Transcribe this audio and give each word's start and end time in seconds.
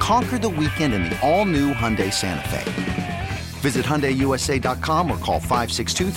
Conquer 0.00 0.38
the 0.38 0.48
weekend 0.48 0.94
in 0.94 1.04
the 1.04 1.18
all-new 1.20 1.72
Hyundai 1.74 2.12
Santa 2.12 2.48
Fe. 2.48 3.28
Visit 3.60 3.84
HyundaiUSA.com 3.84 5.10
or 5.10 5.18
call 5.18 5.38
562 5.38 6.10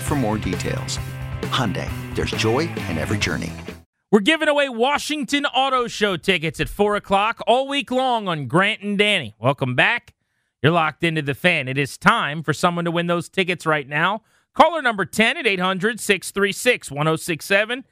for 0.00 0.14
more 0.14 0.38
details. 0.38 0.98
Hyundai, 1.42 1.90
there's 2.14 2.30
joy 2.32 2.60
in 2.60 2.96
every 2.98 3.18
journey. 3.18 3.52
We're 4.10 4.20
giving 4.20 4.48
away 4.48 4.68
Washington 4.68 5.44
Auto 5.46 5.86
Show 5.88 6.16
tickets 6.16 6.58
at 6.60 6.68
4 6.68 6.96
o'clock 6.96 7.42
all 7.46 7.68
week 7.68 7.90
long 7.90 8.28
on 8.28 8.46
Grant 8.46 8.80
and 8.80 8.96
Danny. 8.98 9.34
Welcome 9.38 9.74
back. 9.74 10.14
You're 10.62 10.72
locked 10.72 11.04
into 11.04 11.22
the 11.22 11.34
fan. 11.34 11.68
It 11.68 11.76
is 11.76 11.98
time 11.98 12.42
for 12.42 12.52
someone 12.52 12.86
to 12.86 12.90
win 12.90 13.08
those 13.08 13.28
tickets 13.28 13.66
right 13.66 13.88
now. 13.88 14.22
Caller 14.54 14.80
number 14.80 15.04
10 15.04 15.36
at 15.36 15.46
800 15.46 16.00
636 16.00 16.90
1067. 16.90 17.84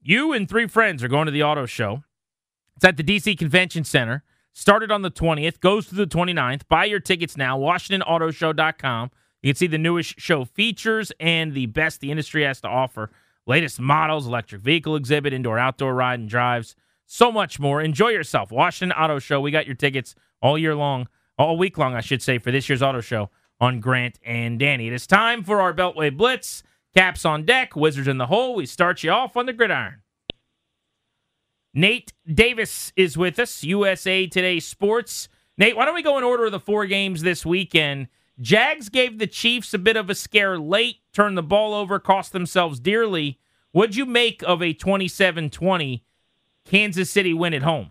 You 0.00 0.32
and 0.32 0.48
three 0.48 0.66
friends 0.66 1.02
are 1.02 1.08
going 1.08 1.26
to 1.26 1.32
the 1.32 1.42
auto 1.42 1.66
show. 1.66 2.02
It's 2.76 2.84
at 2.84 2.96
the 2.96 3.04
DC 3.04 3.38
Convention 3.38 3.84
Center. 3.84 4.24
Started 4.54 4.90
on 4.90 5.02
the 5.02 5.10
20th, 5.10 5.60
goes 5.60 5.86
to 5.86 5.94
the 5.94 6.06
29th. 6.06 6.62
Buy 6.68 6.84
your 6.84 7.00
tickets 7.00 7.36
now, 7.38 7.58
WashingtonAutoShow.com. 7.58 9.10
You 9.42 9.52
can 9.52 9.56
see 9.56 9.66
the 9.66 9.78
newest 9.78 10.20
show 10.20 10.44
features 10.44 11.10
and 11.18 11.54
the 11.54 11.66
best 11.66 12.00
the 12.00 12.10
industry 12.10 12.44
has 12.44 12.60
to 12.60 12.68
offer. 12.68 13.10
Latest 13.46 13.80
models, 13.80 14.26
electric 14.26 14.60
vehicle 14.60 14.94
exhibit, 14.94 15.32
indoor 15.32 15.58
outdoor 15.58 15.94
ride 15.94 16.20
and 16.20 16.28
drives, 16.28 16.76
so 17.06 17.32
much 17.32 17.58
more. 17.58 17.80
Enjoy 17.80 18.08
yourself. 18.08 18.52
Washington 18.52 18.96
Auto 18.96 19.18
Show. 19.18 19.40
We 19.40 19.50
got 19.50 19.66
your 19.66 19.74
tickets 19.74 20.14
all 20.40 20.58
year 20.58 20.74
long, 20.74 21.08
all 21.38 21.56
week 21.56 21.78
long, 21.78 21.94
I 21.94 22.00
should 22.00 22.22
say, 22.22 22.38
for 22.38 22.50
this 22.50 22.68
year's 22.68 22.82
auto 22.82 23.00
show 23.00 23.30
on 23.60 23.80
Grant 23.80 24.18
and 24.24 24.58
Danny. 24.58 24.86
It 24.88 24.92
is 24.92 25.06
time 25.06 25.42
for 25.44 25.60
our 25.60 25.72
Beltway 25.72 26.16
Blitz. 26.16 26.62
Caps 26.94 27.24
on 27.24 27.44
deck, 27.44 27.74
Wizards 27.74 28.06
in 28.06 28.18
the 28.18 28.26
hole. 28.26 28.54
We 28.54 28.66
start 28.66 29.02
you 29.02 29.10
off 29.10 29.36
on 29.36 29.46
the 29.46 29.52
gridiron. 29.52 30.01
Nate 31.74 32.12
Davis 32.26 32.92
is 32.96 33.16
with 33.16 33.38
us, 33.38 33.64
USA 33.64 34.26
Today 34.26 34.60
Sports. 34.60 35.28
Nate, 35.56 35.74
why 35.74 35.86
don't 35.86 35.94
we 35.94 36.02
go 36.02 36.18
in 36.18 36.24
order 36.24 36.44
of 36.46 36.52
the 36.52 36.60
four 36.60 36.86
games 36.86 37.22
this 37.22 37.46
weekend? 37.46 38.08
Jags 38.40 38.88
gave 38.90 39.18
the 39.18 39.26
Chiefs 39.26 39.72
a 39.72 39.78
bit 39.78 39.96
of 39.96 40.10
a 40.10 40.14
scare 40.14 40.58
late, 40.58 40.96
turned 41.14 41.38
the 41.38 41.42
ball 41.42 41.72
over, 41.72 41.98
cost 41.98 42.32
themselves 42.32 42.78
dearly. 42.78 43.38
What'd 43.70 43.96
you 43.96 44.04
make 44.04 44.42
of 44.42 44.62
a 44.62 44.74
27 44.74 45.48
20 45.48 46.04
Kansas 46.66 47.10
City 47.10 47.32
win 47.32 47.54
at 47.54 47.62
home? 47.62 47.90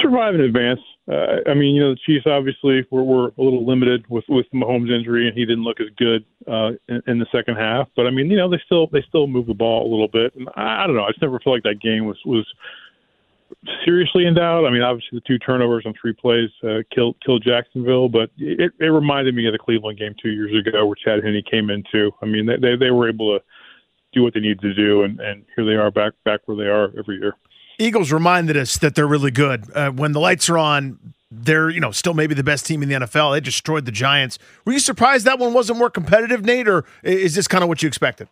Survive 0.00 0.36
in 0.36 0.40
advance. 0.42 0.80
Uh, 1.10 1.38
I 1.48 1.54
mean, 1.54 1.74
you 1.74 1.80
know, 1.80 1.94
the 1.94 2.00
Chiefs 2.04 2.26
obviously 2.26 2.86
were, 2.90 3.02
were 3.02 3.28
a 3.28 3.42
little 3.42 3.66
limited 3.66 4.04
with 4.10 4.24
with 4.28 4.46
Mahomes' 4.52 4.90
injury, 4.90 5.26
and 5.26 5.36
he 5.36 5.46
didn't 5.46 5.64
look 5.64 5.80
as 5.80 5.88
good 5.96 6.24
uh, 6.46 6.72
in, 6.88 7.02
in 7.06 7.18
the 7.18 7.26
second 7.32 7.56
half. 7.56 7.88
But 7.96 8.06
I 8.06 8.10
mean, 8.10 8.30
you 8.30 8.36
know, 8.36 8.50
they 8.50 8.60
still 8.66 8.88
they 8.88 9.02
still 9.08 9.26
move 9.26 9.46
the 9.46 9.54
ball 9.54 9.86
a 9.86 9.90
little 9.90 10.08
bit. 10.08 10.34
And 10.34 10.48
I, 10.54 10.84
I 10.84 10.86
don't 10.86 10.96
know. 10.96 11.04
I 11.04 11.10
just 11.10 11.22
never 11.22 11.40
felt 11.40 11.56
like 11.56 11.62
that 11.62 11.80
game 11.80 12.04
was 12.04 12.18
was 12.26 12.46
seriously 13.84 14.26
in 14.26 14.34
doubt. 14.34 14.66
I 14.66 14.70
mean, 14.70 14.82
obviously 14.82 15.18
the 15.18 15.26
two 15.26 15.38
turnovers 15.38 15.84
on 15.86 15.94
three 16.00 16.12
plays 16.12 16.50
uh, 16.62 16.82
killed 16.94 17.16
killed 17.24 17.42
Jacksonville, 17.42 18.08
but 18.08 18.30
it, 18.36 18.72
it 18.78 18.86
reminded 18.86 19.34
me 19.34 19.46
of 19.46 19.52
the 19.52 19.58
Cleveland 19.58 19.98
game 19.98 20.14
two 20.22 20.30
years 20.30 20.52
ago, 20.54 20.84
where 20.84 20.94
Chad 20.94 21.24
Henne 21.24 21.42
came 21.50 21.70
into. 21.70 22.10
I 22.22 22.26
mean, 22.26 22.46
they 22.46 22.56
they, 22.56 22.76
they 22.76 22.90
were 22.90 23.08
able 23.08 23.38
to 23.38 23.44
do 24.12 24.22
what 24.22 24.34
they 24.34 24.40
needed 24.40 24.60
to 24.60 24.74
do, 24.74 25.02
and, 25.04 25.20
and 25.20 25.44
here 25.56 25.64
they 25.64 25.74
are 25.74 25.90
back 25.90 26.12
back 26.24 26.40
where 26.46 26.56
they 26.56 26.70
are 26.70 26.92
every 26.98 27.18
year. 27.18 27.34
Eagles 27.78 28.12
reminded 28.12 28.56
us 28.56 28.76
that 28.78 28.94
they're 28.94 29.06
really 29.06 29.30
good. 29.30 29.64
Uh, 29.74 29.90
when 29.90 30.12
the 30.12 30.20
lights 30.20 30.48
are 30.50 30.58
on, 30.58 30.98
they're 31.30 31.70
you 31.70 31.80
know 31.80 31.90
still 31.90 32.14
maybe 32.14 32.34
the 32.34 32.44
best 32.44 32.66
team 32.66 32.82
in 32.82 32.88
the 32.88 32.94
NFL. 32.96 33.34
They 33.34 33.40
destroyed 33.40 33.84
the 33.84 33.92
Giants. 33.92 34.38
Were 34.64 34.72
you 34.72 34.78
surprised 34.78 35.24
that 35.26 35.38
one 35.38 35.52
wasn't 35.52 35.78
more 35.78 35.90
competitive, 35.90 36.44
Nate, 36.44 36.68
or 36.68 36.84
is 37.02 37.34
this 37.34 37.46
kind 37.46 37.62
of 37.62 37.68
what 37.68 37.82
you 37.82 37.86
expected? 37.86 38.28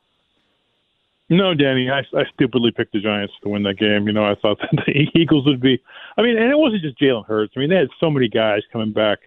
No, 1.29 1.55
Danny, 1.55 1.91
I, 1.91 2.01
I 2.17 2.25
stupidly 2.33 2.71
picked 2.71 2.93
the 2.93 3.01
Giants 3.01 3.35
to 3.43 3.49
win 3.49 3.65
that 3.65 3.79
game. 3.79 4.07
You 4.07 4.13
know, 4.13 4.25
I 4.25 4.37
thought 4.37 4.59
that 4.73 4.85
the 4.87 5.09
Eagles 5.15 5.47
would 5.47 5.61
be. 5.61 5.83
I 6.17 6.23
mean, 6.23 6.39
and 6.39 6.51
it 6.51 6.59
wasn't 6.59 6.83
just 6.83 6.99
Jalen 6.99 7.27
Hurts. 7.27 7.53
I 7.57 7.61
mean, 7.61 7.71
they 7.71 7.77
had 7.77 7.89
so 7.99 8.11
many 8.11 8.29
guys 8.29 8.63
coming 8.73 8.93
back 8.93 9.19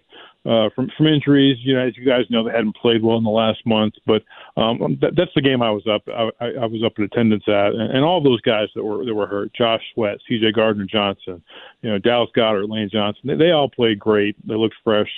uh, 0.46 0.70
from 0.74 0.90
from 0.96 1.06
injuries. 1.06 1.58
You 1.60 1.74
know, 1.74 1.86
as 1.86 1.96
you 1.96 2.04
guys 2.04 2.24
know, 2.30 2.44
they 2.44 2.50
hadn't 2.50 2.76
played 2.76 3.02
well 3.02 3.18
in 3.18 3.24
the 3.24 3.30
last 3.30 3.64
month. 3.66 3.94
But 4.06 4.22
um, 4.56 4.98
that, 5.00 5.14
that's 5.16 5.32
the 5.34 5.42
game 5.42 5.62
I 5.62 5.70
was 5.70 5.86
up. 5.86 6.02
I, 6.08 6.46
I 6.62 6.66
was 6.66 6.82
up 6.84 6.92
in 6.98 7.04
attendance 7.04 7.44
at, 7.46 7.74
and, 7.74 7.92
and 7.92 8.04
all 8.04 8.22
those 8.22 8.40
guys 8.40 8.68
that 8.74 8.82
were 8.82 9.04
that 9.04 9.14
were 9.14 9.26
hurt: 9.26 9.52
Josh 9.52 9.82
Sweat, 9.94 10.18
C.J. 10.28 10.52
Gardner 10.52 10.86
Johnson, 10.86 11.42
you 11.82 11.90
know, 11.90 11.98
Dallas 11.98 12.30
Goedert, 12.34 12.68
Lane 12.68 12.88
Johnson. 12.90 13.22
They, 13.24 13.36
they 13.36 13.50
all 13.50 13.68
played 13.68 13.98
great. 13.98 14.36
They 14.46 14.54
looked 14.54 14.76
fresh. 14.82 15.10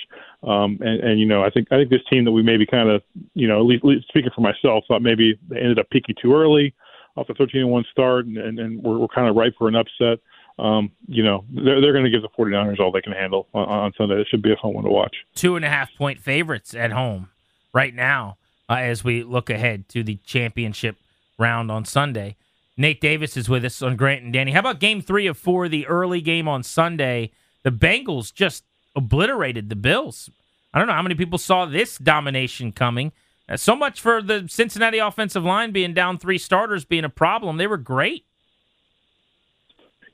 Um, 0.43 0.77
and, 0.81 0.99
and 1.01 1.19
you 1.19 1.25
know, 1.25 1.43
I 1.43 1.49
think 1.49 1.69
I 1.71 1.77
think 1.77 1.89
this 1.89 2.03
team 2.09 2.25
that 2.25 2.31
we 2.31 2.43
maybe 2.43 2.65
kind 2.65 2.89
of, 2.89 3.01
you 3.33 3.47
know, 3.47 3.59
at 3.59 3.65
least, 3.65 3.83
at 3.85 3.87
least 3.87 4.07
speaking 4.09 4.31
for 4.35 4.41
myself, 4.41 4.83
thought 4.87 5.01
maybe 5.01 5.39
they 5.49 5.57
ended 5.57 5.79
up 5.79 5.89
peaking 5.89 6.15
too 6.21 6.35
early 6.35 6.73
off 7.15 7.27
the 7.27 7.33
13 7.35 7.67
1 7.67 7.85
start, 7.91 8.25
and, 8.25 8.37
and, 8.37 8.59
and 8.59 8.83
we're, 8.83 8.97
we're 8.97 9.07
kind 9.07 9.29
of 9.29 9.35
ripe 9.35 9.53
for 9.57 9.67
an 9.67 9.75
upset 9.75 10.19
um, 10.59 10.91
you 11.07 11.23
know, 11.23 11.45
they're, 11.49 11.81
they're 11.81 11.93
going 11.93 12.05
to 12.05 12.09
give 12.09 12.21
the 12.21 12.29
49ers 12.29 12.79
all 12.79 12.91
they 12.91 13.01
can 13.01 13.13
handle 13.13 13.47
on, 13.53 13.67
on, 13.67 13.93
Sunday. 13.97 14.21
It 14.21 14.27
should 14.29 14.41
be 14.41 14.51
a 14.51 14.55
fun 14.55 14.73
one 14.73 14.83
to 14.83 14.89
watch. 14.89 15.15
Two 15.35 15.55
and 15.55 15.65
a 15.65 15.69
half 15.69 15.89
point 15.97 16.19
favorites 16.19 16.75
at 16.75 16.91
home 16.91 17.29
right 17.73 17.93
now 17.93 18.37
uh, 18.69 18.75
as 18.75 19.03
we 19.03 19.23
look 19.23 19.49
ahead 19.49 19.89
to 19.89 20.03
the 20.03 20.17
championship 20.25 20.97
round 21.37 21.71
on 21.71 21.85
Sunday. 21.85 22.35
Nate 22.77 23.01
Davis 23.01 23.37
is 23.37 23.49
with 23.49 23.65
us 23.65 23.81
on 23.81 23.95
Grant 23.95 24.23
and 24.23 24.33
Danny. 24.33 24.51
How 24.51 24.59
about 24.59 24.79
game 24.79 25.01
three 25.01 25.27
of 25.27 25.37
four, 25.37 25.67
the 25.67 25.87
early 25.87 26.21
game 26.21 26.47
on 26.47 26.63
Sunday? 26.63 27.31
The 27.63 27.71
Bengals 27.71 28.33
just 28.33 28.63
obliterated 28.95 29.69
the 29.69 29.75
Bills. 29.75 30.29
I 30.73 30.79
don't 30.79 30.87
know 30.87 30.93
how 30.93 31.01
many 31.03 31.15
people 31.15 31.37
saw 31.37 31.65
this 31.65 31.97
domination 31.97 32.71
coming. 32.71 33.11
Uh, 33.47 33.57
so 33.57 33.75
much 33.75 34.01
for 34.01 34.21
the 34.21 34.47
Cincinnati 34.47 34.97
offensive 34.99 35.43
line 35.43 35.71
being 35.71 35.93
down 35.93 36.17
three 36.17 36.37
starters 36.37 36.85
being 36.85 37.03
a 37.03 37.09
problem. 37.09 37.57
They 37.57 37.67
were 37.67 37.77
great. 37.77 38.25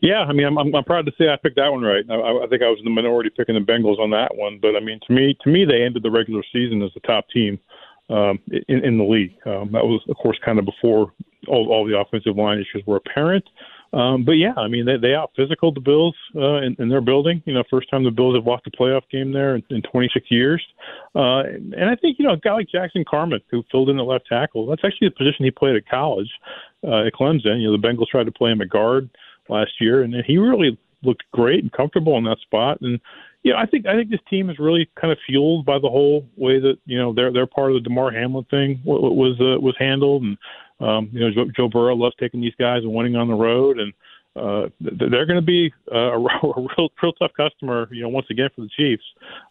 Yeah, 0.01 0.21
I 0.21 0.31
mean, 0.31 0.47
I'm, 0.47 0.57
I'm, 0.57 0.73
I'm 0.73 0.83
proud 0.83 1.05
to 1.07 1.11
say 1.17 1.29
I 1.29 1.35
picked 1.35 1.57
that 1.57 1.69
one 1.69 1.81
right. 1.81 2.05
I, 2.09 2.13
I 2.15 2.47
think 2.49 2.61
I 2.63 2.69
was 2.69 2.79
in 2.79 2.85
the 2.85 2.91
minority 2.91 3.29
picking 3.35 3.55
the 3.55 3.61
Bengals 3.61 3.99
on 3.99 4.11
that 4.11 4.35
one, 4.35 4.57
but 4.61 4.75
I 4.75 4.79
mean, 4.79 4.99
to 5.07 5.13
me, 5.13 5.37
to 5.43 5.49
me, 5.49 5.65
they 5.65 5.83
ended 5.83 6.03
the 6.03 6.11
regular 6.11 6.41
season 6.53 6.81
as 6.81 6.91
the 6.93 7.01
top 7.01 7.27
team 7.29 7.59
um, 8.09 8.39
in, 8.67 8.83
in 8.83 8.97
the 8.97 9.03
league. 9.03 9.35
Um, 9.45 9.71
that 9.73 9.83
was, 9.83 10.01
of 10.09 10.15
course, 10.15 10.39
kind 10.43 10.57
of 10.57 10.65
before 10.65 11.11
all, 11.47 11.69
all 11.69 11.85
the 11.85 11.97
offensive 11.97 12.37
line 12.37 12.59
issues 12.59 12.83
were 12.85 12.97
apparent. 12.97 13.43
Um, 13.91 14.23
but 14.23 14.33
yeah, 14.33 14.53
I 14.55 14.67
mean, 14.67 14.85
they, 14.85 14.97
they 14.97 15.15
out 15.15 15.31
physical 15.35 15.73
the 15.73 15.79
Bills 15.79 16.15
uh, 16.35 16.61
in, 16.61 16.75
in 16.79 16.89
their 16.89 17.01
building. 17.01 17.41
You 17.45 17.55
know, 17.55 17.63
first 17.69 17.89
time 17.89 18.03
the 18.03 18.11
Bills 18.11 18.35
have 18.35 18.45
lost 18.45 18.67
a 18.67 18.71
playoff 18.71 19.01
game 19.11 19.33
there 19.33 19.55
in, 19.55 19.63
in 19.71 19.81
26 19.81 20.27
years. 20.29 20.63
Uh, 21.15 21.39
and 21.39 21.89
I 21.89 21.95
think, 21.95 22.19
you 22.19 22.25
know, 22.25 22.33
a 22.33 22.37
guy 22.37 22.53
like 22.53 22.69
Jackson 22.69 23.03
Carman, 23.09 23.41
who 23.49 23.63
filled 23.71 23.89
in 23.89 23.99
at 23.99 24.05
left 24.05 24.27
tackle, 24.27 24.67
that's 24.67 24.83
actually 24.85 25.09
the 25.09 25.15
position 25.15 25.43
he 25.43 25.51
played 25.51 25.75
at 25.75 25.89
college 25.89 26.29
uh, 26.87 27.07
at 27.07 27.13
Clemson. 27.13 27.61
You 27.61 27.71
know, 27.71 27.77
the 27.77 27.87
Bengals 27.87 28.07
tried 28.07 28.25
to 28.25 28.31
play 28.31 28.51
him 28.51 28.61
at 28.61 28.69
guard 28.69 29.09
last 29.49 29.71
year, 29.79 30.03
and 30.03 30.13
he 30.25 30.37
really 30.37 30.77
looked 31.03 31.23
great 31.31 31.63
and 31.63 31.71
comfortable 31.71 32.17
in 32.17 32.23
that 32.25 32.39
spot. 32.39 32.79
And 32.81 32.99
you 33.43 33.53
know, 33.53 33.57
I 33.57 33.65
think 33.65 33.85
I 33.85 33.95
think 33.95 34.09
this 34.09 34.19
team 34.29 34.49
is 34.49 34.59
really 34.59 34.89
kind 34.99 35.11
of 35.11 35.17
fueled 35.25 35.65
by 35.65 35.79
the 35.79 35.89
whole 35.89 36.27
way 36.35 36.59
that 36.59 36.77
you 36.85 36.97
know 36.97 37.13
they're 37.13 37.31
they're 37.31 37.47
part 37.47 37.71
of 37.71 37.75
the 37.75 37.87
Damar 37.87 38.11
Hamlin 38.11 38.45
thing 38.49 38.81
was 38.83 39.39
uh, 39.39 39.59
was 39.59 39.75
handled, 39.79 40.23
and 40.23 40.37
um, 40.79 41.09
you 41.11 41.21
know 41.21 41.31
Joe, 41.31 41.51
Joe 41.55 41.69
Burrow 41.69 41.95
loves 41.95 42.15
taking 42.19 42.41
these 42.41 42.55
guys 42.59 42.83
and 42.83 42.93
winning 42.93 43.15
on 43.15 43.27
the 43.27 43.33
road, 43.33 43.79
and 43.79 43.93
uh, 44.35 44.69
they're 44.79 45.25
going 45.25 45.39
to 45.39 45.41
be 45.41 45.73
uh, 45.93 45.97
a, 45.97 46.17
a 46.17 46.19
real, 46.19 46.89
real 47.01 47.13
tough 47.13 47.31
customer, 47.35 47.87
you 47.91 48.01
know, 48.01 48.09
once 48.09 48.27
again 48.29 48.49
for 48.55 48.61
the 48.61 48.69
Chiefs, 48.75 49.03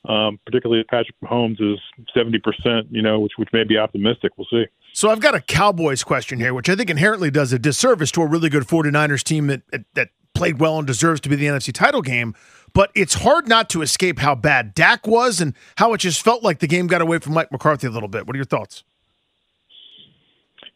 um, 0.08 0.38
particularly 0.44 0.80
if 0.80 0.86
Patrick 0.86 1.16
Mahomes 1.22 1.60
is 1.60 1.78
70%, 2.16 2.86
you 2.90 3.02
know, 3.02 3.20
which, 3.20 3.32
which 3.36 3.48
may 3.52 3.64
be 3.64 3.76
optimistic. 3.76 4.32
We'll 4.36 4.46
see. 4.50 4.64
So 4.92 5.10
I've 5.10 5.20
got 5.20 5.34
a 5.34 5.40
Cowboys 5.40 6.02
question 6.02 6.38
here, 6.38 6.54
which 6.54 6.68
I 6.68 6.74
think 6.74 6.90
inherently 6.90 7.30
does 7.30 7.52
a 7.52 7.58
disservice 7.58 8.10
to 8.12 8.22
a 8.22 8.26
really 8.26 8.48
good 8.48 8.64
49ers 8.64 9.22
team 9.22 9.48
that, 9.48 9.62
that 9.94 10.08
played 10.34 10.60
well 10.60 10.78
and 10.78 10.86
deserves 10.86 11.20
to 11.22 11.28
be 11.28 11.36
the 11.36 11.46
NFC 11.46 11.72
title 11.72 12.02
game. 12.02 12.34
But 12.72 12.90
it's 12.94 13.14
hard 13.14 13.48
not 13.48 13.68
to 13.70 13.82
escape 13.82 14.18
how 14.18 14.34
bad 14.34 14.74
Dak 14.74 15.06
was 15.06 15.40
and 15.40 15.54
how 15.76 15.92
it 15.94 15.98
just 15.98 16.22
felt 16.22 16.42
like 16.42 16.60
the 16.60 16.66
game 16.66 16.86
got 16.86 17.00
away 17.00 17.18
from 17.18 17.34
Mike 17.34 17.50
McCarthy 17.50 17.86
a 17.86 17.90
little 17.90 18.08
bit. 18.08 18.26
What 18.26 18.36
are 18.36 18.38
your 18.38 18.44
thoughts? 18.44 18.84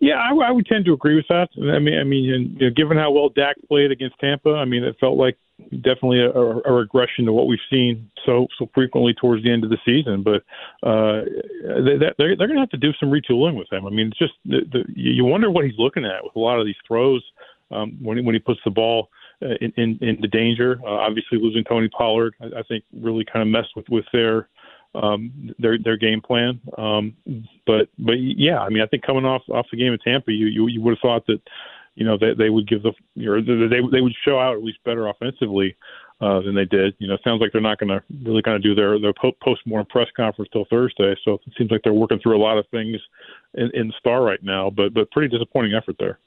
Yeah, 0.03 0.15
I, 0.15 0.35
I 0.35 0.51
would 0.51 0.67
tend 0.67 0.85
to 0.87 0.93
agree 0.93 1.15
with 1.15 1.29
that. 1.29 1.49
I 1.57 1.79
mean, 1.79 1.97
I 1.97 2.03
mean, 2.03 2.25
you 2.25 2.39
know, 2.39 2.71
given 2.75 2.97
how 2.99 3.13
well 3.13 3.29
Dak 3.29 3.55
played 3.69 3.93
against 3.93 4.19
Tampa, 4.19 4.51
I 4.51 4.65
mean, 4.65 4.83
it 4.83 4.97
felt 4.99 5.17
like 5.17 5.39
definitely 5.71 6.19
a, 6.19 6.33
a 6.33 6.73
regression 6.73 7.25
to 7.27 7.33
what 7.33 7.47
we've 7.47 7.61
seen 7.71 8.11
so 8.27 8.49
so 8.59 8.69
frequently 8.75 9.15
towards 9.15 9.45
the 9.45 9.53
end 9.53 9.63
of 9.63 9.71
the 9.71 9.79
season. 9.85 10.25
But 10.25 10.43
uh, 10.85 11.23
they, 11.85 11.99
they're 12.19 12.35
they're 12.37 12.49
going 12.49 12.57
to 12.57 12.63
have 12.63 12.71
to 12.71 12.77
do 12.79 12.93
some 12.99 13.13
retooling 13.13 13.57
with 13.57 13.73
him. 13.73 13.87
I 13.87 13.91
mean, 13.91 14.09
it's 14.09 14.19
just 14.19 14.33
the, 14.45 14.63
the, 14.73 14.85
you 14.93 15.25
wonder 15.25 15.53
what 15.53 15.65
he's 15.65 15.79
looking 15.79 16.05
at 16.05 16.25
with 16.25 16.35
a 16.35 16.41
lot 16.41 16.59
of 16.59 16.67
these 16.67 16.75
throws 16.85 17.23
um, 17.71 17.97
when 18.03 18.17
he, 18.19 18.25
when 18.25 18.35
he 18.35 18.41
puts 18.41 18.59
the 18.65 18.73
ball 18.73 19.09
in, 19.41 19.73
in 19.77 19.99
into 20.01 20.27
danger. 20.27 20.81
Uh, 20.85 20.91
obviously, 20.91 21.39
losing 21.39 21.63
Tony 21.63 21.89
Pollard, 21.97 22.35
I, 22.41 22.59
I 22.59 22.63
think, 22.65 22.83
really 22.93 23.25
kind 23.25 23.43
of 23.43 23.47
messed 23.47 23.77
with 23.77 23.89
with 23.89 24.07
their 24.13 24.49
um, 24.95 25.55
their 25.59 25.79
their 25.79 25.97
game 25.97 26.21
plan. 26.21 26.61
Um, 26.77 27.17
but 27.67 27.89
but 27.99 28.15
yeah, 28.15 28.61
I 28.61 28.69
mean, 28.69 28.83
I 28.83 28.87
think 28.87 29.05
coming 29.05 29.25
off 29.25 29.43
off 29.51 29.67
the 29.71 29.79
game 29.79 29.93
of 29.93 30.03
Tampa, 30.03 30.33
you 30.33 30.47
you, 30.47 30.69
you 30.69 30.81
would 30.83 30.93
have 30.93 31.01
thought 31.01 31.27
that 31.27 31.41
you 31.95 32.05
know 32.05 32.19
they 32.19 32.35
they 32.35 32.51
would 32.51 32.69
give 32.69 32.83
the 32.83 32.93
or 33.29 33.41
they 33.41 33.81
they 33.91 34.01
would 34.01 34.15
show 34.25 34.39
out 34.39 34.57
at 34.57 34.63
least 34.63 34.79
better 34.85 35.09
offensively. 35.09 35.77
Uh, 36.21 36.41
than 36.41 36.55
they 36.55 36.65
did. 36.65 36.95
You 37.01 37.09
know, 37.09 37.15
it 37.15 37.21
sounds 37.25 37.41
like 37.41 37.51
they're 37.51 37.61
not 37.61 37.81
going 37.81 37.89
to 37.89 38.01
really 38.23 38.43
kind 38.43 38.55
of 38.55 38.63
do 38.63 38.77
their 38.77 38.97
their 39.01 39.13
post 39.13 39.61
mortem 39.67 39.87
press 39.87 40.07
conference 40.17 40.49
till 40.53 40.65
Thursday. 40.71 41.17
So 41.25 41.41
it 41.45 41.53
seems 41.59 41.73
like 41.73 41.81
they're 41.83 41.93
working 41.93 42.21
through 42.21 42.37
a 42.37 42.39
lot 42.39 42.59
of 42.59 42.67
things 42.71 42.99
in, 43.55 43.73
in 43.75 43.89
the 43.89 43.95
star 43.99 44.23
right 44.23 44.41
now. 44.41 44.71
But 44.71 44.95
but 44.95 45.11
pretty 45.11 45.37
disappointing 45.37 45.75
effort 45.75 45.97
there. 45.99 46.21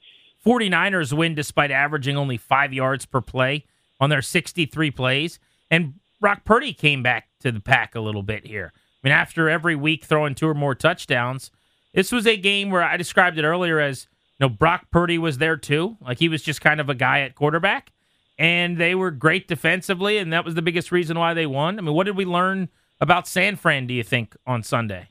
49ers 0.45 1.13
win 1.13 1.33
despite 1.33 1.71
averaging 1.71 2.17
only 2.17 2.35
five 2.35 2.73
yards 2.73 3.05
per 3.05 3.21
play 3.21 3.63
on 3.99 4.09
their 4.09 4.21
63 4.21 4.91
plays. 4.91 5.39
And 5.71 5.93
Brock 6.19 6.45
Purdy 6.45 6.73
came 6.73 7.03
back 7.03 7.27
to 7.41 7.51
the 7.51 7.59
pack 7.59 7.95
a 7.95 7.99
little 7.99 8.23
bit 8.23 8.45
here. 8.45 8.71
I 8.75 9.07
mean, 9.07 9.13
after 9.13 9.49
every 9.49 9.75
week 9.75 10.05
throwing 10.05 10.35
two 10.35 10.47
or 10.47 10.53
more 10.53 10.75
touchdowns, 10.75 11.51
this 11.93 12.11
was 12.11 12.25
a 12.25 12.37
game 12.37 12.69
where 12.69 12.83
I 12.83 12.97
described 12.97 13.37
it 13.37 13.43
earlier 13.43 13.79
as 13.79 14.07
you 14.39 14.45
know 14.45 14.49
Brock 14.49 14.87
Purdy 14.91 15.17
was 15.17 15.37
there 15.37 15.57
too, 15.57 15.97
like 16.01 16.19
he 16.19 16.29
was 16.29 16.41
just 16.41 16.61
kind 16.61 16.79
of 16.79 16.89
a 16.89 16.95
guy 16.95 17.21
at 17.21 17.35
quarterback, 17.35 17.91
and 18.37 18.77
they 18.77 18.95
were 18.95 19.11
great 19.11 19.47
defensively, 19.47 20.17
and 20.17 20.33
that 20.33 20.43
was 20.43 20.55
the 20.55 20.61
biggest 20.61 20.91
reason 20.91 21.17
why 21.17 21.33
they 21.33 21.45
won. 21.45 21.77
I 21.77 21.81
mean, 21.81 21.93
what 21.93 22.05
did 22.05 22.17
we 22.17 22.25
learn 22.25 22.69
about 22.99 23.27
San 23.27 23.55
Fran? 23.55 23.87
Do 23.87 23.93
you 23.93 24.03
think 24.03 24.35
on 24.45 24.63
Sunday? 24.63 25.09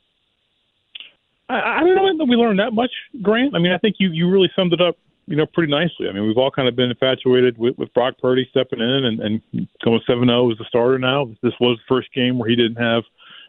I, 1.49 1.79
I 1.79 1.81
don't 1.81 1.95
know 1.95 2.19
that 2.19 2.25
we 2.25 2.37
learned 2.37 2.59
that 2.59 2.73
much, 2.73 2.91
Grant. 3.23 3.55
I 3.55 3.59
mean, 3.59 3.73
I 3.73 3.79
think 3.79 3.97
you 3.99 4.11
you 4.11 4.29
really 4.29 4.51
summed 4.57 4.73
it 4.73 4.81
up 4.81 4.97
you 5.27 5.37
know, 5.37 5.47
pretty 5.47 5.71
nicely. 5.71 6.09
I 6.09 6.13
mean, 6.13 6.27
we've 6.27 6.37
all 6.37 6.51
kind 6.51 6.69
of 6.69 6.77
been 6.77 6.91
infatuated 6.91 7.57
with, 7.59 7.79
with 7.79 7.93
Brock 7.95 8.15
Purdy 8.21 8.47
stepping 8.51 8.81
in 8.81 9.05
and, 9.05 9.21
and 9.21 9.69
going 9.85 10.01
7 10.07 10.27
0 10.27 10.51
as 10.51 10.59
the 10.59 10.65
starter 10.69 10.99
now. 10.99 11.27
This 11.43 11.55
was 11.61 11.79
the 11.79 11.95
first 11.95 12.13
game 12.13 12.39
where 12.39 12.49
he 12.49 12.57
didn't 12.57 12.83
have, 12.83 13.05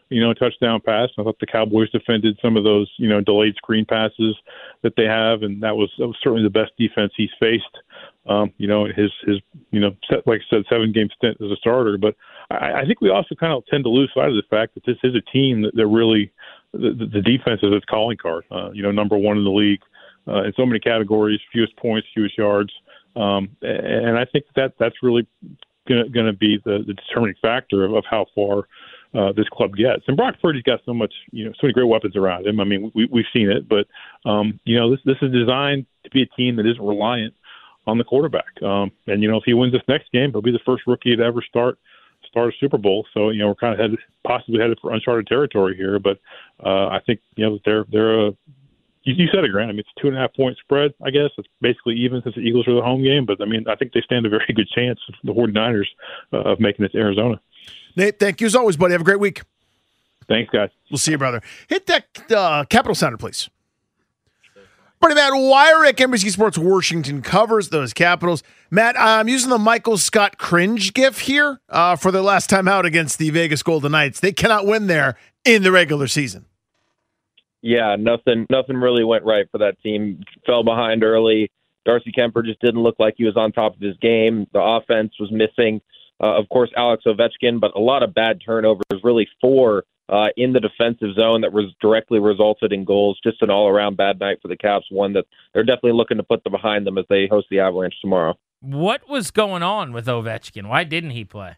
you 0.08 0.22
know, 0.22 0.30
a 0.30 0.34
touchdown 0.34 0.80
pass. 0.80 1.10
I 1.18 1.22
thought 1.22 1.38
the 1.38 1.46
Cowboys 1.46 1.90
defended 1.90 2.38
some 2.40 2.56
of 2.56 2.64
those, 2.64 2.90
you 2.96 3.08
know, 3.08 3.20
delayed 3.20 3.56
screen 3.56 3.84
passes 3.84 4.36
that 4.82 4.94
they 4.96 5.04
have, 5.04 5.42
and 5.42 5.62
that 5.62 5.76
was, 5.76 5.90
that 5.98 6.06
was 6.06 6.16
certainly 6.22 6.44
the 6.44 6.50
best 6.50 6.72
defense 6.78 7.12
he's 7.16 7.30
faced. 7.38 7.64
Um, 8.26 8.52
you 8.58 8.66
know, 8.66 8.86
his 8.86 9.12
his 9.24 9.36
you 9.70 9.78
know, 9.78 9.94
set, 10.08 10.26
like 10.26 10.40
I 10.40 10.56
said, 10.56 10.64
seven 10.68 10.92
game 10.92 11.08
stint 11.16 11.36
as 11.40 11.50
a 11.50 11.56
starter. 11.56 11.96
But 11.96 12.16
I, 12.50 12.80
I 12.80 12.84
think 12.84 13.00
we 13.00 13.10
also 13.10 13.34
kind 13.36 13.52
of 13.52 13.64
tend 13.66 13.84
to 13.84 13.90
lose 13.90 14.10
sight 14.14 14.30
of 14.30 14.34
the 14.34 14.42
fact 14.50 14.74
that 14.74 14.84
this 14.84 14.96
is 15.04 15.14
a 15.14 15.20
team 15.30 15.62
that, 15.62 15.76
that 15.76 15.86
really 15.86 16.32
the, 16.72 17.08
the 17.12 17.20
defense 17.20 17.60
is 17.62 17.72
its 17.72 17.84
calling 17.84 18.16
card. 18.16 18.44
Uh, 18.50 18.70
you 18.72 18.82
know, 18.82 18.90
number 18.90 19.16
one 19.16 19.36
in 19.38 19.44
the 19.44 19.50
league 19.50 19.80
uh, 20.28 20.44
in 20.44 20.52
so 20.56 20.66
many 20.66 20.80
categories, 20.80 21.40
fewest 21.52 21.76
points, 21.76 22.06
fewest 22.14 22.36
yards, 22.36 22.72
um, 23.16 23.56
and 23.62 24.18
I 24.18 24.26
think 24.26 24.44
that 24.56 24.74
that's 24.78 24.96
really 25.02 25.26
going 25.88 26.26
to 26.26 26.32
be 26.32 26.58
the, 26.64 26.84
the 26.86 26.94
determining 26.94 27.36
factor 27.40 27.84
of, 27.84 27.94
of 27.94 28.04
how 28.10 28.26
far 28.34 28.64
uh, 29.14 29.32
this 29.32 29.48
club 29.48 29.74
gets. 29.76 30.02
And 30.06 30.16
Brock 30.16 30.34
Purdy's 30.42 30.62
got 30.62 30.80
so 30.84 30.92
much, 30.92 31.12
you 31.30 31.44
know, 31.44 31.52
so 31.52 31.60
many 31.62 31.72
great 31.72 31.88
weapons 31.88 32.16
around 32.16 32.46
him. 32.46 32.60
I 32.60 32.64
mean, 32.64 32.90
we, 32.94 33.08
we've 33.10 33.24
seen 33.32 33.50
it, 33.50 33.68
but 33.68 33.86
um, 34.28 34.60
you 34.64 34.78
know, 34.78 34.90
this 34.90 35.00
this 35.04 35.16
is 35.22 35.32
designed 35.32 35.86
to 36.04 36.10
be 36.10 36.22
a 36.22 36.36
team 36.36 36.56
that 36.56 36.66
isn't 36.66 36.84
reliant 36.84 37.34
on 37.86 37.98
the 37.98 38.04
quarterback. 38.04 38.60
Um, 38.62 38.90
and 39.06 39.22
you 39.22 39.30
know, 39.30 39.38
if 39.38 39.44
he 39.46 39.54
wins 39.54 39.72
this 39.72 39.82
next 39.88 40.12
game, 40.12 40.32
he'll 40.32 40.42
be 40.42 40.52
the 40.52 40.58
first 40.66 40.82
rookie 40.86 41.16
to 41.16 41.22
ever 41.22 41.42
start 41.42 41.78
start 42.28 42.52
a 42.52 42.56
Super 42.58 42.78
Bowl. 42.78 43.06
So 43.14 43.30
you 43.30 43.38
know, 43.38 43.48
we're 43.48 43.54
kind 43.54 43.72
of 43.72 43.78
headed 43.78 43.98
possibly 44.26 44.60
headed 44.60 44.78
for 44.82 44.92
uncharted 44.92 45.26
territory 45.26 45.76
here. 45.76 45.98
But 45.98 46.18
uh, 46.64 46.88
I 46.88 47.00
think 47.06 47.20
you 47.36 47.46
know 47.46 47.58
they're 47.64 47.84
they're 47.90 48.26
a 48.28 48.32
you, 49.06 49.14
you 49.14 49.28
said 49.32 49.44
it, 49.44 49.52
Grant. 49.52 49.70
I 49.70 49.72
mean, 49.72 49.80
it's 49.80 49.88
a 49.96 50.00
two 50.00 50.08
and 50.08 50.16
a 50.16 50.20
half 50.20 50.34
point 50.34 50.58
spread, 50.58 50.92
I 51.02 51.10
guess. 51.10 51.30
It's 51.38 51.48
basically 51.60 51.94
even 51.94 52.20
since 52.22 52.34
the 52.34 52.42
Eagles 52.42 52.66
are 52.68 52.74
the 52.74 52.82
home 52.82 53.02
game. 53.02 53.24
But, 53.24 53.40
I 53.40 53.46
mean, 53.46 53.64
I 53.68 53.76
think 53.76 53.92
they 53.92 54.00
stand 54.00 54.26
a 54.26 54.28
very 54.28 54.44
good 54.54 54.68
chance, 54.68 54.98
the 55.22 55.32
49ers, 55.32 55.86
uh, 56.32 56.38
of 56.38 56.60
making 56.60 56.84
it 56.84 56.92
to 56.92 56.98
Arizona. 56.98 57.40
Nate, 57.94 58.18
thank 58.18 58.40
you 58.40 58.46
as 58.48 58.54
always, 58.56 58.76
buddy. 58.76 58.92
Have 58.92 59.00
a 59.00 59.04
great 59.04 59.20
week. 59.20 59.42
Thanks, 60.28 60.50
guys. 60.50 60.70
We'll 60.90 60.98
see 60.98 61.12
you, 61.12 61.18
brother. 61.18 61.40
Hit 61.68 61.86
that 61.86 62.32
uh, 62.32 62.64
Capital 62.64 62.96
Center, 62.96 63.16
please. 63.16 63.48
Buddy 64.98 65.14
Matt 65.14 65.34
Weyrich, 65.34 65.92
NBC 65.92 66.30
Sports 66.30 66.58
Washington 66.58 67.22
covers 67.22 67.68
those 67.68 67.92
Capitals. 67.92 68.42
Matt, 68.70 68.96
I'm 68.98 69.28
using 69.28 69.50
the 69.50 69.58
Michael 69.58 69.98
Scott 69.98 70.36
cringe 70.36 70.94
gif 70.94 71.20
here 71.20 71.60
uh, 71.68 71.94
for 71.96 72.10
their 72.10 72.22
last 72.22 72.50
time 72.50 72.66
out 72.66 72.86
against 72.86 73.18
the 73.18 73.30
Vegas 73.30 73.62
Golden 73.62 73.92
Knights. 73.92 74.18
They 74.18 74.32
cannot 74.32 74.66
win 74.66 74.88
there 74.88 75.16
in 75.44 75.62
the 75.62 75.70
regular 75.70 76.08
season 76.08 76.46
yeah, 77.66 77.96
nothing 77.98 78.46
nothing 78.48 78.76
really 78.76 79.02
went 79.02 79.24
right 79.24 79.50
for 79.50 79.58
that 79.58 79.80
team. 79.82 80.22
Fell 80.46 80.62
behind 80.62 81.02
early. 81.02 81.50
Darcy 81.84 82.12
Kuemper 82.16 82.44
just 82.44 82.60
didn't 82.60 82.82
look 82.82 82.96
like 82.98 83.14
he 83.16 83.24
was 83.24 83.36
on 83.36 83.52
top 83.52 83.74
of 83.74 83.80
his 83.80 83.96
game. 83.98 84.46
The 84.52 84.60
offense 84.60 85.12
was 85.18 85.30
missing, 85.32 85.80
uh, 86.22 86.36
of 86.36 86.48
course, 86.48 86.70
Alex 86.76 87.04
Ovechkin, 87.06 87.60
but 87.60 87.72
a 87.76 87.80
lot 87.80 88.02
of 88.02 88.14
bad 88.14 88.40
turnovers. 88.44 88.84
Really 89.02 89.28
four 89.40 89.84
uh, 90.08 90.28
in 90.36 90.52
the 90.52 90.60
defensive 90.60 91.14
zone 91.14 91.40
that 91.40 91.52
was 91.52 91.74
directly 91.80 92.20
resulted 92.20 92.72
in 92.72 92.84
goals. 92.84 93.18
Just 93.22 93.42
an 93.42 93.50
all 93.50 93.68
around 93.68 93.96
bad 93.96 94.20
night 94.20 94.38
for 94.40 94.48
the 94.48 94.56
Caps. 94.56 94.86
One 94.90 95.12
that 95.14 95.26
they're 95.52 95.64
definitely 95.64 95.92
looking 95.92 96.18
to 96.18 96.22
put 96.22 96.44
behind 96.44 96.86
them 96.86 96.98
as 96.98 97.04
they 97.08 97.26
host 97.28 97.48
the 97.50 97.58
Avalanche 97.58 97.94
tomorrow. 98.00 98.34
What 98.60 99.08
was 99.08 99.32
going 99.32 99.64
on 99.64 99.92
with 99.92 100.06
Ovechkin? 100.06 100.68
Why 100.68 100.84
didn't 100.84 101.10
he 101.10 101.24
play? 101.24 101.56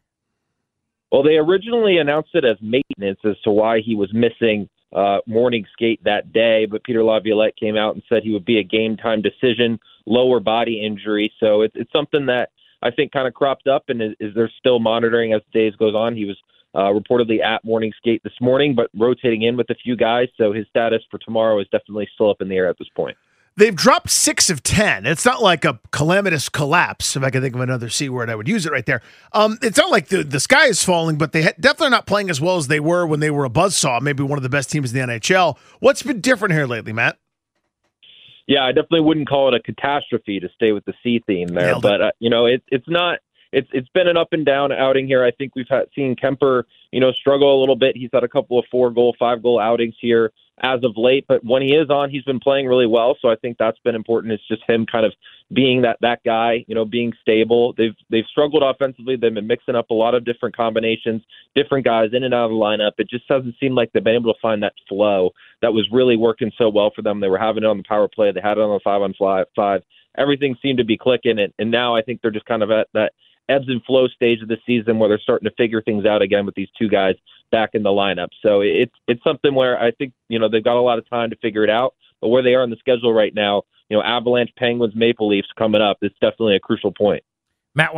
Well, 1.13 1.23
they 1.23 1.37
originally 1.37 1.99
announced 1.99 2.31
it 2.35 2.45
as 2.45 2.57
maintenance 2.61 3.21
as 3.25 3.39
to 3.45 3.51
why 3.51 3.81
he 3.81 3.95
was 3.95 4.13
missing 4.13 4.69
uh, 4.93 5.19
morning 5.27 5.67
skate 5.73 6.03
that 6.05 6.33
day, 6.33 6.67
but 6.67 6.85
Peter 6.85 7.03
Laviolette 7.03 7.57
came 7.57 7.77
out 7.77 7.95
and 7.95 8.03
said 8.09 8.23
he 8.23 8.33
would 8.33 8.45
be 8.45 8.59
a 8.59 8.65
game 8.65 8.97
time 8.97 9.23
decision, 9.23 9.79
lower 10.07 10.41
body 10.41 10.85
injury. 10.85 11.33
So 11.41 11.63
it's 11.63 11.75
it's 11.77 11.93
something 11.93 12.27
that 12.27 12.51
I 12.83 12.91
think 12.91 13.13
kind 13.13 13.29
of 13.29 13.35
cropped 13.35 13.67
up 13.67 13.85
and 13.89 14.01
is, 14.01 14.13
is 14.21 14.35
they're 14.35 14.53
still 14.59 14.79
monitoring 14.79 15.33
as 15.33 15.43
days 15.53 15.75
goes 15.77 15.95
on. 15.95 16.17
He 16.17 16.25
was 16.25 16.37
uh, 16.75 16.93
reportedly 16.93 17.43
at 17.43 17.65
morning 17.65 17.93
skate 17.97 18.23
this 18.23 18.33
morning, 18.41 18.75
but 18.75 18.91
rotating 18.97 19.43
in 19.43 19.57
with 19.57 19.71
a 19.71 19.75
few 19.75 19.97
guys. 19.97 20.29
So 20.37 20.53
his 20.53 20.67
status 20.69 21.03
for 21.11 21.19
tomorrow 21.19 21.59
is 21.61 21.67
definitely 21.73 22.09
still 22.15 22.31
up 22.31 22.41
in 22.41 22.49
the 22.49 22.57
air 22.57 22.69
at 22.69 22.79
this 22.79 22.89
point. 22.95 23.17
They've 23.59 23.75
dropped 23.75 24.11
six 24.11 24.51
of 24.51 24.63
10. 24.63 25.05
It's 25.05 25.25
not 25.25 25.43
like 25.43 25.65
a 25.65 25.81
calamitous 25.91 26.49
collapse. 26.49 27.17
If 27.17 27.25
I 27.25 27.31
can 27.31 27.43
think 27.43 27.57
of 27.57 27.61
another 27.61 27.89
C 27.89 28.09
word, 28.09 28.31
I 28.31 28.37
would 28.37 28.47
use 28.47 28.65
it 28.67 28.71
right 28.71 28.87
there. 28.87 29.03
Um, 29.33 29.59
it's 29.63 29.77
not 29.77 29.91
like 29.91 30.09
the, 30.09 30.23
the 30.23 30.39
sky 30.39 30.67
is 30.67 30.85
falling, 30.85 31.19
but 31.19 31.33
they 31.33 31.43
ha- 31.43 31.55
definitely 31.59 31.91
not 31.91 32.07
playing 32.07 32.31
as 32.31 32.41
well 32.41 32.57
as 32.57 32.69
they 32.69 32.79
were 32.79 33.05
when 33.05 33.19
they 33.19 33.33
were 33.33 33.45
a 33.45 33.51
buzzsaw, 33.51 34.01
maybe 34.01 34.23
one 34.23 34.39
of 34.39 34.45
the 34.45 34.49
best 34.49 34.71
teams 34.71 34.95
in 34.95 35.09
the 35.09 35.15
NHL. 35.15 35.59
What's 35.81 36.05
been 36.05 36.21
different 36.21 36.55
here 36.55 36.69
lately, 36.69 36.93
Matt? 36.93 37.19
Yeah, 38.47 38.63
I 38.63 38.69
definitely 38.69 39.01
wouldn't 39.01 39.29
call 39.29 39.53
it 39.53 39.55
a 39.55 39.61
catastrophe 39.61 40.39
to 40.39 40.49
stay 40.55 40.71
with 40.71 40.85
the 40.85 40.95
C 41.03 41.21
theme 41.27 41.49
there, 41.49 41.81
but 41.81 42.01
uh, 42.01 42.11
you 42.21 42.31
know, 42.31 42.47
it, 42.47 42.63
it's 42.69 42.89
not. 42.89 43.19
It's 43.51 43.69
it's 43.73 43.89
been 43.89 44.07
an 44.07 44.17
up 44.17 44.29
and 44.33 44.47
down 44.47 44.71
outing 44.73 45.07
here. 45.07 45.25
I 45.25 45.33
think 45.33 45.57
we've 45.57 45.67
had, 45.69 45.87
seen 45.95 46.15
Kuemper, 46.15 46.63
you 46.93 47.01
know, 47.01 47.11
struggle 47.13 47.59
a 47.59 47.61
little 47.61 47.77
bit. 47.77 47.97
He's 47.97 48.11
had 48.13 48.23
a 48.23 48.29
couple 48.29 48.59
of 48.59 48.67
four 48.71 48.91
goal, 48.91 49.17
five 49.19 49.43
goal 49.43 49.59
outings 49.59 49.97
here 50.01 50.33
as 50.63 50.81
of 50.85 50.93
late. 50.97 51.25
But 51.29 51.45
when 51.45 51.63
he 51.63 51.75
is 51.75 51.91
on, 51.91 52.11
he's 52.11 52.25
been 52.25 52.41
playing 52.41 52.67
really 52.67 52.87
well. 52.87 53.17
So 53.21 53.29
I 53.29 53.37
think 53.37 53.57
that's 53.59 53.79
been 53.81 53.95
important. 53.95 54.33
It's 54.33 54.47
just 54.49 54.63
him 54.69 54.87
kind 54.87 55.07
of 55.07 55.13
being 55.53 55.83
that 55.83 55.99
that 56.03 56.23
guy, 56.25 56.65
you 56.69 56.75
know, 56.75 56.85
being 56.85 57.13
stable. 57.21 57.75
They've 57.77 57.95
they've 58.11 58.25
struggled 58.31 58.63
offensively. 58.63 59.17
They've 59.17 59.33
been 59.33 59.47
mixing 59.47 59.77
up 59.77 59.91
a 59.91 59.95
lot 59.95 60.15
of 60.15 60.25
different 60.25 60.57
combinations, 60.57 61.23
different 61.55 61.85
guys 61.85 62.11
in 62.13 62.25
and 62.25 62.35
out 62.35 62.47
of 62.47 62.51
the 62.51 62.57
lineup. 62.57 62.93
It 62.99 63.09
just 63.09 63.27
doesn't 63.29 63.57
seem 63.59 63.75
like 63.75 63.91
they've 63.93 64.05
been 64.05 64.17
able 64.17 64.33
to 64.33 64.41
find 64.41 64.63
that 64.63 64.75
flow 64.89 65.31
that 65.63 65.73
was 65.73 65.89
really 65.93 66.17
working 66.17 66.53
so 66.59 66.69
well 66.69 66.91
for 66.95 67.03
them. 67.03 67.21
They 67.21 67.29
were 67.29 67.39
having 67.39 67.65
it 67.65 67.67
on 67.67 67.79
the 67.79 67.85
power 67.85 68.09
play. 68.09 68.33
They 68.33 68.41
had 68.41 68.59
it 68.59 68.63
on 68.63 68.71
the 68.71 68.81
five 68.83 69.03
on 69.03 69.15
five. 69.57 69.83
Everything 70.17 70.57
seemed 70.61 70.79
to 70.79 70.85
be 70.85 70.99
clicking, 70.99 71.39
and, 71.39 71.53
and 71.59 71.71
now 71.71 71.95
I 71.95 72.03
think 72.03 72.21
they're 72.21 72.31
just 72.31 72.47
kind 72.47 72.63
of 72.63 72.71
at 72.71 72.89
that 72.93 73.13
ebbs 73.49 73.69
and 73.69 73.83
flow 73.85 74.09
stage 74.09 74.43
of 74.43 74.49
the 74.49 74.59
season 74.67 74.99
where 74.99 75.09
they're 75.09 75.21
starting 75.21 75.49
to 75.49 75.55
figure 75.55 75.81
things 75.81 76.05
out 76.05 76.23
again 76.23 76.45
with 76.45 76.55
these 76.55 76.69
two 76.79 76.89
guys 76.89 77.15
back 77.51 77.71
in 77.75 77.83
the 77.83 77.91
lineup. 77.91 78.29
So 78.43 78.61
it's 78.61 78.95
it's 79.07 79.23
something 79.23 79.55
where 79.55 79.81
I 79.81 79.91
think 79.93 80.13
you 80.29 80.39
know 80.39 80.49
they've 80.49 80.65
got 80.65 80.77
a 80.77 80.83
lot 80.83 80.99
of 80.99 81.09
time 81.09 81.31
to 81.31 81.37
figure 81.37 81.65
it 81.65 81.71
out. 81.71 81.95
But 82.21 82.29
where 82.29 82.43
they 82.43 82.55
are 82.55 82.65
in 82.65 82.71
the 82.71 82.77
schedule 82.77 83.13
right 83.13 83.35
now, 83.35 83.63
you 83.89 83.97
know, 83.97 84.03
Avalanche, 84.03 84.51
Penguins, 84.57 84.95
Maple 84.97 85.29
Leafs 85.29 85.49
coming 85.57 85.81
up, 85.81 85.99
it's 86.03 86.17
definitely 86.21 86.57
a 86.57 86.61
crucial 86.61 86.93
point. 86.93 87.23
Matt 87.75 87.93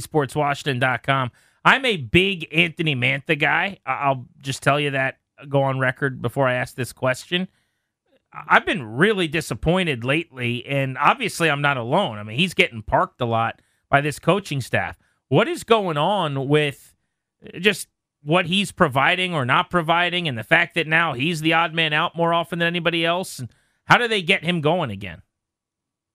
Sports 0.00 0.36
Washington.com. 0.36 1.32
I'm 1.64 1.84
a 1.84 1.96
big 1.96 2.46
Anthony 2.52 2.94
Mantha 2.94 3.38
guy. 3.38 3.78
I'll 3.84 4.26
just 4.40 4.62
tell 4.62 4.80
you 4.80 4.92
that, 4.92 5.18
go 5.48 5.62
on 5.62 5.78
record 5.78 6.22
before 6.22 6.48
I 6.48 6.54
ask 6.54 6.74
this 6.74 6.92
question. 6.92 7.48
I've 8.32 8.64
been 8.64 8.84
really 8.84 9.26
disappointed 9.26 10.04
lately, 10.04 10.64
and 10.64 10.96
obviously 10.96 11.50
I'm 11.50 11.60
not 11.60 11.76
alone. 11.76 12.18
I 12.18 12.22
mean, 12.22 12.38
he's 12.38 12.54
getting 12.54 12.82
parked 12.82 13.20
a 13.20 13.26
lot 13.26 13.60
by 13.90 14.00
this 14.00 14.18
coaching 14.18 14.60
staff. 14.60 14.96
What 15.28 15.48
is 15.48 15.64
going 15.64 15.96
on 15.96 16.48
with 16.48 16.94
just 17.58 17.88
what 18.22 18.46
he's 18.46 18.72
providing 18.72 19.34
or 19.34 19.44
not 19.44 19.70
providing, 19.70 20.28
and 20.28 20.36
the 20.36 20.44
fact 20.44 20.74
that 20.74 20.86
now 20.86 21.14
he's 21.14 21.40
the 21.40 21.52
odd 21.52 21.74
man 21.74 21.92
out 21.92 22.16
more 22.16 22.34
often 22.34 22.58
than 22.58 22.66
anybody 22.66 23.04
else? 23.04 23.38
And 23.38 23.48
how 23.84 23.98
do 23.98 24.08
they 24.08 24.22
get 24.22 24.44
him 24.44 24.60
going 24.60 24.90
again? 24.90 25.22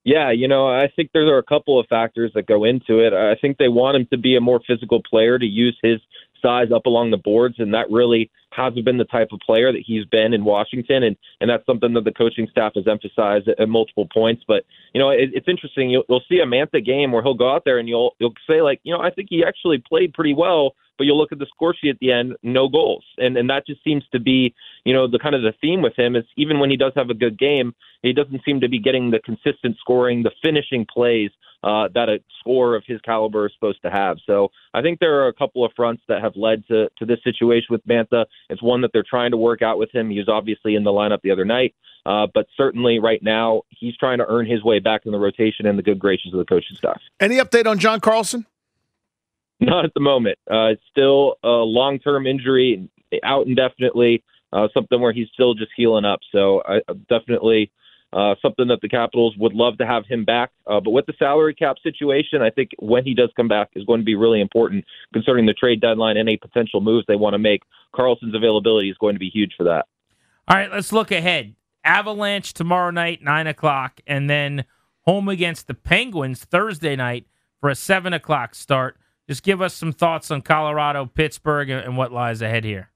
Yeah, 0.03 0.29
you 0.29 0.47
know, 0.47 0.67
I 0.67 0.87
think 0.95 1.09
there 1.13 1.27
are 1.33 1.39
a 1.39 1.43
couple 1.43 1.79
of 1.79 1.87
factors 1.87 2.31
that 2.35 2.45
go 2.45 2.63
into 2.63 2.99
it. 2.99 3.11
I 3.11 3.35
think 3.41 3.57
they 3.57 3.69
want 3.69 3.97
him 3.97 4.07
to 4.11 4.17
be 4.17 4.35
a 4.35 4.41
more 4.41 4.61
physical 4.67 5.01
player, 5.01 5.39
to 5.39 5.45
use 5.45 5.75
his 5.81 5.99
size 6.43 6.67
up 6.71 6.85
along 6.85 7.09
the 7.09 7.17
boards, 7.17 7.55
and 7.57 7.73
that 7.73 7.89
really 7.89 8.29
hasn't 8.51 8.85
been 8.85 8.99
the 8.99 9.05
type 9.05 9.29
of 9.31 9.39
player 9.39 9.71
that 9.71 9.81
he's 9.83 10.05
been 10.05 10.33
in 10.33 10.45
Washington, 10.45 11.01
and 11.01 11.17
and 11.41 11.49
that's 11.49 11.65
something 11.65 11.93
that 11.93 12.03
the 12.03 12.11
coaching 12.11 12.47
staff 12.51 12.73
has 12.75 12.87
emphasized 12.87 13.47
at, 13.47 13.59
at 13.59 13.67
multiple 13.67 14.07
points. 14.13 14.43
But 14.47 14.63
you 14.93 14.99
know, 14.99 15.09
it, 15.09 15.31
it's 15.33 15.47
interesting. 15.47 15.89
You'll, 15.89 16.03
you'll 16.07 16.23
see 16.29 16.39
a 16.39 16.45
Mantha 16.45 16.85
game 16.85 17.11
where 17.11 17.23
he'll 17.23 17.33
go 17.33 17.51
out 17.51 17.63
there 17.65 17.79
and 17.79 17.89
you'll 17.89 18.15
you'll 18.19 18.33
say 18.47 18.61
like, 18.61 18.79
you 18.83 18.93
know, 18.93 19.01
I 19.01 19.09
think 19.09 19.29
he 19.31 19.43
actually 19.43 19.83
played 19.89 20.13
pretty 20.13 20.35
well 20.35 20.75
but 20.97 21.05
you'll 21.05 21.17
look 21.17 21.31
at 21.31 21.39
the 21.39 21.47
score 21.47 21.73
sheet 21.73 21.89
at 21.89 21.99
the 21.99 22.11
end, 22.11 22.35
no 22.43 22.67
goals, 22.67 23.03
and 23.17 23.37
and 23.37 23.49
that 23.49 23.65
just 23.65 23.83
seems 23.83 24.03
to 24.11 24.19
be, 24.19 24.53
you 24.83 24.93
know, 24.93 25.07
the 25.07 25.19
kind 25.19 25.35
of 25.35 25.41
the 25.41 25.53
theme 25.61 25.81
with 25.81 25.97
him 25.97 26.15
is 26.15 26.23
even 26.37 26.59
when 26.59 26.69
he 26.69 26.77
does 26.77 26.93
have 26.95 27.09
a 27.09 27.13
good 27.13 27.37
game, 27.37 27.73
he 28.01 28.13
doesn't 28.13 28.41
seem 28.45 28.61
to 28.61 28.69
be 28.69 28.79
getting 28.79 29.11
the 29.11 29.19
consistent 29.19 29.77
scoring, 29.79 30.23
the 30.23 30.31
finishing 30.43 30.85
plays 30.91 31.31
uh, 31.63 31.89
that 31.93 32.09
a 32.09 32.19
score 32.39 32.75
of 32.75 32.83
his 32.85 33.01
caliber 33.01 33.47
is 33.47 33.53
supposed 33.53 33.81
to 33.81 33.89
have. 33.89 34.17
So 34.25 34.49
I 34.73 34.81
think 34.81 34.99
there 34.99 35.23
are 35.23 35.27
a 35.27 35.33
couple 35.33 35.65
of 35.65 35.71
fronts 35.75 36.03
that 36.07 36.21
have 36.21 36.35
led 36.35 36.65
to 36.67 36.89
to 36.99 37.05
this 37.05 37.19
situation 37.23 37.67
with 37.71 37.85
Mantha. 37.87 38.25
It's 38.49 38.61
one 38.61 38.81
that 38.81 38.91
they're 38.93 39.03
trying 39.07 39.31
to 39.31 39.37
work 39.37 39.61
out 39.61 39.79
with 39.79 39.93
him. 39.93 40.09
He 40.09 40.19
was 40.19 40.29
obviously 40.29 40.75
in 40.75 40.83
the 40.83 40.91
lineup 40.91 41.21
the 41.23 41.31
other 41.31 41.45
night, 41.45 41.73
uh, 42.05 42.27
but 42.33 42.45
certainly 42.55 42.99
right 42.99 43.21
now 43.23 43.63
he's 43.69 43.97
trying 43.97 44.19
to 44.19 44.25
earn 44.27 44.45
his 44.45 44.63
way 44.63 44.79
back 44.79 45.01
in 45.05 45.11
the 45.11 45.17
rotation 45.17 45.65
and 45.65 45.77
the 45.77 45.83
good 45.83 45.99
graces 45.99 46.33
of 46.33 46.39
the 46.39 46.45
coaching 46.45 46.77
staff. 46.77 47.01
Any 47.19 47.37
update 47.37 47.65
on 47.65 47.79
John 47.79 47.99
Carlson? 47.99 48.45
Not 49.59 49.85
at 49.85 49.93
the 49.93 50.01
moment. 50.01 50.37
Uh, 50.49 50.67
it's 50.73 50.83
still 50.91 51.35
a 51.43 51.47
long 51.47 51.99
term 51.99 52.27
injury, 52.27 52.89
out 53.23 53.47
indefinitely, 53.47 54.23
uh, 54.51 54.67
something 54.73 54.99
where 54.99 55.13
he's 55.13 55.27
still 55.33 55.53
just 55.53 55.71
healing 55.75 56.05
up. 56.05 56.19
So 56.31 56.61
I, 56.65 56.81
definitely 57.09 57.71
uh, 58.15 58.35
something 58.41 58.67
that 58.69 58.79
the 58.81 58.89
Capitals 58.89 59.35
would 59.37 59.53
love 59.53 59.77
to 59.77 59.85
have 59.85 60.05
him 60.05 60.23
back. 60.23 60.51
Uh, 60.65 60.79
but 60.79 60.91
with 60.91 61.05
the 61.05 61.13
salary 61.19 61.53
cap 61.53 61.75
situation, 61.83 62.41
I 62.41 62.49
think 62.49 62.71
when 62.79 63.03
he 63.03 63.13
does 63.13 63.29
come 63.35 63.47
back 63.47 63.69
is 63.75 63.83
going 63.83 63.99
to 63.99 64.05
be 64.05 64.15
really 64.15 64.39
important 64.39 64.85
concerning 65.13 65.45
the 65.45 65.53
trade 65.53 65.81
deadline 65.81 66.17
and 66.17 66.29
any 66.29 66.37
potential 66.37 66.79
moves 66.79 67.05
they 67.07 67.17
want 67.17 67.33
to 67.33 67.39
make. 67.39 67.63
Carlson's 67.93 68.35
availability 68.35 68.89
is 68.89 68.97
going 68.97 69.15
to 69.15 69.19
be 69.19 69.29
huge 69.29 69.53
for 69.57 69.63
that. 69.65 69.85
All 70.47 70.55
right, 70.55 70.71
let's 70.71 70.93
look 70.93 71.11
ahead. 71.11 71.55
Avalanche 71.83 72.53
tomorrow 72.53 72.89
night, 72.89 73.21
9 73.21 73.47
o'clock, 73.47 73.99
and 74.07 74.29
then 74.29 74.65
home 75.01 75.27
against 75.27 75.67
the 75.67 75.73
Penguins 75.73 76.43
Thursday 76.43 76.95
night 76.95 77.25
for 77.59 77.69
a 77.69 77.75
7 77.75 78.13
o'clock 78.13 78.55
start. 78.55 78.97
Just 79.27 79.43
give 79.43 79.61
us 79.61 79.73
some 79.73 79.91
thoughts 79.91 80.29
on 80.29 80.41
Colorado, 80.41 81.05
Pittsburgh, 81.05 81.69
and 81.69 81.97
what 81.97 82.11
lies 82.11 82.41
ahead 82.41 82.63
here. 82.63 82.91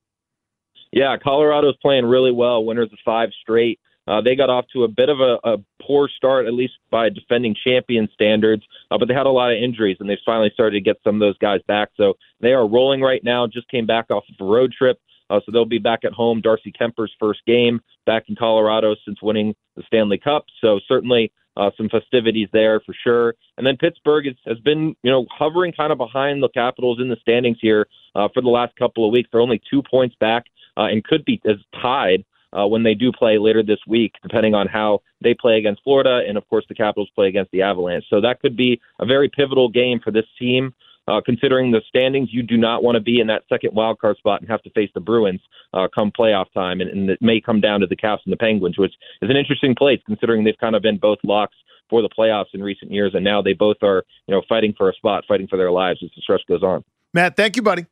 Yeah, 0.91 1.15
Colorado's 1.17 1.77
playing 1.81 2.05
really 2.05 2.31
well. 2.31 2.63
Winners 2.63 2.89
of 2.91 3.00
five 3.05 3.29
straight. 3.41 3.79
Uh, 4.07 4.21
they 4.21 4.36
got 4.36 4.50
off 4.50 4.65
to 4.74 4.83
a 4.83 4.88
bit 4.88 5.09
of 5.09 5.19
a, 5.19 5.38
a 5.43 5.57
poor 5.81 6.09
start, 6.09 6.48
at 6.48 6.53
least 6.53 6.74
by 6.89 7.09
defending 7.09 7.55
champion 7.63 8.09
standards, 8.12 8.63
uh, 8.89 8.98
but 8.98 9.07
they 9.07 9.13
had 9.13 9.27
a 9.27 9.29
lot 9.29 9.51
of 9.51 9.62
injuries, 9.62 9.98
and 10.00 10.09
they 10.09 10.17
finally 10.25 10.50
started 10.51 10.74
to 10.74 10.81
get 10.81 10.98
some 11.03 11.15
of 11.15 11.19
those 11.19 11.38
guys 11.38 11.62
back. 11.67 11.89
So 11.95 12.15
they 12.41 12.53
are 12.53 12.67
rolling 12.67 13.01
right 13.01 13.24
now. 13.24 13.45
Just 13.45 13.69
came 13.69 13.86
back 13.86 14.09
off 14.09 14.24
of 14.27 14.48
a 14.48 14.50
road 14.50 14.74
trip, 14.75 15.00
uh, 15.29 15.39
so 15.45 15.51
they'll 15.51 15.63
be 15.63 15.77
back 15.77 16.00
at 16.05 16.13
home. 16.13 16.41
Darcy 16.41 16.71
Kuemper's 16.71 17.13
first 17.19 17.41
game 17.45 17.81
back 18.07 18.24
in 18.29 18.36
Colorado 18.36 18.95
since 19.05 19.21
winning 19.21 19.53
the 19.75 19.83
Stanley 19.86 20.17
Cup. 20.17 20.45
So 20.59 20.79
certainly 20.88 21.31
uh, 21.59 21.71
some 21.77 21.89
festivities 21.89 22.47
there 22.53 22.79
for 22.79 22.95
sure. 23.03 23.35
And 23.57 23.67
then 23.67 23.77
Pittsburgh 23.77 24.25
is, 24.27 24.35
has 24.45 24.59
been, 24.59 24.95
you 25.03 25.11
know, 25.11 25.25
hovering 25.29 25.73
kind 25.73 25.91
of 25.91 25.97
behind 25.97 26.41
the 26.41 26.49
Capitals 26.49 26.99
in 27.01 27.09
the 27.09 27.17
standings 27.21 27.57
here 27.61 27.87
uh, 28.15 28.29
for 28.33 28.41
the 28.41 28.49
last 28.49 28.75
couple 28.77 29.05
of 29.05 29.11
weeks. 29.11 29.29
They're 29.31 29.41
only 29.41 29.61
two 29.69 29.83
points 29.83 30.15
back 30.19 30.45
uh, 30.77 30.87
and 30.91 31.03
could 31.03 31.25
be 31.25 31.41
as 31.45 31.57
tied 31.81 32.23
uh, 32.57 32.65
when 32.65 32.83
they 32.83 32.95
do 32.95 33.11
play 33.11 33.37
later 33.37 33.61
this 33.61 33.79
week, 33.87 34.13
depending 34.23 34.55
on 34.55 34.67
how 34.67 35.01
they 35.21 35.33
play 35.33 35.57
against 35.57 35.83
Florida 35.83 36.21
and, 36.27 36.37
of 36.37 36.47
course, 36.49 36.65
the 36.69 36.75
Capitals 36.75 37.09
play 37.13 37.27
against 37.27 37.51
the 37.51 37.61
Avalanche. 37.61 38.05
So 38.09 38.21
that 38.21 38.39
could 38.41 38.55
be 38.55 38.79
a 38.99 39.05
very 39.05 39.29
pivotal 39.29 39.69
game 39.69 39.99
for 40.03 40.11
this 40.11 40.25
team. 40.39 40.73
Uh, 41.09 41.19
considering 41.25 41.71
the 41.71 41.81
standings, 41.87 42.29
you 42.31 42.43
do 42.43 42.55
not 42.55 42.83
want 42.83 42.95
to 42.95 43.01
be 43.01 43.19
in 43.19 43.25
that 43.25 43.41
second 43.49 43.73
wild 43.73 43.97
card 43.99 44.15
spot 44.17 44.41
and 44.41 44.49
have 44.49 44.61
to 44.61 44.69
face 44.71 44.91
the 44.93 44.99
Bruins 44.99 45.41
uh, 45.73 45.87
come 45.93 46.11
playoff 46.11 46.45
time, 46.53 46.81
and, 46.81 46.89
and 46.91 47.09
it 47.09 47.19
may 47.19 47.41
come 47.41 47.59
down 47.59 47.79
to 47.79 47.87
the 47.87 47.95
Caps 47.95 48.21
and 48.25 48.31
the 48.31 48.37
Penguins, 48.37 48.77
which 48.77 48.93
is 49.21 49.29
an 49.29 49.35
interesting 49.35 49.73
place 49.73 49.99
considering 50.05 50.43
they've 50.43 50.57
kind 50.59 50.75
of 50.75 50.83
been 50.83 50.97
both 50.97 51.17
locks 51.23 51.55
for 51.89 52.03
the 52.03 52.09
playoffs 52.09 52.53
in 52.53 52.61
recent 52.61 52.91
years, 52.91 53.13
and 53.15 53.23
now 53.23 53.41
they 53.41 53.53
both 53.53 53.77
are, 53.81 54.03
you 54.27 54.35
know, 54.35 54.43
fighting 54.47 54.71
for 54.77 54.87
a 54.87 54.93
spot, 54.93 55.23
fighting 55.27 55.47
for 55.47 55.57
their 55.57 55.71
lives 55.71 55.99
as 56.03 56.11
the 56.15 56.21
stretch 56.21 56.41
goes 56.47 56.61
on. 56.61 56.83
Matt, 57.11 57.35
thank 57.35 57.55
you, 57.55 57.63
buddy. 57.63 57.87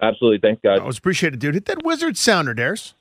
Absolutely, 0.00 0.40
thanks, 0.40 0.60
guys. 0.64 0.80
I 0.80 0.84
was 0.84 0.98
appreciated, 0.98 1.38
dude. 1.38 1.54
Hit 1.54 1.66
that 1.66 1.84
Wizard 1.84 2.16
sounder, 2.16 2.54
Dares. 2.54 2.94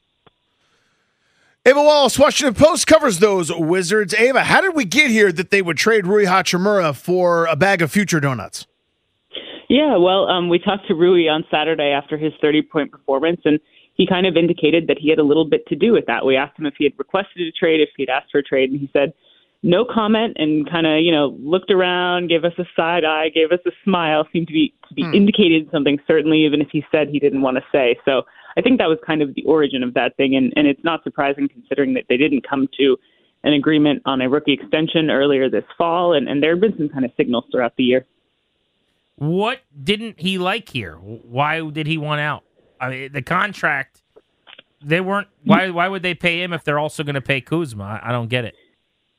Ava 1.66 1.82
Wallace, 1.82 2.18
Washington 2.20 2.54
Post 2.54 2.86
covers 2.86 3.18
those 3.18 3.52
Wizards. 3.52 4.14
Ava, 4.14 4.44
how 4.44 4.62
did 4.62 4.76
we 4.76 4.86
get 4.86 5.10
here 5.10 5.32
that 5.32 5.50
they 5.50 5.64
would 5.64 5.78
trade 5.78 6.06
Rui 6.06 6.26
Hachimura 6.26 6.96
for 6.96 7.48
a 7.48 7.56
bag 7.56 7.82
of 7.82 7.92
future 7.92 8.20
donuts? 8.20 8.68
Yeah, 9.72 9.96
well, 9.96 10.28
um, 10.28 10.50
we 10.50 10.60
talked 10.60 10.90
to 10.90 10.96
Rui 10.96 11.30
on 11.30 11.46
Saturday 11.50 11.92
after 11.92 12.18
his 12.18 12.34
30 12.42 12.62
point 12.64 12.92
performance, 12.92 13.40
and 13.46 13.58
he 13.94 14.06
kind 14.06 14.26
of 14.26 14.36
indicated 14.36 14.88
that 14.88 14.98
he 15.00 15.10
had 15.10 15.18
a 15.18 15.24
little 15.24 15.46
bit 15.46 15.66
to 15.68 15.78
do 15.78 15.94
with 15.94 16.06
that. 16.08 16.26
We 16.26 16.36
asked 16.36 16.60
him 16.60 16.66
if 16.66 16.74
he 16.78 16.84
had 16.84 16.92
requested 16.98 17.48
a 17.48 17.54
trade, 17.54 17.80
if 17.80 17.88
he'd 17.96 18.10
asked 18.10 18.32
for 18.34 18.40
a 18.40 18.44
trade, 18.44 18.70
and 18.70 18.78
he 18.78 18.90
said 18.92 19.14
no 19.64 19.86
comment 19.86 20.36
and 20.38 20.70
kind 20.70 20.86
of, 20.86 21.00
you 21.00 21.14
know, 21.14 21.38
looked 21.40 21.72
around, 21.72 22.28
gave 22.28 22.44
us 22.44 22.52
a 22.58 22.66
side 22.76 23.06
eye, 23.06 23.30
gave 23.30 23.54
us 23.54 23.62
a 23.66 23.72
smile, 23.86 24.28
seemed 24.34 24.48
to 24.48 24.54
be 24.54 24.74
to 24.90 24.94
be 24.94 25.04
hmm. 25.04 25.14
indicated 25.14 25.70
something, 25.72 26.00
certainly, 26.06 26.44
even 26.44 26.60
if 26.60 26.68
he 26.70 26.84
said 26.92 27.08
he 27.08 27.20
didn't 27.20 27.42
want 27.42 27.56
to 27.56 27.64
say. 27.72 27.98
So 28.04 28.24
I 28.58 28.62
think 28.62 28.78
that 28.80 28.90
was 28.90 28.98
kind 29.08 29.22
of 29.22 29.36
the 29.36 29.46
origin 29.46 29.84
of 29.84 29.94
that 29.94 30.18
thing, 30.18 30.36
and, 30.36 30.52
and 30.58 30.68
it's 30.68 30.84
not 30.84 31.02
surprising 31.06 31.48
considering 31.48 31.94
that 31.94 32.04
they 32.10 32.18
didn't 32.18 32.46
come 32.46 32.68
to 32.78 32.98
an 33.46 33.54
agreement 33.54 34.02
on 34.04 34.20
a 34.20 34.28
rookie 34.28 34.52
extension 34.52 35.10
earlier 35.10 35.50
this 35.50 35.64
fall, 35.78 36.12
and, 36.12 36.28
and 36.28 36.44
there 36.44 36.52
have 36.52 36.60
been 36.60 36.78
some 36.78 36.90
kind 36.90 37.06
of 37.06 37.12
signals 37.16 37.46
throughout 37.54 37.78
the 37.78 37.84
year. 37.84 38.06
What 39.22 39.60
didn't 39.84 40.20
he 40.20 40.40
like 40.40 40.70
here? 40.70 40.96
Why 40.96 41.62
did 41.70 41.86
he 41.86 42.00
want 42.00 42.22
out? 42.22 42.44
I 42.80 42.90
mean, 42.90 43.12
the 43.14 43.22
contract. 43.22 44.02
They 44.84 45.00
weren't. 45.00 45.28
Why? 45.44 45.70
Why 45.70 45.88
would 45.88 46.02
they 46.02 46.16
pay 46.16 46.42
him 46.42 46.54
if 46.54 46.64
they're 46.64 46.80
also 46.80 47.04
going 47.04 47.14
to 47.14 47.22
pay 47.22 47.40
Kuzma? 47.40 47.84
I, 47.84 48.10
I 48.10 48.12
don't 48.14 48.30
get 48.30 48.46
it. 48.46 48.56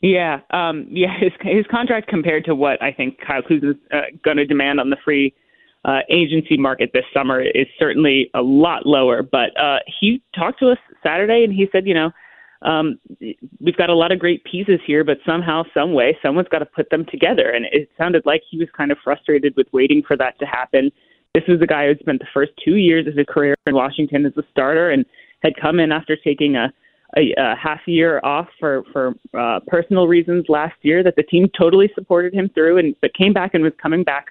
Yeah, 0.01 0.41
um, 0.51 0.89
yeah. 0.91 1.17
His 1.17 1.31
his 1.43 1.65
contract 1.71 2.09
compared 2.09 2.45
to 2.47 2.55
what 2.57 2.83
I 2.83 2.91
think 2.91 3.21
Kyle 3.25 3.43
Kuzma's 3.43 3.77
uh, 3.93 4.01
going 4.25 4.39
to 4.39 4.45
demand 4.45 4.81
on 4.81 4.91
the 4.91 4.97
free 5.05 5.33
uh, 5.85 6.01
agency 6.11 6.57
market 6.57 6.91
this 6.93 7.05
summer 7.15 7.41
is 7.41 7.69
certainly 7.79 8.29
a 8.35 8.43
lot 8.43 8.85
lower. 8.85 9.23
But 9.23 9.57
uh, 9.57 9.79
he 10.01 10.21
talked 10.35 10.59
to 10.59 10.71
us 10.73 10.79
Saturday, 11.05 11.45
and 11.45 11.55
he 11.55 11.69
said, 11.71 11.87
you 11.87 11.95
know, 11.95 12.11
um, 12.65 12.99
we've 13.61 13.77
got 13.77 13.91
a 13.91 13.95
lot 13.95 14.13
of 14.13 14.19
great 14.19 14.45
pieces 14.45 14.81
here, 14.87 15.05
but 15.05 15.19
somehow, 15.27 15.65
some 15.75 15.93
way, 15.93 16.17
someone's 16.23 16.49
got 16.49 16.61
to 16.61 16.67
put 16.67 16.91
them 16.91 17.05
together. 17.11 17.51
And 17.51 17.67
it 17.73 17.91
sounded 17.99 18.25
like 18.25 18.43
he 18.49 18.59
was 18.59 18.69
kind 18.77 18.93
of 18.93 18.99
frustrated 19.03 19.55
with 19.57 19.67
waiting 19.73 20.03
for 20.07 20.17
that 20.17 20.39
to 20.39 20.47
happen. 20.47 20.91
This 21.35 21.45
was 21.49 21.61
a 21.63 21.67
guy 21.67 21.87
who 21.87 21.99
spent 21.99 22.21
the 22.21 22.27
first 22.33 22.53
two 22.65 22.77
years 22.77 23.07
of 23.07 23.15
his 23.15 23.27
career 23.29 23.55
in 23.67 23.75
Washington 23.75 24.27
as 24.27 24.37
a 24.37 24.43
starter 24.51 24.91
and 24.91 25.05
had 25.43 25.55
come 25.61 25.81
in 25.81 25.91
after 25.91 26.17
taking 26.17 26.57
a, 26.57 26.73
a, 27.17 27.35
a 27.37 27.57
half 27.57 27.81
year 27.87 28.21
off 28.23 28.49
for 28.61 28.85
for 28.93 29.15
uh, 29.37 29.61
personal 29.67 30.07
reasons 30.07 30.45
last 30.49 30.77
year. 30.83 31.03
That 31.03 31.17
the 31.17 31.23
team 31.23 31.49
totally 31.59 31.91
supported 31.95 32.35
him 32.35 32.51
through, 32.55 32.79
and 32.79 32.95
but 33.01 33.15
came 33.15 33.33
back 33.33 33.55
and 33.55 33.65
was 33.65 33.73
coming 33.83 34.05
back 34.05 34.27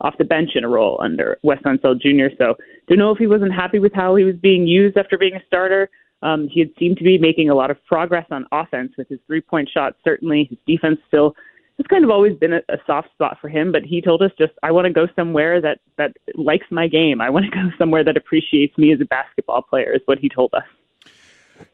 off 0.00 0.14
the 0.18 0.24
bench 0.24 0.50
in 0.54 0.64
a 0.64 0.68
role 0.68 0.98
under 1.02 1.38
Wes 1.42 1.58
Unseld 1.64 2.00
Jr. 2.00 2.34
So 2.38 2.54
don't 2.88 2.98
know 2.98 3.10
if 3.10 3.18
he 3.18 3.26
wasn't 3.26 3.52
happy 3.52 3.78
with 3.78 3.92
how 3.92 4.14
he 4.16 4.24
was 4.24 4.36
being 4.36 4.66
used 4.66 4.96
after 4.96 5.18
being 5.18 5.34
a 5.34 5.44
starter. 5.46 5.90
Um, 6.24 6.48
he 6.48 6.60
had 6.60 6.70
seemed 6.78 6.96
to 6.96 7.04
be 7.04 7.18
making 7.18 7.50
a 7.50 7.54
lot 7.54 7.70
of 7.70 7.84
progress 7.84 8.26
on 8.30 8.46
offense 8.50 8.92
with 8.96 9.08
his 9.08 9.20
three 9.26 9.42
point 9.42 9.68
shot. 9.68 9.94
Certainly, 10.02 10.44
his 10.44 10.58
defense 10.66 10.98
still 11.06 11.36
has 11.76 11.86
kind 11.86 12.02
of 12.02 12.10
always 12.10 12.36
been 12.38 12.54
a, 12.54 12.60
a 12.70 12.78
soft 12.86 13.10
spot 13.12 13.36
for 13.40 13.48
him. 13.48 13.70
But 13.70 13.82
he 13.82 14.00
told 14.00 14.22
us 14.22 14.30
just, 14.38 14.52
I 14.62 14.72
want 14.72 14.86
to 14.86 14.92
go 14.92 15.06
somewhere 15.14 15.60
that 15.60 15.80
that 15.98 16.16
likes 16.34 16.66
my 16.70 16.88
game. 16.88 17.20
I 17.20 17.28
want 17.30 17.44
to 17.44 17.50
go 17.50 17.70
somewhere 17.78 18.02
that 18.04 18.16
appreciates 18.16 18.76
me 18.78 18.92
as 18.92 19.00
a 19.00 19.04
basketball 19.04 19.62
player. 19.62 19.92
Is 19.92 20.00
what 20.06 20.18
he 20.18 20.28
told 20.28 20.54
us. 20.54 20.64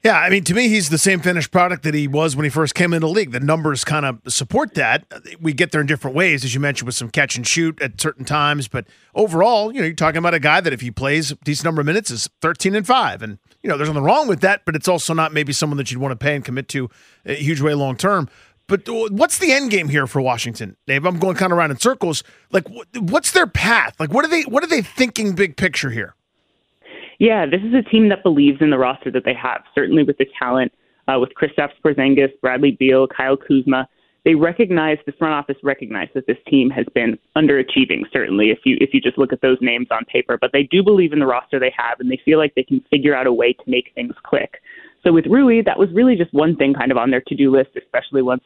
Yeah, 0.03 0.19
I 0.19 0.31
mean, 0.31 0.45
to 0.45 0.55
me, 0.55 0.69
he's 0.69 0.89
the 0.89 0.99
same 0.99 1.21
finished 1.21 1.51
product 1.51 1.83
that 1.83 1.95
he 1.95 2.09
was 2.09 2.37
when 2.37 2.45
he 2.45 2.51
first 2.51 2.75
came 2.75 2.93
into 2.93 3.07
the 3.07 3.13
league. 3.13 3.31
The 3.33 3.41
numbers 3.41 3.85
kind 3.85 4.07
of 4.07 4.21
support 4.29 4.75
that. 4.75 5.05
We 5.41 5.53
get 5.53 5.73
there 5.73 5.81
in 5.81 5.87
different 5.87 6.17
ways, 6.17 6.45
as 6.45 6.55
you 6.55 6.61
mentioned, 6.61 6.87
with 6.87 6.95
some 6.95 7.11
catch 7.11 7.37
and 7.37 7.47
shoot 7.47 7.81
at 7.83 8.01
certain 8.01 8.25
times. 8.25 8.69
But 8.69 8.87
overall, 9.15 9.73
you 9.73 9.81
know, 9.81 9.87
you're 9.87 9.95
talking 9.95 10.19
about 10.19 10.35
a 10.35 10.41
guy 10.41 10.61
that 10.61 10.73
if 10.73 10.81
he 10.81 10.91
plays 10.91 11.31
a 11.33 11.37
decent 11.37 11.65
number 11.65 11.81
of 11.81 11.87
minutes 11.87 12.11
is 12.11 12.29
13 12.41 12.75
and 12.75 12.87
five, 12.87 13.23
and 13.23 13.39
you 13.63 13.69
know, 13.69 13.77
there's 13.77 13.89
nothing 13.89 14.03
wrong 14.03 14.29
with 14.29 14.41
that. 14.41 14.65
But 14.65 14.77
it's 14.77 14.89
also 14.89 15.15
not 15.15 15.33
maybe 15.33 15.53
someone 15.53 15.77
that 15.77 15.91
you'd 15.91 16.01
want 16.01 16.13
to 16.13 16.17
pay 16.17 16.35
and 16.35 16.45
commit 16.45 16.69
to 16.69 16.89
a 17.27 17.35
huge 17.35 17.61
way 17.61 17.75
long 17.75 17.97
term. 17.97 18.29
But 18.67 18.89
what's 18.89 19.39
the 19.39 19.51
end 19.51 19.73
game 19.73 19.89
here 19.89 20.07
for 20.07 20.21
Washington, 20.23 20.77
Dave? 20.87 21.05
I'm 21.05 21.19
going 21.19 21.35
kind 21.35 21.51
of 21.51 21.59
around 21.59 21.73
in 21.73 21.79
circles. 21.79 22.23
Like, 22.53 22.69
what's 22.95 23.33
their 23.33 23.49
path? 23.49 23.99
Like, 23.99 24.13
what 24.13 24.25
are 24.25 24.29
they? 24.29 24.43
What 24.43 24.63
are 24.63 24.69
they 24.69 24.81
thinking? 24.81 25.35
Big 25.35 25.57
picture 25.57 25.91
here. 25.91 26.15
Yeah, 27.21 27.45
this 27.45 27.61
is 27.61 27.75
a 27.75 27.83
team 27.83 28.09
that 28.09 28.23
believes 28.23 28.63
in 28.63 28.71
the 28.71 28.79
roster 28.79 29.11
that 29.11 29.27
they 29.27 29.35
have, 29.35 29.63
certainly 29.75 30.03
with 30.03 30.17
the 30.17 30.27
talent, 30.39 30.73
uh, 31.07 31.19
with 31.21 31.29
Kristaps 31.35 31.75
Porzingis, 31.85 32.33
Bradley 32.41 32.73
Beal, 32.81 33.07
Kyle 33.07 33.37
Kuzma. 33.37 33.87
They 34.25 34.35
recognize, 34.35 34.97
the 35.05 35.13
front 35.13 35.35
office 35.35 35.57
recognize 35.63 36.09
that 36.15 36.27
this 36.27 36.39
team 36.49 36.71
has 36.71 36.87
been 36.95 37.19
underachieving, 37.37 38.05
certainly, 38.11 38.51
if 38.51 38.61
you, 38.65 38.79
if 38.81 38.95
you 38.95 39.03
just 39.03 39.19
look 39.19 39.35
at 39.35 39.43
those 39.43 39.59
names 39.61 39.89
on 39.91 40.07
paper. 40.07 40.39
But 40.41 40.53
they 40.55 40.63
do 40.63 40.83
believe 40.83 41.13
in 41.13 41.19
the 41.19 41.27
roster 41.27 41.61
they 41.61 41.73
have, 41.77 42.01
and 42.01 42.11
they 42.11 42.19
feel 42.25 42.39
like 42.39 42.55
they 42.55 42.63
can 42.63 42.83
figure 42.91 43.15
out 43.15 43.27
a 43.27 43.33
way 43.33 43.53
to 43.53 43.63
make 43.67 43.93
things 43.95 44.15
click. 44.23 44.55
So 45.05 45.13
with 45.13 45.27
Rui, 45.27 45.63
that 45.63 45.79
was 45.79 45.91
really 45.93 46.17
just 46.17 46.33
one 46.33 46.57
thing 46.57 46.73
kind 46.73 46.91
of 46.91 46.97
on 46.97 47.11
their 47.11 47.23
to-do 47.27 47.51
list, 47.51 47.71
especially 47.77 48.23
once 48.23 48.43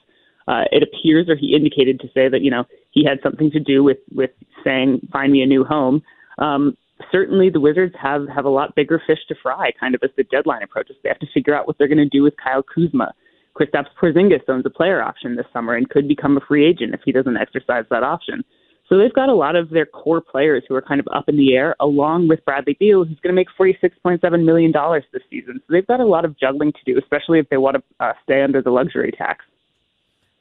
uh, 0.48 0.64
it 0.72 0.82
appears, 0.82 1.28
or 1.28 1.36
he 1.36 1.54
indicated 1.54 2.00
to 2.00 2.08
say 2.12 2.28
that 2.28 2.42
you 2.42 2.50
know 2.50 2.64
he 2.90 3.04
had 3.04 3.18
something 3.22 3.52
to 3.52 3.60
do 3.60 3.84
with 3.84 3.98
with 4.12 4.30
saying 4.62 5.00
"find 5.12 5.32
me 5.32 5.42
a 5.42 5.46
new 5.46 5.64
home." 5.64 6.02
Um, 6.38 6.76
certainly 7.10 7.50
the 7.50 7.60
Wizards 7.60 7.94
have 8.00 8.28
have 8.28 8.44
a 8.44 8.50
lot 8.50 8.74
bigger 8.74 9.02
fish 9.06 9.20
to 9.28 9.34
fry, 9.42 9.70
kind 9.78 9.94
of 9.94 10.02
as 10.02 10.10
the 10.16 10.24
deadline 10.24 10.62
approaches. 10.62 10.96
They 11.02 11.08
have 11.08 11.18
to 11.20 11.26
figure 11.32 11.54
out 11.54 11.66
what 11.66 11.78
they're 11.78 11.88
going 11.88 11.98
to 11.98 12.08
do 12.08 12.22
with 12.22 12.34
Kyle 12.42 12.62
Kuzma. 12.62 13.12
Kristaps 13.56 13.86
Porzingis 14.00 14.48
owns 14.48 14.66
a 14.66 14.70
player 14.70 15.00
option 15.00 15.36
this 15.36 15.46
summer 15.52 15.74
and 15.74 15.88
could 15.88 16.08
become 16.08 16.36
a 16.36 16.40
free 16.40 16.66
agent 16.66 16.92
if 16.92 17.00
he 17.04 17.12
doesn't 17.12 17.36
exercise 17.36 17.84
that 17.90 18.02
option. 18.02 18.42
So 18.88 18.98
they've 18.98 19.12
got 19.14 19.28
a 19.28 19.34
lot 19.34 19.56
of 19.56 19.70
their 19.70 19.86
core 19.86 20.20
players 20.20 20.62
who 20.68 20.74
are 20.74 20.82
kind 20.82 21.00
of 21.00 21.08
up 21.14 21.28
in 21.28 21.36
the 21.36 21.54
air, 21.54 21.74
along 21.80 22.28
with 22.28 22.44
Bradley 22.44 22.76
Beal, 22.78 23.04
who's 23.04 23.18
going 23.20 23.34
to 23.34 23.36
make 23.36 23.48
$46.7 23.58 24.44
million 24.44 24.72
this 25.12 25.22
season. 25.30 25.60
So 25.66 25.72
they've 25.72 25.86
got 25.86 26.00
a 26.00 26.04
lot 26.04 26.24
of 26.24 26.38
juggling 26.38 26.72
to 26.72 26.78
do, 26.84 26.98
especially 26.98 27.38
if 27.38 27.48
they 27.48 27.56
want 27.56 27.76
to 27.76 28.04
uh, 28.04 28.12
stay 28.24 28.42
under 28.42 28.60
the 28.60 28.70
luxury 28.70 29.12
tax. 29.16 29.44